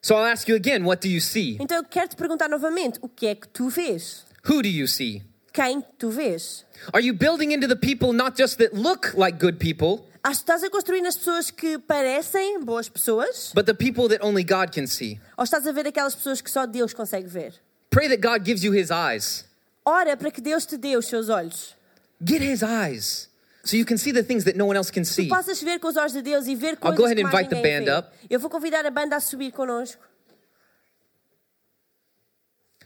So 0.01 0.15
I'll 0.15 0.25
ask 0.31 0.47
you 0.47 0.55
again, 0.55 0.83
what 0.85 1.01
do 1.01 1.07
you 1.07 1.19
see? 1.21 1.57
Então 1.59 1.77
eu 1.77 1.83
quero 1.83 2.09
te 2.09 2.15
perguntar 2.15 2.47
novamente: 2.49 2.99
o 3.01 3.09
que 3.09 3.27
é 3.27 3.35
que 3.35 3.47
tu 3.47 3.69
vês? 3.69 4.25
Who 4.47 4.61
do 4.61 4.67
you 4.67 4.87
see? 4.87 5.23
Quem 5.53 5.81
tu 5.97 6.09
vês? 6.09 6.65
Are 6.93 7.01
you 7.03 7.13
building 7.13 7.51
into 7.53 7.67
the 7.67 7.75
people 7.77 8.13
not 8.13 8.37
just 8.37 8.57
that 8.57 8.75
look 8.75 9.13
like 9.17 9.39
good 9.39 9.57
people, 9.57 10.05
Acho 10.21 10.43
que 10.43 10.51
estás 10.51 10.63
a 10.63 10.69
construir 10.69 11.01
nas 11.01 11.15
pessoas 11.15 11.49
que 11.49 11.77
parecem 11.79 12.59
boas 12.63 12.89
pessoas? 12.89 13.51
but 13.55 13.65
the 13.65 13.73
people 13.73 14.07
that 14.09 14.23
only 14.23 14.43
God 14.43 14.71
can 14.73 14.85
see? 14.85 15.19
Ou 15.37 15.43
estás 15.43 15.65
a 15.65 15.71
ver 15.71 15.87
aquelas 15.87 16.13
pessoas 16.13 16.41
que 16.41 16.51
só 16.51 16.65
Deus 16.65 16.93
consegue 16.93 17.27
ver? 17.27 17.53
Pray 17.89 18.09
that 18.09 18.21
God 18.21 18.43
gives 18.45 18.63
you 18.63 18.73
his 18.73 18.89
eyes. 18.91 19.45
Ora 19.85 20.17
para 20.17 20.29
que 20.29 20.41
Deus 20.41 20.65
te 20.65 20.77
dê 20.77 20.97
os 20.97 21.05
seus 21.07 21.29
olhos. 21.29 21.73
Get 22.21 22.41
his 22.41 22.61
eyes 22.61 23.29
so 23.65 23.75
you 23.75 23.83
can 23.85 23.97
see 23.97 24.11
the 24.13 24.23
things 24.23 24.45
that 24.45 24.55
no 24.55 24.65
one 24.65 24.77
else 24.77 24.89
can 24.91 25.03
Tu 25.03 25.09
see. 25.09 25.27
possas 25.27 25.61
ver 25.61 25.79
com 25.79 25.87
os 25.89 25.97
olhos 25.97 26.13
de 26.13 26.21
Deus 26.21 26.47
e 26.47 26.55
ver 26.55 26.77
coisas 26.77 26.97
go 26.97 27.05
ahead 27.05 27.19
and 27.19 27.27
invite 27.27 27.49
the 27.49 27.61
band 27.61 27.89
up. 27.89 28.09
Eu 28.29 28.39
vou 28.39 28.49
convidar 28.49 28.85
a 28.85 28.91
banda 28.91 29.15
a 29.15 29.19
subir 29.19 29.51
connosco. 29.51 30.01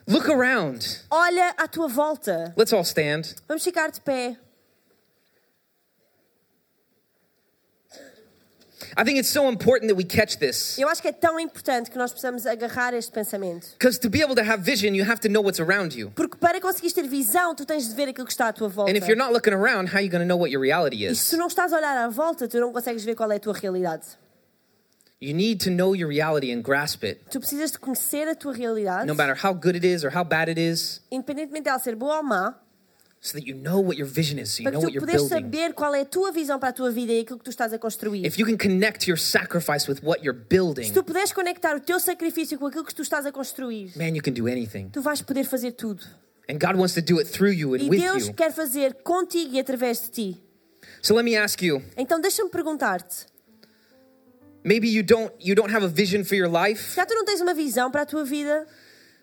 Look 0.08 0.28
around. 0.28 1.04
Olha 1.12 1.54
à 1.56 1.68
tua 1.68 1.88
volta. 1.88 2.52
Let's 2.58 2.74
all 2.74 2.84
stand. 2.84 3.36
Vamos 3.48 3.64
ficar 3.64 3.92
de 3.92 4.02
pé. 4.02 4.38
I 8.98 9.04
think 9.04 9.20
it's 9.20 9.30
so 9.30 9.50
important 9.50 9.88
that 9.92 9.96
we 9.98 10.04
catch 10.04 10.38
this. 10.38 10.78
Eu 10.78 10.88
acho 10.90 11.02
que 11.02 11.08
é 11.08 11.12
tão 11.12 11.40
importante 11.40 11.90
que 11.92 11.98
nós 11.98 12.12
possamos 12.12 12.46
agarrar 12.46 12.94
este 12.94 13.12
pensamento. 13.12 13.68
Because 13.78 14.00
to 14.00 14.10
be 14.10 14.22
able 14.24 14.36
to 14.36 14.42
have 14.44 14.64
vision, 14.64 14.94
you 14.96 15.04
have 15.04 15.20
to 15.22 15.30
know 15.30 15.42
what's 15.44 15.60
around 15.60 15.96
you. 15.98 16.12
Porque 16.16 16.38
para 16.38 16.60
conseguires 16.60 16.94
ter 16.94 17.08
visão, 17.08 17.54
tu 17.56 17.66
tens 17.66 17.88
de 17.90 17.96
ver 17.96 18.10
aquilo 18.10 18.26
que 18.26 18.32
está 18.34 18.48
à 18.50 18.54
tua 18.54 18.68
volta. 18.70 18.92
And 18.92 18.96
if 18.98 19.08
you're 19.08 19.18
not 19.18 19.32
looking 19.34 19.54
around, 19.54 19.90
how 19.90 19.98
are 19.98 20.04
you 20.04 20.10
going 20.10 20.22
to 20.22 20.28
know 20.28 20.38
what 20.38 20.52
your 20.52 20.62
reality 20.62 20.98
E 21.04 21.06
is? 21.08 21.20
se 21.22 21.36
tu 21.36 21.38
não 21.40 21.48
estás 21.48 21.72
a 21.74 21.78
olhar 21.78 21.98
à 21.98 22.08
volta, 22.10 22.48
tu 22.48 22.60
não 22.60 22.72
consegues 22.74 23.04
ver 23.04 23.16
qual 23.16 23.32
é 23.32 23.36
a 23.36 23.40
tua 23.40 23.54
realidade. 23.54 24.06
You 25.22 25.34
need 25.36 25.60
to 25.66 25.70
know 25.70 25.94
your 25.94 26.08
reality 26.08 26.50
and 26.50 26.62
grasp 26.62 27.04
it. 27.04 27.20
Tu 27.30 27.40
precisas 27.42 27.72
de 27.72 27.78
conhecer 27.80 28.28
a 28.30 28.36
tua 28.36 28.54
realidade, 28.54 29.06
No 29.06 29.14
matter 29.14 29.36
how 29.46 29.54
good 29.54 29.76
it 29.76 29.86
is 29.86 30.06
or 30.06 30.16
how 30.16 30.24
bad 30.24 30.50
it 30.50 30.58
is, 30.58 31.02
independentemente 31.12 31.64
dela 31.66 31.78
ser 31.80 31.94
boa 31.96 32.18
ou 32.20 32.24
má, 32.24 32.56
so 33.22 33.38
that 33.38 33.46
you 33.46 33.54
know 33.56 33.80
what 33.82 33.98
your 33.98 34.08
vision 34.08 34.40
is, 34.40 34.50
so 34.52 34.62
you 34.64 34.70
para 34.70 34.72
know 34.72 34.82
what 34.82 34.94
you're 34.94 35.06
building. 35.06 35.28
saber 35.28 35.74
qual 35.74 35.94
é 35.94 36.02
a 36.02 36.06
tua 36.06 36.32
visão 36.32 36.58
para 36.60 36.70
a 36.70 36.74
tua 36.74 36.90
vida 36.90 37.12
e 37.12 37.20
aquilo 37.20 37.38
que 37.38 37.44
tu 37.44 37.50
estás 37.50 37.74
a 37.74 37.78
construir. 37.78 38.26
If 38.26 38.40
you 38.40 38.46
can 38.46 38.58
connect 38.58 39.08
your 39.10 39.18
sacrifice 39.20 39.90
with 39.92 40.00
what 40.02 40.24
you're 40.24 40.40
Se 40.40 40.48
building, 40.50 40.92
tu 40.94 41.04
puderes 41.04 41.34
conectar 41.34 41.76
o 41.76 41.80
teu 41.82 42.00
sacrifício 42.00 42.58
com 42.58 42.68
aquilo 42.68 42.86
que 42.86 42.96
tu 42.96 43.02
estás 43.02 43.26
a 43.26 43.32
construir, 43.32 43.92
man, 43.98 44.16
you 44.16 44.22
can 44.24 44.32
do 44.34 44.48
anything. 44.48 44.90
tu 44.90 45.02
vais 45.02 45.22
poder 45.22 45.44
fazer 45.44 45.74
tudo. 45.74 46.04
And 46.50 46.58
God 46.58 46.78
wants 46.80 46.94
to 46.96 47.02
do 47.02 47.20
it 47.20 47.30
through 47.30 47.52
you 47.54 47.74
and 47.76 47.82
E 47.84 47.90
with 47.90 48.00
Deus 48.00 48.28
you. 48.28 48.34
quer 48.34 48.52
fazer 48.54 48.96
contigo 49.04 49.54
e 49.56 49.60
através 49.60 50.02
de 50.02 50.10
ti. 50.10 50.42
So 51.02 51.14
let 51.14 51.24
me 51.24 51.36
ask 51.38 51.62
you, 51.62 51.82
Então 51.98 52.20
deixa-me 52.22 52.50
perguntar-te: 52.50 53.26
maybe 54.64 54.88
you 54.90 55.04
don't 55.04 55.32
you 55.40 55.56
don't 55.56 55.72
have 55.74 55.84
a 55.86 55.90
vision 55.90 56.24
for 56.24 56.36
your 56.36 56.50
life. 56.50 56.82
se 56.92 56.96
já 56.96 57.06
tu 57.06 57.14
não 57.14 57.26
tens 57.26 57.42
uma 57.42 57.54
visão 57.54 57.92
para 57.92 58.02
a 58.02 58.06
tua 58.06 58.24
vida, 58.24 58.66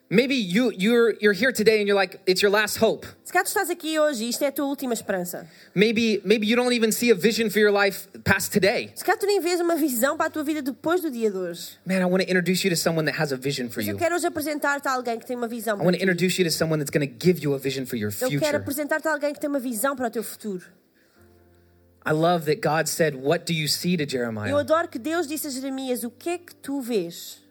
Maybe 0.09 0.35
you 0.37 0.71
you're 0.79 1.17
you're 1.21 1.33
here 1.35 1.51
today 1.53 1.81
and 1.81 1.89
you're 1.89 1.97
like 2.01 2.21
it's 2.27 2.41
your 2.41 2.49
last 2.53 2.79
hope. 2.79 3.05
se 3.25 3.33
cá 3.33 3.43
tu 3.43 3.49
estás 3.49 3.69
aqui 3.69 3.99
hoje 3.99 4.29
isto 4.29 4.45
é 4.45 4.47
a 4.47 4.53
tua 4.53 4.67
última 4.67 4.95
esperança, 4.95 5.49
Maybe 5.75 6.21
maybe 6.25 6.47
you 6.47 6.55
don't 6.55 6.73
even 6.73 6.93
see 6.93 7.11
a 7.11 7.15
vision 7.17 7.51
for 7.51 7.59
your 7.59 7.73
life 7.73 8.07
past 8.23 8.53
today. 8.53 8.93
se 8.95 9.05
cá 9.05 9.17
tu 9.17 9.27
nem 9.27 9.41
vês 9.41 9.59
uma 9.61 9.75
visão 9.75 10.17
para 10.17 10.27
a 10.27 10.31
tua 10.31 10.45
vida 10.45 10.63
depois 10.63 11.01
do 11.01 11.11
dia 11.11 11.29
de 11.29 11.37
hoje, 11.37 11.71
Man, 11.85 11.97
I 12.01 12.05
want 12.05 12.23
to 12.23 12.31
introduce 12.31 12.65
you 12.65 12.71
to 12.73 12.77
someone 12.81 13.05
that 13.11 13.21
has 13.21 13.33
a 13.33 13.37
vision 13.37 13.69
for 13.69 13.81
mas 13.81 13.89
eu 13.89 13.95
you. 13.95 13.99
quero 13.99 14.15
hoje 14.15 14.27
apresentar-te 14.29 14.87
a 14.87 14.93
alguém 14.93 15.19
que 15.19 15.27
tem 15.27 15.37
uma 15.37 15.49
visão 15.49 15.75
I 15.75 15.79
para 15.79 15.85
want 15.87 15.95
to 15.95 15.99
ti. 15.99 16.05
introduce 16.05 16.39
you 16.41 16.45
to 16.49 16.55
someone 16.55 16.79
that's 16.79 16.97
going 16.97 17.05
to 17.09 17.13
give 17.27 17.43
you 17.43 17.53
a 17.55 17.59
vision 17.59 17.85
for 17.85 17.97
your 17.97 18.13
Eu 18.13 18.29
quero 18.29 18.41
future. 18.41 18.57
apresentar-te 18.59 19.09
a 19.09 19.13
alguém 19.13 19.33
que 19.35 19.41
tem 19.41 19.51
uma 19.51 19.59
visão 19.59 19.97
para 19.97 20.07
o 20.07 20.11
teu 20.11 20.23
futuro. 20.23 20.65
I 22.07 22.13
love 22.13 22.45
that 22.47 22.61
God 22.61 22.87
said, 22.87 23.17
"What 23.17 23.45
do 23.45 23.53
you 23.53 23.67
see?" 23.67 23.97
to 23.97 24.05
Eu 24.05 24.09
Jeremiah. 24.09 24.57
adoro 24.57 24.87
que 24.87 25.01
Deus 25.01 25.27
disse 25.27 25.49
a 25.49 25.51
Jeremias: 25.51 26.05
O 26.05 26.11
que 26.13 26.31
é 26.31 26.39
que 26.39 26.55
tu 26.55 26.81
vês? 26.81 27.43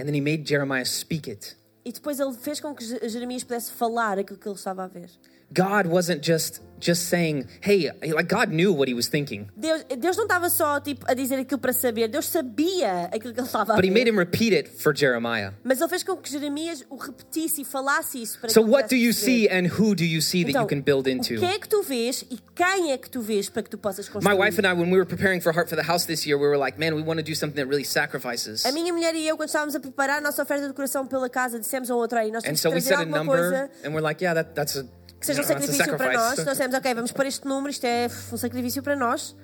And 0.00 0.06
then 0.06 0.14
he 0.14 0.22
made 0.22 0.48
Jeremiah 0.48 0.86
speak 0.86 1.28
it. 1.30 1.54
E 1.84 1.92
depois 1.92 2.18
ele 2.18 2.32
fez 2.32 2.60
com 2.60 2.74
que 2.74 2.84
Je- 2.84 3.08
Jeremias 3.08 3.44
pudesse 3.44 3.70
falar 3.72 4.18
aquilo 4.18 4.38
que 4.38 4.48
ele 4.48 4.54
estava 4.56 4.84
a 4.84 4.86
ver. 4.86 5.10
God 5.52 5.86
wasn't 5.86 6.22
just 6.22 6.60
just 6.80 7.08
saying, 7.08 7.48
hey, 7.62 7.90
like 8.12 8.28
God 8.28 8.50
knew 8.50 8.70
what 8.72 8.88
he 8.88 8.94
was 8.94 9.08
thinking. 9.08 9.48
Deus, 9.56 9.84
Deus 9.98 10.16
não 10.16 10.24
estava 10.24 10.50
só 10.50 10.78
tipo, 10.80 11.06
a 11.08 11.14
dizer 11.14 11.38
aquilo 11.38 11.58
para 11.58 11.72
saber, 11.72 12.08
Deus 12.08 12.26
sabia 12.26 13.04
aquilo 13.12 13.32
que 13.32 13.40
ele 13.40 13.46
estava 13.46 13.72
a 13.72 13.76
But 13.76 13.86
he 13.86 13.90
made 13.90 14.06
him 14.06 14.18
repeat 14.18 14.52
it 14.52 14.68
for 14.68 14.94
Jeremiah. 14.94 15.52
Mas 15.62 15.80
ele 15.80 15.88
fez 15.88 16.02
com 16.02 16.16
que 16.16 16.30
Jeremias 16.30 16.84
o 16.90 16.96
repetisse 16.96 17.62
e 17.62 17.64
falasse 17.64 18.20
isso 18.20 18.38
para 18.38 18.50
So 18.50 18.60
what 18.60 18.88
do 18.88 18.96
you 18.96 19.12
see 19.14 19.48
and 19.48 19.66
who 19.78 19.94
do 19.94 20.04
you 20.04 20.20
see 20.20 20.44
that 20.44 20.58
you 20.58 20.66
can 20.66 20.82
build 20.82 21.08
into? 21.08 21.36
O 21.36 21.38
que 21.38 21.46
é 21.46 21.58
que 21.58 21.68
tu 21.68 21.82
vês 21.82 22.22
e 22.30 22.38
quem 22.54 22.92
é 22.92 22.98
que 22.98 23.08
tu 23.08 23.22
vês 23.22 23.48
para 23.48 23.62
que 23.62 23.70
tu 23.70 23.78
possas 23.78 24.08
construir? 24.08 24.36
My 24.36 24.38
wife 24.38 24.58
and 24.60 24.66
I, 24.68 24.74
when 24.74 24.90
we 24.90 24.98
were 24.98 25.06
preparing 25.06 25.40
for 25.40 25.52
Heart 25.52 25.70
for 25.70 25.76
the 25.76 25.90
House 25.90 26.04
this 26.04 26.26
year, 26.26 26.36
we 26.36 26.46
were 26.46 26.58
like, 26.58 26.78
man, 26.78 26.94
we 26.94 27.02
want 27.02 27.18
to 27.18 27.24
do 27.24 27.34
something 27.34 27.56
that 27.56 27.68
really 27.68 27.84
sacrifices. 27.84 28.66
A 28.66 28.72
minha 28.72 28.92
mulher 28.92 29.14
e 29.14 29.26
eu, 29.26 29.36
quando 29.36 29.48
estávamos 29.48 29.74
a 29.74 29.80
preparar 29.80 30.18
a 30.18 30.20
nossa 30.20 30.42
oferta 30.42 30.66
de 30.68 30.74
coração 30.74 31.06
pela 31.06 31.30
casa, 31.30 31.58
dissemos 31.58 31.90
a 31.90 31.94
outra 31.94 32.20
aí, 32.20 32.30
nós 32.30 32.44
And 32.44 32.48
temos 32.48 32.60
so 32.60 32.68
que 32.68 32.74
we 32.74 32.80
trazer 32.82 32.88
set 32.88 32.98
a 32.98 33.00
alguma 33.00 33.18
number, 33.18 33.38
coisa 33.38 33.70
and 33.84 33.94
we're 33.94 34.02
like, 34.02 34.22
yeah, 34.22 34.34
that, 34.34 34.54
that's 34.54 34.76
a, 34.76 34.86
que 35.26 35.34
seja 35.34 35.42
um 35.42 35.44
sacrifício 35.44 35.96
para 35.96 36.12
nós. 36.12 36.38
Nós 36.38 36.48
dissemos, 36.56 36.74
ok, 36.76 36.94
vamos 36.94 37.12
para 37.12 37.28
este 37.28 37.46
número, 37.46 37.70
isto 37.70 37.84
é 37.84 38.08
um 38.32 38.36
sacrifício 38.36 38.82
para 38.82 38.94
nós. 38.96 39.34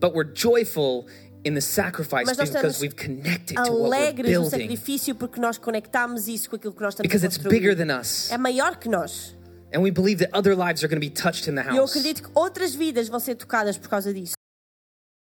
But 0.00 0.12
we're 0.14 0.30
joyful 0.34 1.06
in 1.44 1.54
the 1.54 1.60
sacrifice 1.60 2.24
Mas 2.26 2.36
nós 2.38 2.50
because 2.50 2.80
we've 2.82 2.96
connected 2.96 3.54
to 3.56 3.62
what 3.62 3.72
we're 3.72 3.86
Alegres 3.86 4.32
no 4.32 4.40
building. 4.42 4.50
sacrifício 4.62 5.14
porque 5.14 5.40
nós 5.40 5.58
conectamos 5.58 6.26
isso 6.28 6.50
com 6.50 6.56
aquilo 6.56 6.72
que 6.74 6.82
nós 6.82 6.94
estamos 6.94 7.08
Because 7.08 7.24
a 7.24 7.28
it's 7.28 7.38
bigger 7.38 7.76
than 7.76 7.96
us. 7.98 8.30
É 8.30 8.36
maior 8.38 8.76
que 8.76 8.88
nós. 8.88 9.36
And 9.74 9.80
we 9.80 9.90
believe 9.90 10.24
that 10.24 10.30
other 10.36 10.54
lives 10.56 10.82
are 10.84 10.88
going 10.88 11.00
to 11.00 11.06
be 11.06 11.10
touched 11.10 11.48
in 11.50 11.54
the 11.54 11.62
E 11.62 11.76
eu 11.76 11.82
house. 11.82 11.90
acredito 11.90 12.22
que 12.22 12.30
outras 12.34 12.74
vidas 12.74 13.08
vão 13.08 13.20
ser 13.20 13.34
tocadas 13.34 13.76
por 13.78 13.88
causa 13.88 14.12
disso. 14.12 14.34